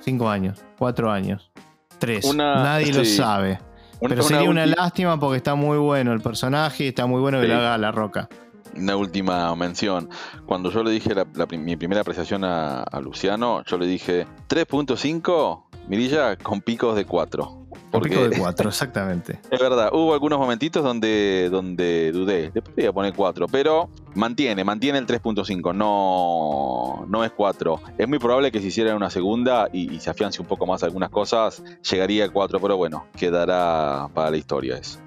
5 0.00 0.30
años, 0.30 0.64
4 0.78 1.10
años, 1.10 1.52
3. 1.98 2.24
Una- 2.24 2.62
Nadie 2.62 2.92
lo 2.92 3.04
sabe. 3.04 3.58
Pero 4.00 4.22
sería 4.22 4.48
una 4.48 4.64
ulti- 4.64 4.76
lástima 4.76 5.18
porque 5.18 5.38
está 5.38 5.54
muy 5.56 5.76
bueno 5.78 6.12
el 6.12 6.20
personaje 6.20 6.84
y 6.84 6.88
está 6.88 7.06
muy 7.06 7.20
bueno 7.20 7.38
que 7.40 7.46
Sí. 7.46 7.52
lo 7.52 7.58
haga 7.58 7.76
La 7.78 7.90
Roca. 7.90 8.28
Una 8.76 8.96
última 8.96 9.54
mención. 9.56 10.08
Cuando 10.46 10.70
yo 10.70 10.84
le 10.84 10.90
dije 10.92 11.12
la- 11.14 11.26
mi 11.58 11.76
primera 11.76 12.02
apreciación 12.02 12.44
a, 12.44 12.82
a 12.82 13.00
Luciano, 13.00 13.64
yo 13.64 13.76
le 13.76 13.86
dije 13.86 14.26
3.5 14.46 15.64
mirilla 15.88 16.36
con 16.36 16.60
picos 16.60 16.94
de 16.94 17.04
4. 17.04 17.66
Un 17.98 18.08
pico 18.08 18.28
de 18.28 18.38
4, 18.38 18.68
exactamente. 18.68 19.40
Es 19.50 19.60
verdad, 19.60 19.90
hubo 19.92 20.14
algunos 20.14 20.38
momentitos 20.38 20.82
donde, 20.82 21.48
donde 21.50 22.12
dudé. 22.12 22.50
Después 22.50 22.76
le 22.76 22.82
iba 22.84 22.90
a 22.90 22.94
poner 22.94 23.12
4, 23.14 23.46
pero 23.48 23.90
mantiene, 24.14 24.64
mantiene 24.64 24.98
el 24.98 25.06
3.5, 25.06 25.74
no, 25.74 27.06
no 27.08 27.24
es 27.24 27.32
4. 27.32 27.80
Es 27.98 28.08
muy 28.08 28.18
probable 28.18 28.50
que 28.52 28.60
si 28.60 28.68
hiciera 28.68 28.94
una 28.94 29.10
segunda 29.10 29.68
y, 29.72 29.92
y 29.94 30.00
se 30.00 30.10
afiance 30.10 30.40
un 30.40 30.48
poco 30.48 30.66
más 30.66 30.82
algunas 30.82 31.10
cosas, 31.10 31.62
llegaría 31.90 32.26
a 32.26 32.30
4, 32.30 32.60
pero 32.60 32.76
bueno, 32.76 33.06
quedará 33.16 34.08
para 34.14 34.30
la 34.30 34.36
historia 34.36 34.76
eso. 34.76 34.98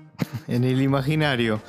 En 0.47 0.63
el 0.63 0.81
imaginario. 0.81 1.61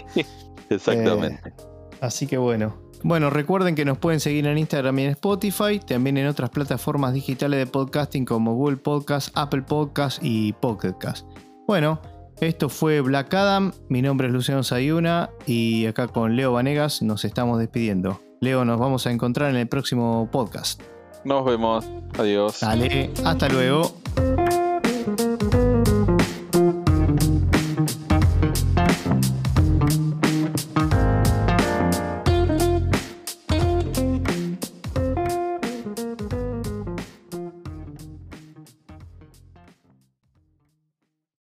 Exactamente. 0.70 1.52
Así 2.00 2.26
que 2.26 2.36
bueno. 2.38 2.87
Bueno, 3.02 3.30
recuerden 3.30 3.74
que 3.74 3.84
nos 3.84 3.98
pueden 3.98 4.20
seguir 4.20 4.46
en 4.46 4.58
Instagram 4.58 4.98
y 4.98 5.04
en 5.04 5.10
Spotify, 5.10 5.78
también 5.78 6.16
en 6.16 6.26
otras 6.26 6.50
plataformas 6.50 7.14
digitales 7.14 7.58
de 7.60 7.66
podcasting 7.66 8.24
como 8.24 8.54
Google 8.54 8.76
Podcast, 8.76 9.30
Apple 9.34 9.62
Podcast 9.62 10.18
y 10.22 10.52
Pocket 10.54 10.94
Cast. 10.98 11.26
Bueno, 11.66 12.00
esto 12.40 12.68
fue 12.68 13.00
Black 13.00 13.32
Adam, 13.34 13.72
mi 13.88 14.02
nombre 14.02 14.26
es 14.26 14.32
Luciano 14.32 14.62
Sayuna 14.62 15.30
y 15.46 15.86
acá 15.86 16.08
con 16.08 16.36
Leo 16.36 16.52
Vanegas 16.52 17.02
nos 17.02 17.24
estamos 17.24 17.58
despidiendo. 17.58 18.20
Leo, 18.40 18.64
nos 18.64 18.78
vamos 18.78 19.06
a 19.06 19.10
encontrar 19.10 19.50
en 19.50 19.56
el 19.56 19.68
próximo 19.68 20.28
podcast. 20.30 20.80
Nos 21.24 21.44
vemos. 21.44 21.84
Adiós. 22.18 22.60
Dale, 22.60 23.10
hasta 23.24 23.48
luego. 23.48 23.92